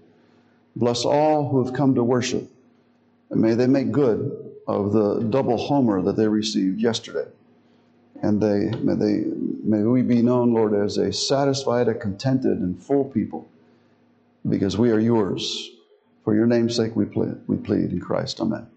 Bless 0.76 1.06
all 1.06 1.50
who 1.50 1.64
have 1.64 1.74
come 1.74 1.96
to 1.96 2.04
worship, 2.04 2.50
and 3.30 3.42
may 3.42 3.54
they 3.54 3.68
make 3.68 3.92
good 3.92 4.54
of 4.68 4.92
the 4.92 5.22
double 5.22 5.58
homer 5.58 6.02
that 6.02 6.18
they 6.18 6.28
received 6.28 6.80
yesterday. 6.80 7.28
And 8.22 8.42
they 8.42 8.72
may 8.78 8.96
they 8.96 9.24
may 9.64 9.84
we 9.84 10.02
be 10.02 10.22
known, 10.22 10.54
Lord, 10.54 10.74
as 10.74 10.98
a 10.98 11.12
satisfied, 11.12 11.88
a 11.88 11.94
contented, 11.94 12.60
and 12.60 12.82
full 12.82 13.06
people, 13.06 13.48
because 14.48 14.78
we 14.78 14.92
are 14.92 15.00
yours. 15.00 15.72
For 16.24 16.34
your 16.34 16.48
name's 16.48 16.76
sake 16.76 16.96
we 16.96 17.06
plead, 17.06 17.36
we 17.48 17.58
plead 17.58 17.92
in 17.92 18.00
Christ. 18.00 18.40
Amen. 18.40 18.68